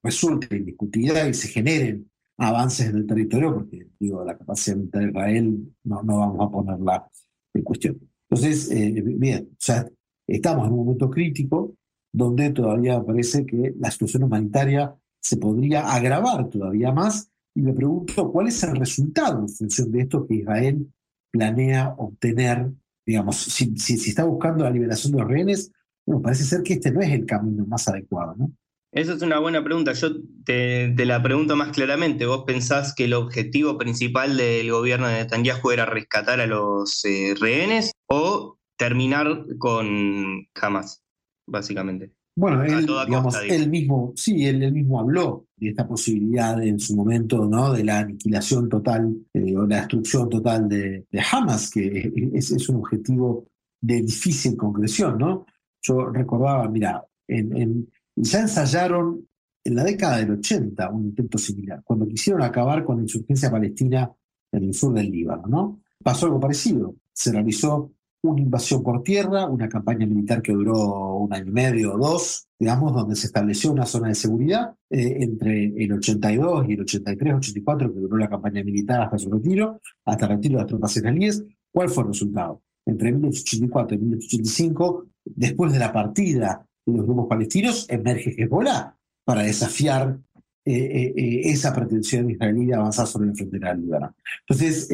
[0.02, 2.08] resulte indiscutida y se generen
[2.38, 6.50] avances en el territorio, porque digo, la capacidad militar de Israel no, no vamos a
[6.50, 7.08] ponerla
[7.54, 8.00] en cuestión.
[8.30, 9.86] Entonces, eh, bien, o sea,
[10.26, 11.74] estamos en un momento crítico
[12.12, 18.30] donde todavía parece que la situación humanitaria se podría agravar todavía más, y me pregunto
[18.32, 20.90] cuál es el resultado en función de esto que Israel
[21.30, 22.70] planea obtener,
[23.06, 25.72] digamos, si, si, si está buscando la liberación de los rehenes,
[26.06, 28.52] bueno, parece ser que este no es el camino más adecuado, ¿no?
[28.92, 29.94] Esa es una buena pregunta.
[29.94, 30.10] Yo
[30.44, 32.26] te, te la pregunto más claramente.
[32.26, 37.34] ¿Vos pensás que el objetivo principal del gobierno de Netanyahu era rescatar a los eh,
[37.40, 41.02] rehenes o terminar con Hamas,
[41.46, 42.12] básicamente?
[42.36, 46.78] Bueno, él, digamos, costa, él mismo, sí, él, él mismo habló de esta posibilidad en
[46.78, 47.72] su momento, ¿no?
[47.72, 52.68] De la aniquilación total eh, o la destrucción total de, de Hamas, que es, es
[52.68, 53.46] un objetivo
[53.80, 55.46] de difícil concreción, ¿no?
[55.82, 59.26] Yo recordaba, mira, ya ensayaron
[59.64, 64.10] en la década del 80 un intento similar, cuando quisieron acabar con la insurgencia palestina
[64.50, 65.80] en el sur del Líbano, ¿no?
[66.02, 66.96] Pasó algo parecido.
[67.12, 67.92] Se realizó
[68.22, 72.46] una invasión por tierra, una campaña militar que duró un año y medio o dos,
[72.58, 77.34] digamos, donde se estableció una zona de seguridad eh, entre el 82 y el 83,
[77.34, 80.96] 84, que duró la campaña militar hasta su retiro, hasta el retiro de las tropas
[80.96, 81.44] israelíes.
[81.72, 82.62] ¿Cuál fue el resultado?
[82.86, 89.42] Entre 1884 y 1885, después de la partida de los grupos palestinos, emerge Hezbollah para
[89.42, 90.18] desafiar
[90.64, 94.14] eh, eh, eh, esa pretensión israelí de avanzar sobre la frontera Líbano.
[94.46, 94.88] Entonces,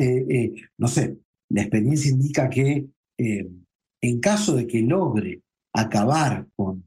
[0.78, 1.18] no sé,
[1.50, 2.86] la experiencia indica que
[3.18, 5.42] en caso de que logre
[5.74, 6.84] acabar con,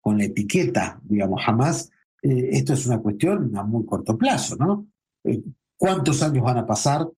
[0.00, 1.90] con, la etiqueta, digamos, jamás,
[2.22, 4.86] esto es una cuestión a muy corto plazo, ¿no?
[5.76, 7.08] ¿Cuántos años van a pasar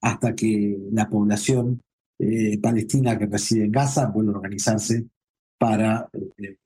[0.00, 1.80] hasta que la población
[2.22, 5.06] eh, palestina que reside en Gaza vuelva a organizarse
[5.58, 6.08] para,
[6.38, 6.56] eh,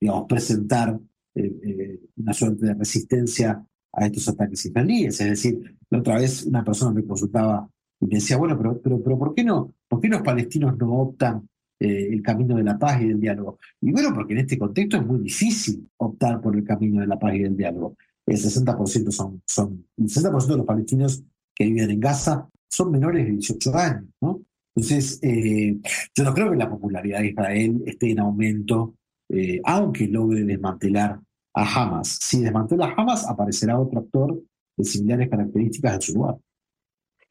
[0.00, 0.98] digamos, presentar
[1.34, 5.20] eh, una suerte de resistencia a estos ataques israelíes?
[5.20, 7.68] Es decir, la otra vez una persona me consultaba
[8.00, 10.92] y me decía, bueno, pero, pero, pero ¿por, qué no, ¿por qué los palestinos no
[10.94, 11.48] optan
[11.78, 13.58] eh, el camino de la paz y del diálogo?
[13.80, 17.18] Y bueno, porque en este contexto es muy difícil optar por el camino de la
[17.18, 17.96] paz y del diálogo.
[18.26, 21.22] El 60% son, son, el 60% de los palestinos
[21.54, 24.40] que viven en Gaza son menores de 18 años, ¿no?
[24.76, 25.74] Entonces, eh,
[26.14, 28.94] yo no creo que la popularidad de Israel esté en aumento,
[29.30, 31.18] eh, aunque logre desmantelar
[31.54, 32.18] a Hamas.
[32.20, 34.38] Si desmantela a Hamas, aparecerá otro actor
[34.76, 36.36] de similares características en su lugar.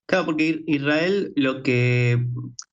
[0.07, 2.25] Claro, porque Israel lo que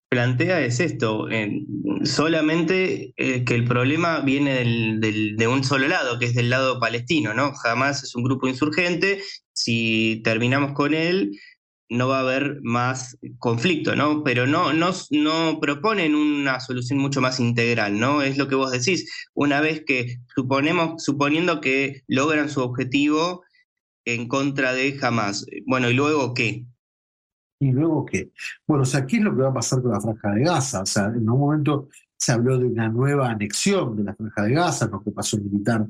[0.08, 1.64] plantea es esto, eh,
[2.04, 7.52] solamente que el problema viene de un solo lado, que es del lado palestino, ¿no?
[7.54, 9.20] Jamás es un grupo insurgente,
[9.54, 11.30] si terminamos con él,
[11.92, 14.24] no va a haber más conflicto, ¿no?
[14.24, 18.22] Pero no, no, no proponen una solución mucho más integral, ¿no?
[18.22, 19.28] Es lo que vos decís.
[19.34, 23.42] Una vez que suponemos, suponiendo que logran su objetivo
[24.06, 26.64] en contra de Hamas, bueno, ¿y luego qué?
[27.60, 28.32] ¿Y luego qué?
[28.66, 30.80] Bueno, o sea, ¿qué es lo que va a pasar con la franja de Gaza?
[30.80, 34.54] O sea, en un momento se habló de una nueva anexión de la franja de
[34.54, 35.86] Gaza, una ocupación militar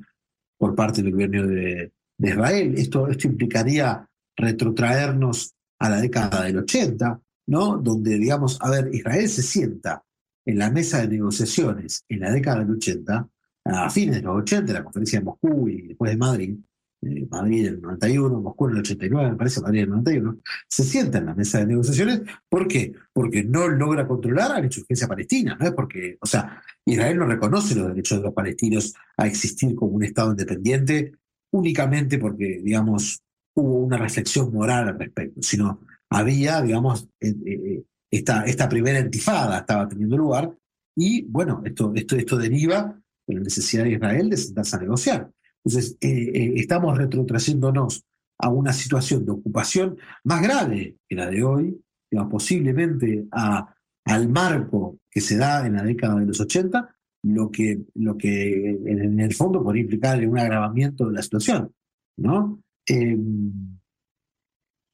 [0.59, 2.75] por parte del gobierno de, de Israel.
[2.77, 7.77] Esto, esto implicaría retrotraernos a la década del 80, ¿no?
[7.77, 10.05] Donde, digamos, a ver, Israel se sienta
[10.47, 13.29] en la mesa de negociaciones en la década del 80,
[13.65, 16.57] a fines de los 80, la conferencia de Moscú y después de Madrid,
[17.03, 20.39] eh, Madrid en el 91, Moscú en el 89, me parece, Madrid en el 91,
[20.69, 22.23] se sienta en la mesa de negociaciones.
[22.49, 22.93] ¿Por qué?
[23.13, 27.27] Porque no logra controlar a la insurgencia palestina, no es porque, o sea, Israel no
[27.27, 31.13] reconoce los derechos de los palestinos a existir como un Estado independiente
[31.51, 33.21] únicamente porque, digamos,
[33.55, 35.81] hubo una reflexión moral al respecto, sino
[36.11, 40.55] había, digamos, eh, eh, esta, esta primera intifada estaba teniendo lugar
[40.97, 45.31] y, bueno, esto, esto, esto deriva la necesidad de Israel de sentarse a negociar.
[45.65, 48.05] Entonces, eh, eh, estamos retrotrayéndonos
[48.39, 51.81] a una situación de ocupación más grave que la de hoy,
[52.11, 53.75] digamos, posiblemente a,
[54.05, 58.71] al marco que se da en la década de los 80, lo que, lo que
[58.71, 61.73] en, el fondo podría implicar un agravamiento de la situación.
[62.19, 62.61] ¿no?
[62.89, 63.17] Eh,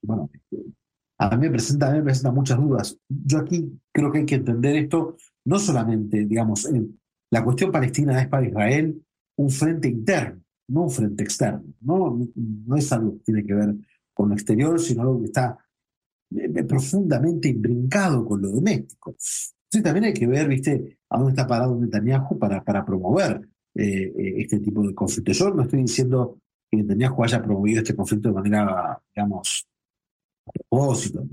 [0.02, 0.30] bueno,
[1.18, 2.98] a mí, me presenta, a mí me presenta muchas dudas.
[3.08, 6.68] Yo aquí creo que hay que entender esto no solamente, digamos,
[7.30, 9.02] la cuestión palestina es para Israel
[9.36, 11.64] un frente interno, no un frente externo.
[11.80, 12.18] No,
[12.66, 13.74] no es algo que tiene que ver
[14.12, 15.56] con lo exterior, sino algo que está
[16.36, 19.10] eh, eh, profundamente imbrincado con lo doméstico.
[19.10, 24.12] Entonces también hay que ver, viste, a dónde está parado Netanyahu para, para promover eh,
[24.36, 25.32] este tipo de conflicto.
[25.32, 26.38] Yo no estoy diciendo
[26.70, 29.66] que Netanyahu haya promovido este conflicto de manera, digamos,
[30.46, 31.26] a propósito,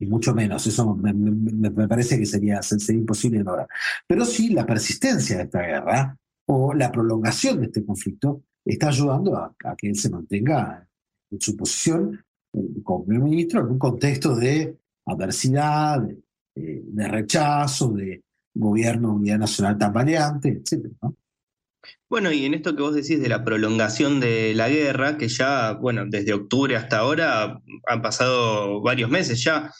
[0.00, 0.66] y mucho menos.
[0.66, 3.68] Eso me, parece que sería, sería imposible ahora.
[4.06, 6.16] Pero sí, la persistencia de esta guerra
[6.46, 10.86] o la prolongación de este conflicto está ayudando a, que él se mantenga
[11.30, 16.02] en su posición eh, como primer ministro en un contexto de adversidad,
[16.54, 18.22] de, rechazo, de
[18.54, 20.90] gobierno unidad nacional tan variante, etc.
[22.08, 25.72] Bueno, y en esto que vos decís de la prolongación de la guerra, que ya,
[25.72, 29.72] bueno, desde octubre hasta ahora han pasado varios meses ya,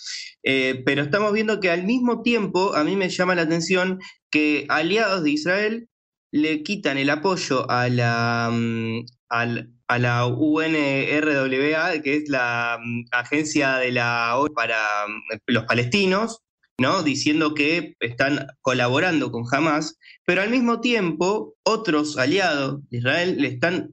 [0.43, 3.99] eh, pero estamos viendo que al mismo tiempo, a mí me llama la atención
[4.31, 5.89] que aliados de Israel
[6.33, 13.77] le quitan el apoyo a la, mm, a la UNRWA, que es la mm, agencia
[13.77, 16.43] de la ONU para mm, los palestinos,
[16.81, 17.03] ¿no?
[17.03, 23.49] diciendo que están colaborando con Hamas, pero al mismo tiempo otros aliados de Israel le
[23.49, 23.91] están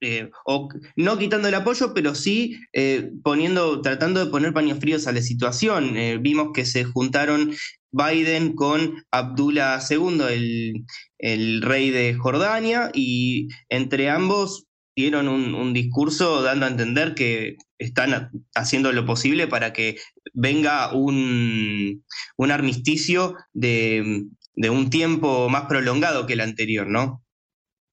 [0.00, 0.28] eh,
[0.96, 5.22] no quitando el apoyo, pero sí eh, poniendo, tratando de poner paños fríos a la
[5.22, 5.96] situación.
[5.96, 7.54] Eh, vimos que se juntaron
[7.92, 10.84] Biden con Abdullah II, el,
[11.18, 18.30] el, rey de Jordania, y entre ambos dieron un, discurso dando a entender que están
[18.54, 19.96] haciendo lo posible para que
[20.34, 22.04] venga un,
[22.36, 27.22] un armisticio de, de, un tiempo más prolongado que el anterior, ¿no?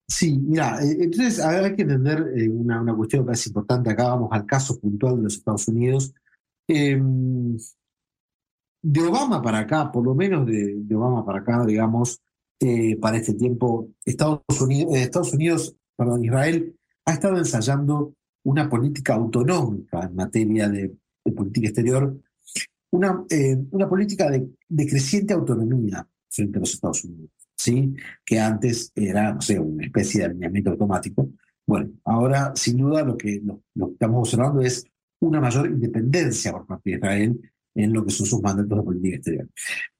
[0.07, 3.91] Sí, mira, eh, entonces hay que entender eh, una, una, cuestión que es importante.
[3.91, 6.13] Acá vamos al caso puntual de los Estados Unidos.
[6.67, 7.57] Em,
[8.81, 12.21] de Obama para acá, por lo menos de, de Obama para acá, digamos,
[12.59, 16.76] eh, para este tiempo, Estados Unidos, Estados Unidos, perdón, Israel
[17.10, 18.14] ha estado ensayando
[18.44, 20.95] una política autonómica en materia de,
[21.36, 22.19] política exterior,
[22.91, 23.57] una, eh,
[23.88, 27.95] política de, creciente autonomía frente a los Estados Unidos, ¿sí?
[28.26, 31.30] que antes era, no sé, una especie de alineamiento automático.
[31.65, 34.84] Bueno, ahora sin duda lo que, lo, que estamos observando es
[35.22, 39.15] una mayor independencia por parte de Israel en lo que son sus mandatos de política
[39.15, 39.49] exterior.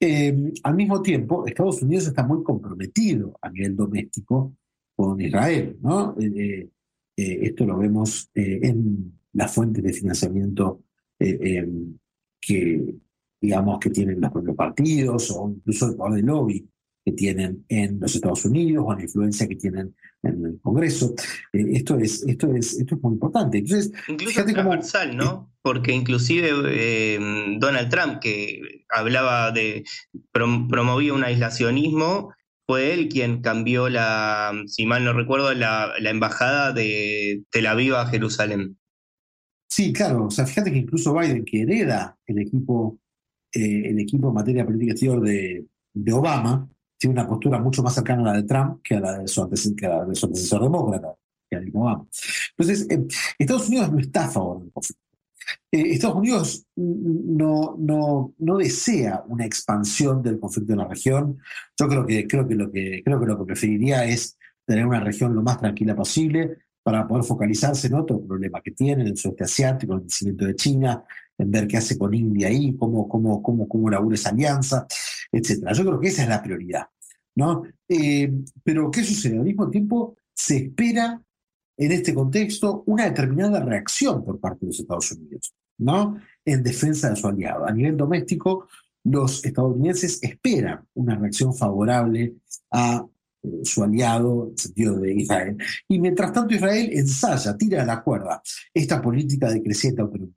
[0.00, 4.54] Eh, al mismo tiempo, Estados Unidos está muy comprometido a nivel doméstico
[4.96, 6.16] con Israel, ¿no?
[6.18, 6.68] Eh,
[7.20, 10.84] eh, esto lo vemos eh, en las fuentes de financiamiento
[11.18, 11.68] eh,
[12.40, 12.94] que,
[13.38, 16.66] digamos, que tienen los propios partidos o incluso el poder de lobby
[17.04, 21.14] que tienen en los Estados Unidos o la influencia que tienen en el Congreso.
[21.52, 23.58] esto, es, esto, es, esto es muy importante.
[23.58, 25.52] Entonces, incluso transversal, ¿no?
[25.60, 27.18] Porque inclusive
[27.58, 29.84] Donald Trump, que hablaba de,
[30.32, 32.32] promovía un aislacionismo,
[32.70, 38.06] fue él quien cambió la, si mal no recuerdo, la, embajada de Tel Aviv a
[38.06, 38.78] Jerusalén.
[39.68, 40.26] Sí, claro.
[40.26, 43.00] O sea, fíjate que incluso Biden, que hereda el equipo,
[43.52, 45.66] eh, el equipo en materia política exterior de,
[46.12, 49.26] Obama, tiene una postura mucho más cercana a la de Trump que a la de
[49.26, 51.16] su, antecesor, demócrata,
[51.50, 52.06] que a Obama.
[52.56, 53.04] Entonces, eh,
[53.36, 55.09] Estados Unidos no está a favor del conflicto.
[55.70, 61.38] Eh, Estados Unidos no, no, no, desea una expansión del conflicto en la región.
[61.78, 65.00] Yo creo que, creo, que lo que, creo que lo que preferiría es tener una
[65.00, 69.16] región lo más tranquila posible para poder focalizarse en otro problema que tiene, en el
[69.16, 71.04] sudeste asiático, el crecimiento de China,
[71.36, 74.86] en ver qué hace con India ahí, cómo, cómo, cómo, cómo labura esa alianza,
[75.30, 75.72] etc.
[75.74, 76.86] Yo creo que esa es la prioridad.
[77.34, 77.62] ¿no?
[77.88, 78.32] Eh,
[78.62, 79.38] pero ¿qué sucede?
[79.38, 81.20] Al mismo tiempo se espera
[81.80, 86.18] en este contexto una determinada reacción por parte de los Estados Unidos, ¿no?
[86.44, 87.66] En defensa de su aliado.
[87.66, 88.68] A nivel doméstico,
[89.04, 92.34] los estadounidenses esperan una reacción favorable
[92.70, 93.06] a
[93.42, 95.56] eh, su aliado, en el sentido de Israel.
[95.88, 98.42] Y mientras tanto Israel ensaya, tira a la cuerda
[98.74, 100.34] esta política de creciente autonomía.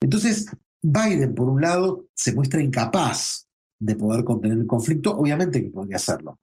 [0.00, 0.46] Entonces,
[0.80, 3.46] Biden, por un lado, se muestra incapaz
[3.78, 6.38] de poder contener el conflicto, obviamente que podría hacerlo,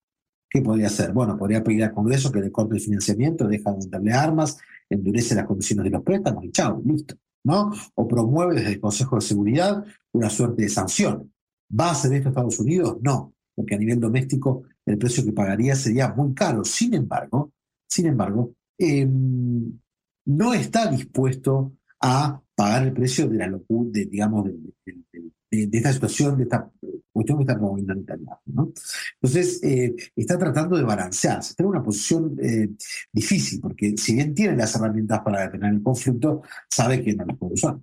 [0.49, 1.11] ¿Qué podría hacer?
[1.11, 4.57] Bueno, podría pedir al Congreso que le corte el financiamiento, deja de venderle armas,
[4.89, 7.15] endurece las condiciones de los préstamos y chao, listo.
[7.45, 7.71] ¿no?
[7.93, 11.31] O promueve desde el Consejo de Seguridad una suerte de sanción.
[11.79, 12.97] ¿Va a hacer esto Estados Unidos?
[13.01, 16.65] No, porque a nivel doméstico el precio que pagaría sería muy caro.
[16.65, 17.51] Sin embargo,
[17.87, 19.79] sin embargo, em,
[20.25, 26.37] no está dispuesto a pagar el precio de la locura, de, digamos, de, esta situación,
[26.37, 26.69] de esta
[27.11, 28.39] cuestión que está promoviendo Netanyahu.
[28.47, 28.73] ¿no?
[29.21, 32.69] Entonces, eh, está tratando de balancearse, está en una posición eh,
[33.11, 37.37] difícil, porque si bien tiene las herramientas para detener el conflicto, sabe que no las
[37.37, 37.77] puede usar.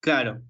[0.00, 0.42] Claro,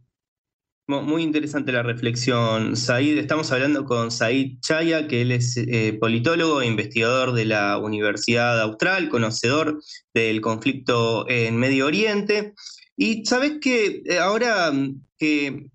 [1.01, 3.16] muy interesante la reflexión, Said.
[3.16, 8.60] Estamos hablando con Said Chaya, que él es eh, politólogo e investigador de la Universidad
[8.60, 9.81] Austral, conocedor
[10.12, 12.52] del conflicto en Medio Oriente.
[12.97, 15.70] Y sabes que eh, ahora mm, que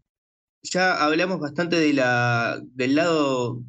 [0.62, 3.64] ya hablamos bastante de la, del lado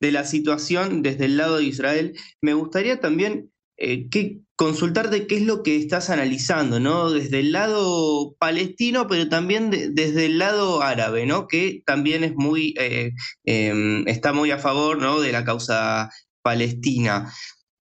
[0.00, 5.36] de la situación desde el lado de Israel, me gustaría también eh, que consultarte qué
[5.36, 7.10] es lo que estás analizando, ¿no?
[7.10, 11.48] Desde el lado palestino, pero también desde el lado árabe, ¿no?
[11.48, 13.12] Que también es muy, eh,
[13.44, 15.20] em, está muy a favor, ¿no?
[15.20, 16.10] De la causa
[16.42, 17.32] palestina.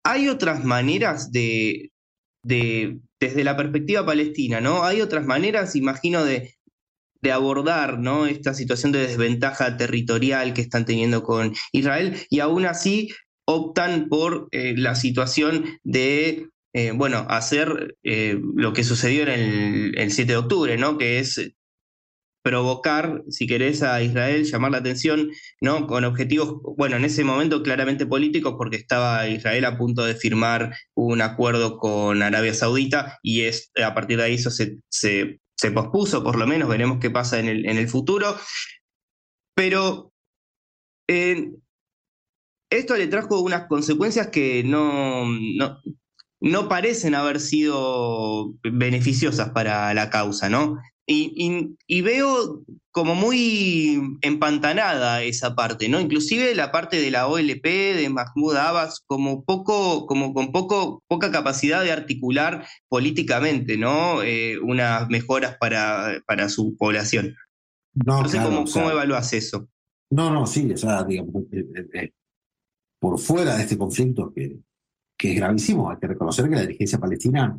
[0.03, 1.91] Hay otras maneras de,
[2.43, 4.84] de, desde la perspectiva palestina, ¿no?
[4.84, 6.55] Hay otras maneras, imagino, de,
[7.22, 8.26] de abordar ¿no?
[8.26, 13.09] esta situación de desventaja territorial que están teniendo con Israel y aún así
[13.53, 20.11] optan por eh, la situación de eh, bueno, hacer eh, lo que sucedió en el,
[20.11, 20.97] 7 de octubre, ¿no?
[20.97, 21.51] Que es
[22.43, 25.85] provocar, si querés, a Israel, llamar la atención, ¿no?
[25.85, 30.73] Con objetivos, bueno, en ese momento claramente políticos, porque estaba Israel a punto de firmar
[30.95, 35.39] un acuerdo con Arabia Saudita y es, a partir de ahí eso se, se,
[35.73, 38.35] pospuso, por lo menos, veremos qué pasa en el, en el futuro.
[39.55, 40.13] Pero
[42.72, 45.26] esto le trajo unas consecuencias que no,
[46.39, 50.80] no parecen haber sido beneficiosas para la causa, ¿no?
[51.14, 55.99] Y, veo como muy empantanada esa parte, ¿no?
[55.99, 61.31] Inclusive la parte de la OLP, de Mahmoud Abbas, como poco, como con poco, poca
[61.31, 64.23] capacidad de articular políticamente, ¿no?
[64.23, 67.35] Eh, unas mejoras para, para su población.
[67.93, 69.68] No, sé cómo, evalúas eso.
[70.10, 72.11] No, no, sí, o sea, digamos, eh, eh,
[73.01, 74.59] por fuera de este conflicto que,
[75.17, 75.89] que es gravísimo.
[75.89, 77.57] Hay que reconocer que la dirigencia palestina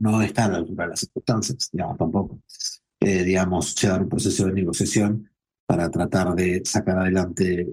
[0.00, 2.40] no está a la altura de las circunstancias, digamos, tampoco.
[3.00, 5.30] Eh, digamos, llevar un proceso de negociación
[5.66, 7.66] para tratar de sacar adelante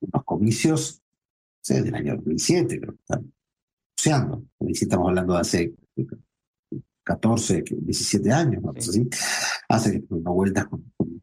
[0.00, 1.02] unos comicios
[1.60, 3.32] sé, del año 2007, creo que están
[3.90, 4.44] negociando.
[4.60, 5.74] Estamos hablando de hace
[7.02, 8.72] 14, 17 años, ¿no?
[8.76, 9.08] así.
[9.68, 11.20] Hace una vueltas con, con,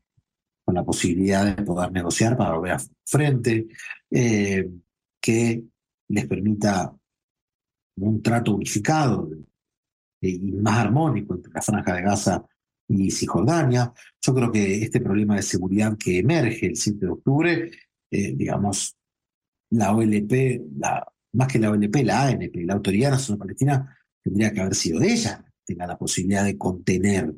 [0.67, 3.67] la posibilidad de poder negociar para volver a frente,
[4.11, 4.69] eh,
[5.25, 5.63] que
[6.09, 6.95] les permita
[7.97, 9.27] un trato unificado
[10.21, 12.45] y más armónico entre la franja de Gaza
[12.87, 13.91] y Cisjordania.
[14.21, 17.71] Yo creo que este problema de seguridad que emerge el 7 de octubre,
[18.11, 18.95] eh, digamos,
[19.71, 20.61] la OLP,
[21.33, 25.43] más que la OLP, la ANP, la Autoridad Nacional Palestina, tendría que haber sido ella
[25.65, 27.33] tenga la posibilidad de contener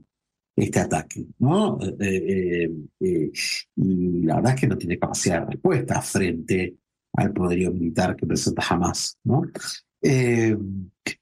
[0.54, 1.80] este ataque, ¿no?
[2.00, 2.70] Eh,
[3.00, 3.32] eh,
[3.76, 6.76] y la verdad es que no tiene capacidad de respuesta frente
[7.18, 9.42] al poderío militar que presenta Hamas, ¿no?
[10.02, 10.56] Eh,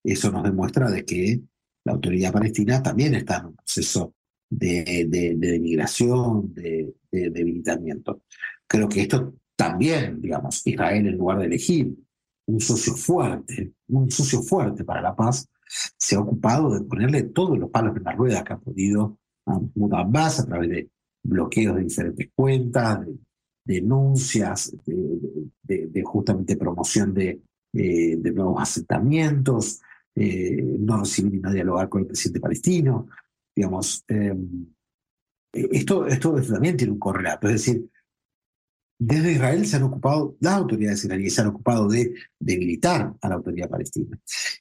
[0.03, 1.41] eso nos demuestra de que
[1.85, 4.13] la autoridad palestina también está en un proceso
[4.49, 8.23] de, de, de migración, de, debilitamiento.
[8.67, 11.95] Creo que esto también, digamos, Israel en lugar de elegir
[12.47, 15.47] un socio fuerte, un socio fuerte para la paz,
[15.97, 19.53] se ha ocupado de ponerle todos los palos en la rueda que ha podido a
[19.53, 20.89] Mahmoud Abbas a través de
[21.23, 23.15] bloqueos de diferentes cuentas, de
[23.65, 27.41] denuncias, de justamente promoción de,
[27.77, 29.81] eh, nuevos asentamientos,
[30.15, 33.07] eh, no recibir ni no dialogar con el presidente palestino.
[33.53, 34.67] Digamos, em,
[35.51, 37.89] esto, esto también tiene un correlato, es decir,
[38.97, 43.35] desde Israel se han ocupado, las autoridades israelíes se han ocupado de debilitar a la
[43.35, 44.17] autoridad palestina.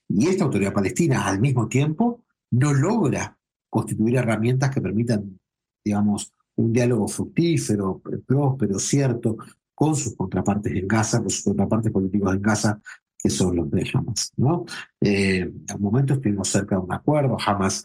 [0.08, 3.38] Y esta autoridad palestina, al mismo tiempo, no logra
[3.70, 5.38] constituir herramientas que permitan,
[5.84, 9.36] digamos, un diálogo fructífero, próspero, cierto,
[9.74, 12.80] con sus contrapartes en Gaza, con sus contrapartes políticos en Gaza,
[13.18, 14.32] que son los de Hamas.
[14.36, 14.64] ¿no?
[15.00, 17.84] Eh, en un momento estuvimos cerca de un acuerdo, Hamas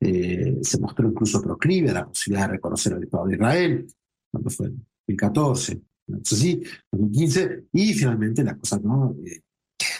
[0.00, 3.86] eh, se mostró incluso proclive a la posibilidad de reconocer el Estado de Israel,
[4.30, 5.80] cuando fue en 2014,
[6.24, 9.42] sí, 2015, y finalmente la cosa no eh,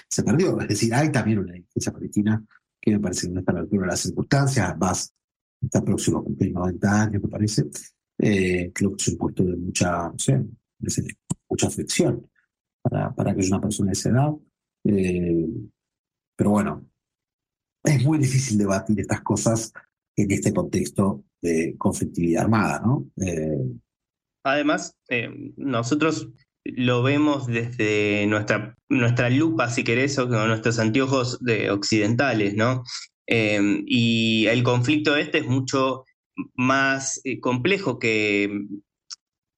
[0.09, 0.61] se perdió.
[0.61, 2.45] Es decir, hay también una dirigencia palestina
[2.81, 5.15] que me parece que no está a la altura de las circunstancias, más
[5.61, 7.67] está próximo a cumplir 90 años, me parece.
[8.21, 10.13] Creo que es un puesto de mucha,
[11.49, 12.27] mucha aflicción
[12.83, 14.33] para, para que es una persona de esa edad.
[14.85, 15.47] Eh,
[16.37, 16.87] pero bueno,
[17.85, 19.73] es muy difícil debatir estas cosas
[20.17, 23.11] en este contexto de conflictividad armada, ¿no?
[23.17, 23.81] Eh,
[24.45, 26.29] Además, eh, nosotros
[26.65, 32.83] lo vemos desde nuestra, nuestra lupa, si querés, o nuestros anteojos de occidentales, ¿no?
[33.27, 36.05] Eh, y el conflicto este es mucho
[36.55, 38.67] más eh, complejo que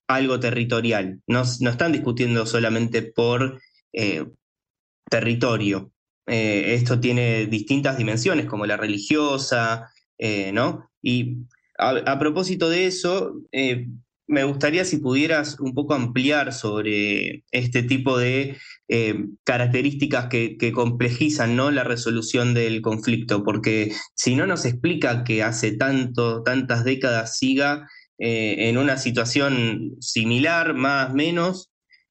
[0.09, 1.21] algo territorial.
[1.27, 3.61] No, no están discutiendo solamente por
[3.93, 4.27] eh,
[5.09, 5.93] territorio.
[6.27, 9.91] esto tiene distintas dimensiones, como la religiosa,
[10.53, 10.91] ¿no?
[11.03, 11.39] Y
[11.79, 13.35] a, propósito de eso,
[14.27, 18.57] me gustaría si pudieras un poco ampliar sobre este tipo de
[18.89, 21.71] eh, características que, complejizan ¿no?
[21.71, 27.89] la resolución del conflicto, porque si no nos explica que hace tanto, tantas décadas siga
[28.19, 31.71] eh, en una situación similar, más, menos,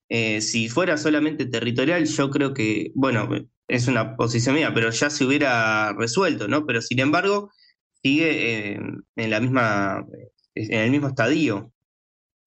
[0.09, 3.29] eh, si fuera solamente territorial, yo creo que, bueno,
[3.67, 6.65] es una posición mía, pero ya se hubiera resuelto, ¿no?
[6.65, 7.51] Pero sin embargo,
[8.03, 10.05] sigue en la misma,
[10.55, 11.70] en el mismo estadio.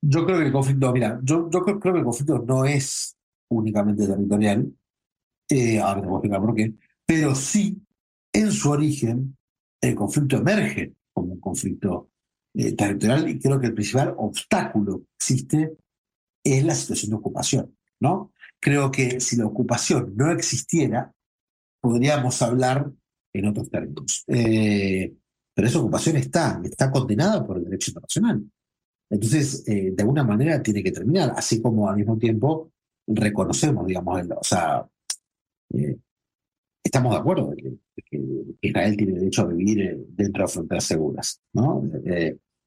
[0.06, 3.16] Yo creo que el conflicto, mira, yo, creo, que el conflicto no es
[3.48, 4.70] únicamente territorial,
[5.48, 6.74] eh, ahora te voy a explicar por qué,
[7.06, 7.82] pero sí,
[8.30, 9.36] en su origen,
[9.80, 12.10] el conflicto emerge como un conflicto
[12.54, 15.76] eh, territorial y creo que el principal obstáculo que existe
[16.44, 18.32] es la situación de ocupación, ¿no?
[18.60, 21.14] Creo que si la ocupación no existiera,
[21.80, 22.90] podríamos hablar
[23.32, 24.24] en otros términos.
[24.26, 25.14] Eh,
[25.54, 28.44] pero esa ocupación está, está condenada por el derecho internacional.
[29.10, 32.72] Entonces, eh, de alguna manera tiene que terminar, así como al mismo tiempo
[33.06, 34.88] reconocemos, digamos, o sea,
[35.74, 35.96] eh,
[36.82, 38.20] estamos de acuerdo de que,
[38.60, 41.82] Israel tiene derecho a vivir eh, dentro de fronteras seguras, ¿no?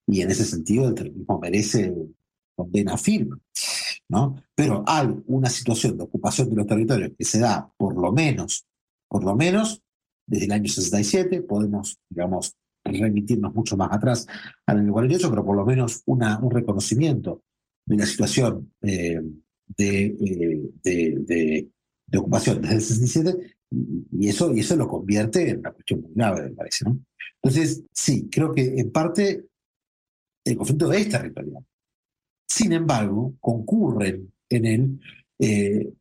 [0.09, 1.93] y en ese sentido el terrorismo merece
[2.55, 3.37] condena firme,
[4.07, 4.35] ¿no?
[4.55, 8.65] Pero hay una situación de ocupación de los territorios que se da por lo menos,
[9.09, 9.81] por lo menos
[10.25, 12.55] desde el año 67, podemos, digamos,
[12.87, 14.27] remitirnos mucho más atrás
[14.65, 17.43] al año 48, pero por lo menos una, un reconocimiento
[17.85, 19.21] de la situación eh,
[19.77, 20.15] eh,
[20.83, 21.67] de,
[22.07, 23.57] de, ocupación desde el 67,
[24.11, 26.85] y eso, y eso lo convierte en una cuestión muy grave, me parece.
[27.41, 29.45] Entonces, sí, creo que en parte
[30.45, 31.65] el conflicto es territorial.
[32.47, 34.99] Sin embargo, concurren en él
[35.39, 35.93] eh,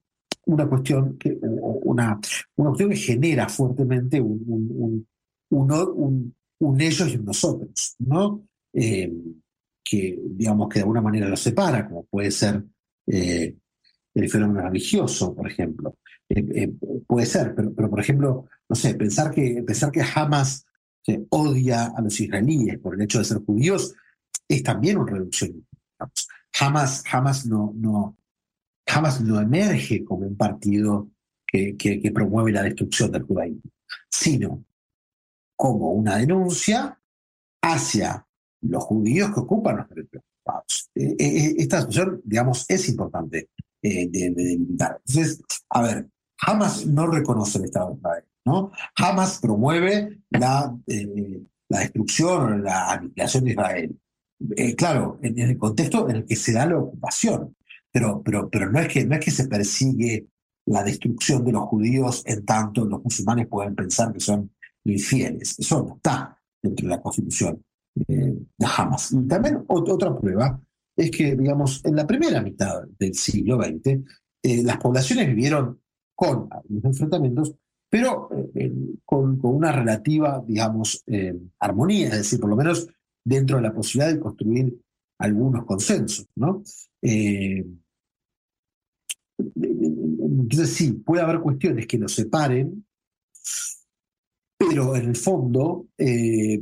[0.47, 2.21] una cuestión que, una,
[2.57, 5.07] una cuestión que genera fuertemente un, un,
[5.51, 6.36] un, un
[6.79, 8.47] ellos y un nosotros, ¿no?
[8.73, 9.13] Eh,
[9.85, 12.65] que, digamos, que de alguna manera los separa, como puede ser
[13.07, 13.55] eh,
[14.15, 15.97] el fenómeno religioso, por ejemplo.
[16.29, 16.73] Eh,
[17.07, 20.67] puede ser, pero, por ejemplo, no sé, pensar que, pensar que Hamas
[21.31, 23.95] odia a los israelíes por el hecho de ser judíos
[24.49, 25.65] es también una reducción.
[26.59, 28.17] Hamas, Hamas, no, no,
[29.41, 31.11] emerge como un partido
[31.47, 33.71] que, que promueve la destrucción del judaísmo,
[34.11, 34.65] sino
[35.57, 37.01] como una denuncia
[37.63, 38.27] hacia
[38.61, 40.91] los judíos que ocupan los territorios ocupados.
[40.95, 43.51] Eh, eh, eh, esta situación, digamos, es importante
[43.83, 45.01] de, delimitar.
[45.07, 46.09] Entonces, a ver,
[46.41, 48.73] Hamas no reconoce el Estado de Israel, ¿no?
[48.97, 50.77] Hamas promueve la,
[51.69, 54.01] la destrucción la aniquilación de Israel.
[54.77, 57.57] claro, en, el contexto en el que se da la ocupación,
[57.91, 60.27] pero, pero, pero no, es que, no es que se persigue
[60.67, 64.51] la destrucción de los judíos en tanto los musulmanes pueden pensar que son
[64.93, 65.59] infieles.
[65.59, 67.63] Eso no está dentro de la constitución
[68.09, 69.13] eh, de Hamas.
[69.13, 70.61] Y también otra prueba
[70.97, 74.01] es que, digamos, en la primera mitad del siglo XX,
[74.43, 75.81] eh, las poblaciones vivieron
[76.15, 77.55] con algunos enfrentamientos,
[77.89, 78.73] pero eh,
[79.05, 81.05] con, una relativa, digamos,
[81.59, 82.89] armonía, es decir, por lo menos
[83.25, 84.79] dentro de la posibilidad de construir
[85.19, 86.63] algunos consensos, ¿no?
[89.39, 92.87] entonces sí, puede haber cuestiones que nos separen,
[94.57, 96.61] pero en el fondo, eh,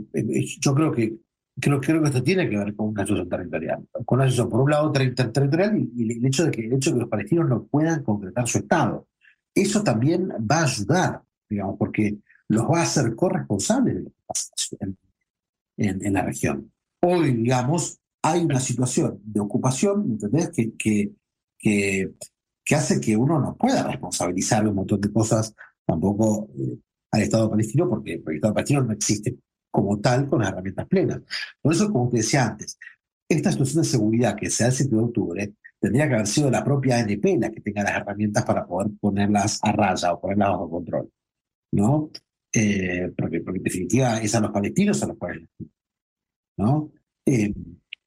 [0.61, 1.17] yo creo que,
[1.61, 3.89] creo, creo que esto tiene que ver con una situación territorial.
[4.05, 6.97] Con una situación, por un lado, territorial y, el, hecho de que, el hecho de
[6.97, 9.07] que los palestinos no puedan concretar su Estado.
[9.55, 12.19] Eso también va a ayudar, digamos, porque
[12.49, 14.51] los va a hacer corresponsables que pasa
[15.77, 16.73] en, la región.
[17.01, 20.51] Hoy, digamos, hay una situación de ocupación, ¿entendés?
[20.51, 21.13] Que, que,
[21.59, 25.55] que, hace que uno no pueda responsabilizar un montón de cosas
[25.87, 26.79] tampoco eh,
[27.15, 29.37] al Estado palestino porque, el Estado palestino no existe
[29.71, 31.21] como tal con las herramientas plenas.
[31.61, 32.79] Por eso, como te decía antes,
[33.29, 36.51] esta situación de seguridad que se da el 7 de octubre tendría que haber sido
[36.51, 40.51] la propia ANP la que tenga las herramientas para poder ponerlas a raya o ponerlas
[40.51, 41.11] bajo control.
[41.73, 42.11] ¿no?
[42.53, 45.49] Eh, porque, en definitiva es a los palestinos a los cuales
[46.57, 46.93] ¿no?
[47.27, 47.53] Eh,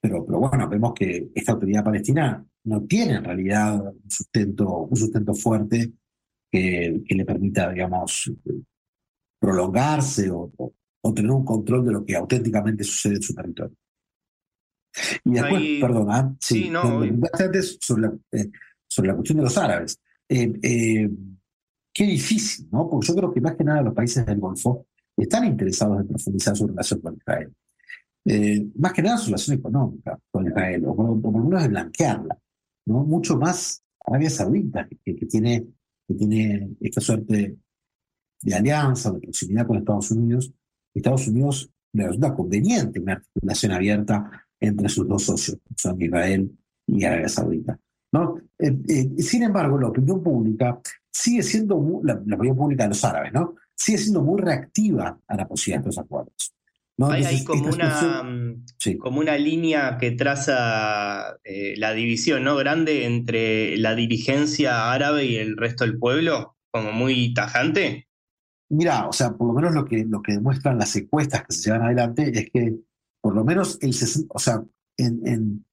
[0.00, 4.96] pero, pero bueno, vemos que esta autoridad palestina no tiene en realidad un sustento, un
[4.96, 5.92] sustento fuerte
[6.50, 8.32] que, que le permita, digamos,
[9.38, 10.52] prolongarse o,
[11.14, 13.74] tener un control de lo que auténticamente sucede en su territorio.
[15.24, 17.00] Y después, perdona, sí, no,
[17.32, 18.50] antes sobre la, eh,
[18.86, 19.98] sobre la cuestión de los árabes.
[20.28, 21.10] Eh, eh,
[21.92, 22.88] qué difícil, ¿no?
[22.88, 24.86] Porque yo creo que más que nada los países del Golfo
[25.16, 27.54] están interesados en profundizar su relación con Israel.
[28.24, 31.68] Eh, más que nada su relación económica con Israel, o por, por lo menos de
[31.68, 32.38] blanquearla,
[32.86, 33.04] ¿no?
[33.04, 35.66] Mucho más Arabia Saudita, que, que tiene,
[36.06, 37.56] que tiene esta suerte
[38.42, 40.52] de alianza, de proximidad con Estados Unidos.
[40.94, 46.50] Estados Unidos le resulta conveniente una articulación abierta entre sus dos socios, son Israel
[46.86, 47.78] y Arabia Saudita.
[48.12, 48.38] ¿no?
[48.58, 52.88] Eh, eh, sin embargo, la opinión pública sigue siendo, muy, la, la, opinión pública de
[52.90, 53.54] los árabes, ¿no?
[53.74, 56.54] sigue siendo muy reactiva a la posibilidad de estos acuerdos.
[56.96, 57.10] ¿no?
[57.10, 58.98] Hay, hay como, una, sí.
[58.98, 62.56] como una línea que traza eh, la división ¿no?
[62.56, 68.07] grande entre la dirigencia árabe y el resto del pueblo, como muy tajante.
[68.70, 71.62] Mira, o sea, por lo menos lo que, lo que demuestran las encuestas que se
[71.62, 72.78] llevan adelante es que
[73.20, 74.62] por lo menos el 60, o sea,
[74.96, 75.66] en, en,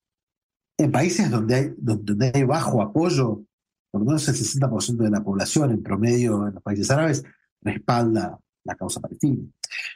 [0.77, 3.43] en países donde hay, donde hay bajo apoyo,
[3.91, 7.23] por lo menos el 60% de la población en promedio en los países árabes
[7.61, 9.43] respalda la causa palestina.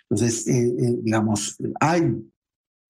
[0.09, 2.15] Entonces, eh, eh, digamos, hay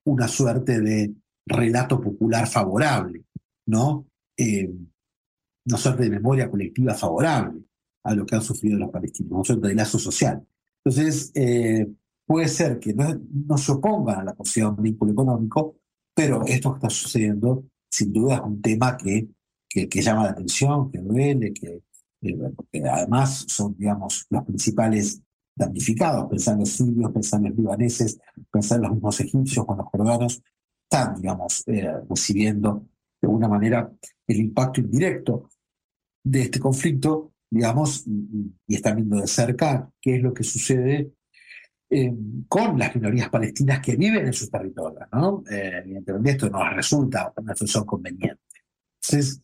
[0.06, 1.14] una suerte de
[1.46, 3.24] relato popular favorable,
[3.68, 4.08] ¿no?
[4.38, 4.72] Eh,
[5.66, 7.64] una suerte de memoria colectiva favorable
[8.10, 10.46] a lo que han sufrido los palestinos, una suerte de social.
[10.84, 11.88] Entonces, eh,
[12.26, 15.78] puede ser que no, no, se opongan a la posibilidad de un vínculo económico,
[16.16, 19.30] pero esto que está sucediendo, sin duda, es un tema que,
[19.70, 21.84] que, llama la atención, que duele, que,
[22.20, 25.22] que además son, digamos, los principales
[25.56, 28.20] damnificados, pensar en los sirios, pensar en los libaneses,
[28.52, 30.42] pensar en los mismos egipcios con los jordanos,
[30.84, 32.88] están, digamos, eh, recibiendo
[33.22, 33.92] de alguna manera
[34.26, 35.50] el impacto indirecto
[36.24, 41.12] de este conflicto, digamos, y, están viendo de cerca qué es lo que sucede
[41.90, 42.14] eh,
[42.48, 45.44] con las minorías palestinas que viven en sus territorios, ¿no?
[45.50, 48.40] Eh, evidentemente esto nos resulta una solución conveniente.
[49.02, 49.42] Entonces,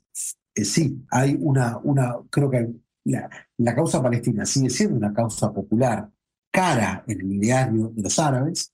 [0.53, 2.71] eh, sí, hay una, una creo que
[3.05, 6.09] la, causa palestina sigue siendo una causa popular
[6.51, 8.73] cara en el ideario de los árabes,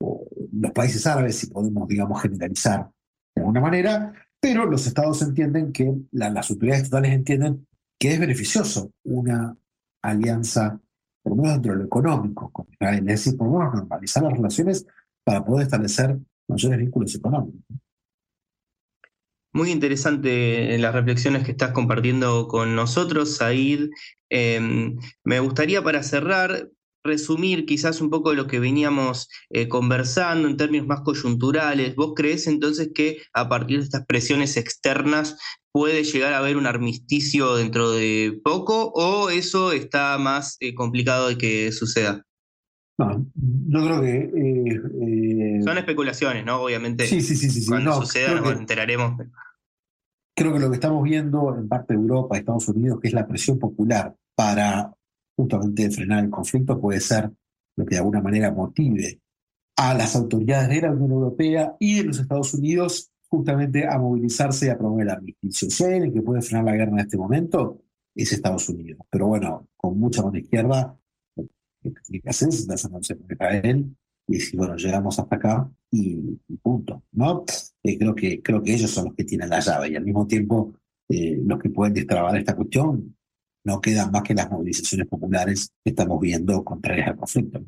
[0.00, 2.90] o los países árabes, si podemos, digamos, generalizar
[3.34, 7.66] de alguna manera, pero los estados entienden que, la, las autoridades estatales entienden
[8.00, 9.54] que es beneficioso una
[10.02, 10.80] alianza,
[11.22, 14.32] por lo menos dentro de lo económico, con Israel, es decir, por lo normalizar las
[14.32, 14.86] relaciones
[15.22, 16.18] para poder establecer
[16.48, 17.60] mayores vínculos económicos.
[19.52, 23.90] Muy interesante las reflexiones que estás compartiendo con nosotros, Said.
[24.30, 24.94] Eh,
[25.24, 26.70] me gustaría para cerrar
[27.04, 31.96] resumir quizás un poco lo que veníamos eh, conversando en términos más coyunturales.
[31.96, 35.38] ¿Vos crees entonces que a partir de estas presiones externas
[35.72, 41.28] puede llegar a haber un armisticio dentro de poco o eso está más eh, complicado
[41.28, 42.24] de que suceda?
[42.98, 43.26] No,
[43.68, 44.30] yo creo que...
[44.36, 46.60] Eh, Son especulaciones, ¿no?
[46.60, 47.06] Obviamente.
[47.06, 47.48] Sí, sí, sí.
[47.48, 49.26] sí cuando no, suceda nos que, enteraremos.
[50.36, 53.26] Creo que lo que estamos viendo en parte de Europa, Estados Unidos, que es la
[53.26, 54.92] presión popular para
[55.40, 57.30] justamente frenar el conflicto, puede ser
[57.76, 59.20] lo que de alguna manera motive
[59.76, 64.66] a las autoridades de la Unión Europea y de los Estados Unidos justamente a movilizarse
[64.66, 65.70] y a promover el armisticio.
[65.70, 67.80] Si hay alguien que puede frenar la guerra en este momento,
[68.14, 69.00] es Estados Unidos.
[69.08, 70.98] Pero bueno, con mucha mano izquierda,
[71.36, 71.44] lo
[71.94, 73.96] que tiene que hacer es sentarse con Israel
[74.26, 77.02] y decir, bueno, llegamos hasta acá y, y punto.
[77.12, 77.44] ¿no?
[77.82, 80.26] Eh, creo, que, creo que ellos son los que tienen la llave y al mismo
[80.26, 80.74] tiempo
[81.08, 83.16] eh, los que pueden destrabar esta cuestión
[83.64, 87.62] no quedan más que las movilizaciones populares que estamos viendo contrarias al conflicto.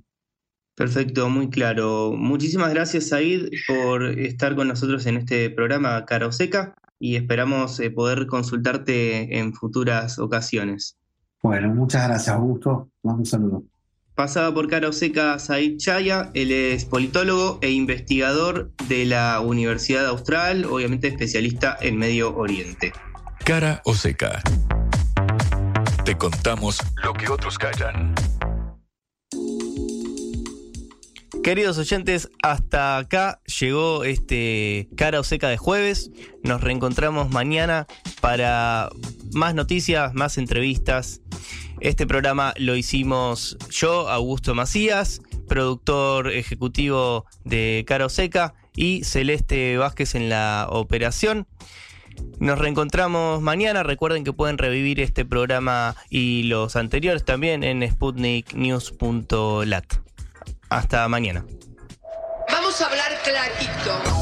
[0.74, 2.12] Perfecto, muy claro.
[2.16, 7.78] Muchísimas gracias, Said, por estar con nosotros en este programa Cara o Seca y esperamos
[7.80, 10.96] eh, poder consultarte en futuras ocasiones.
[11.42, 12.88] Bueno, muchas gracias, Augusto.
[13.02, 13.64] Un saludo.
[14.14, 20.06] Pasaba por Cara o Seca Said Chaya, él es politólogo e investigador de la Universidad
[20.06, 22.92] Austral, obviamente especialista en Medio Oriente.
[23.44, 24.42] Cara o Seca.
[26.04, 28.12] Te contamos lo que otros callan.
[31.44, 36.10] Queridos oyentes, hasta acá llegó este cara o seca de jueves.
[36.42, 37.86] Nos reencontramos mañana
[38.20, 38.90] para
[39.32, 41.20] más noticias, más entrevistas.
[41.78, 49.76] Este programa lo hicimos yo, Augusto Macías, productor ejecutivo de Cara o Seca, y Celeste
[49.76, 51.46] Vázquez en la operación.
[52.38, 53.82] Nos reencontramos mañana.
[53.82, 59.84] Recuerden que pueden revivir este programa y los anteriores también en sputniknews.lat.
[60.68, 61.44] Hasta mañana.
[62.50, 64.21] Vamos a hablar clarito.